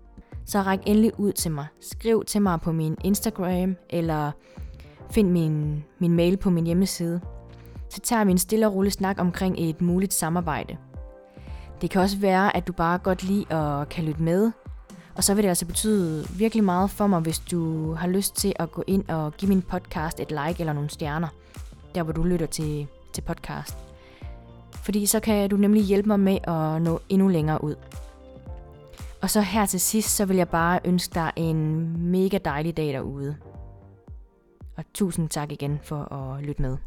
så 0.46 0.62
ræk 0.62 0.80
endelig 0.86 1.20
ud 1.20 1.32
til 1.32 1.52
mig. 1.52 1.66
Skriv 1.82 2.24
til 2.26 2.42
mig 2.42 2.62
på 2.62 2.72
min 2.72 2.98
Instagram, 3.04 3.76
eller 3.90 4.32
find 5.12 5.32
min, 5.32 5.84
min 6.00 6.12
mail 6.12 6.38
på 6.38 6.50
min 6.50 6.66
hjemmeside. 6.66 7.22
Så 7.90 8.00
tager 8.00 8.24
vi 8.24 8.32
en 8.32 8.38
stille 8.38 8.68
og 8.68 8.76
rolig 8.76 8.92
snak 8.92 9.20
omkring 9.20 9.56
et 9.60 9.82
muligt 9.82 10.14
samarbejde. 10.14 10.78
Det 11.82 11.90
kan 11.90 12.02
også 12.02 12.18
være, 12.18 12.58
at 12.58 12.68
du 12.68 12.74
bare 12.74 12.98
godt 12.98 13.24
lide 13.24 13.54
at 13.54 13.90
kan 13.90 14.04
lytte 14.04 14.22
med, 14.22 14.52
og 15.16 15.24
så 15.24 15.34
vil 15.34 15.44
det 15.44 15.50
altså 15.50 15.66
betyde 15.66 16.28
virkelig 16.38 16.64
meget 16.64 16.90
for 16.90 17.08
mig, 17.08 17.20
hvis 17.20 17.40
du 17.40 17.94
har 17.94 18.08
lyst 18.08 18.36
til 18.36 18.54
at 18.56 18.72
gå 18.72 18.84
ind 18.88 19.10
og 19.10 19.34
give 19.34 19.50
min 19.50 19.62
podcast 19.62 20.20
et 20.20 20.32
like 20.32 20.60
eller 20.60 20.74
nogle 20.74 20.90
stjerner, 20.90 21.28
der 21.96 22.04
hvor 22.04 22.14
du 22.14 22.24
lytter 22.24 22.46
til, 22.46 22.88
til 23.14 23.22
podcast. 23.22 23.78
Fordi 24.72 25.06
så 25.06 25.20
kan 25.20 25.50
du 25.50 25.58
nemlig 25.58 25.84
hjælpe 25.84 26.08
mig 26.08 26.20
med 26.20 26.38
at 26.44 26.82
nå 26.82 27.00
endnu 27.10 27.28
længere 27.28 27.64
ud. 27.64 27.76
Og 29.22 29.30
så 29.30 29.42
her 29.42 29.66
til 29.66 29.80
sidst, 29.80 30.16
så 30.16 30.26
vil 30.26 30.38
jeg 30.38 30.50
bare 30.50 30.80
ønske 30.86 31.14
dig 31.14 31.32
en 31.36 31.90
mega 32.12 32.38
dejlig 32.46 32.78
dag 32.78 32.88
derude. 32.88 33.36
Og 34.78 34.84
tusind 34.94 35.30
tak 35.30 35.52
igen 35.52 35.80
for 35.84 36.14
at 36.14 36.44
lytte 36.44 36.62
med. 36.62 36.78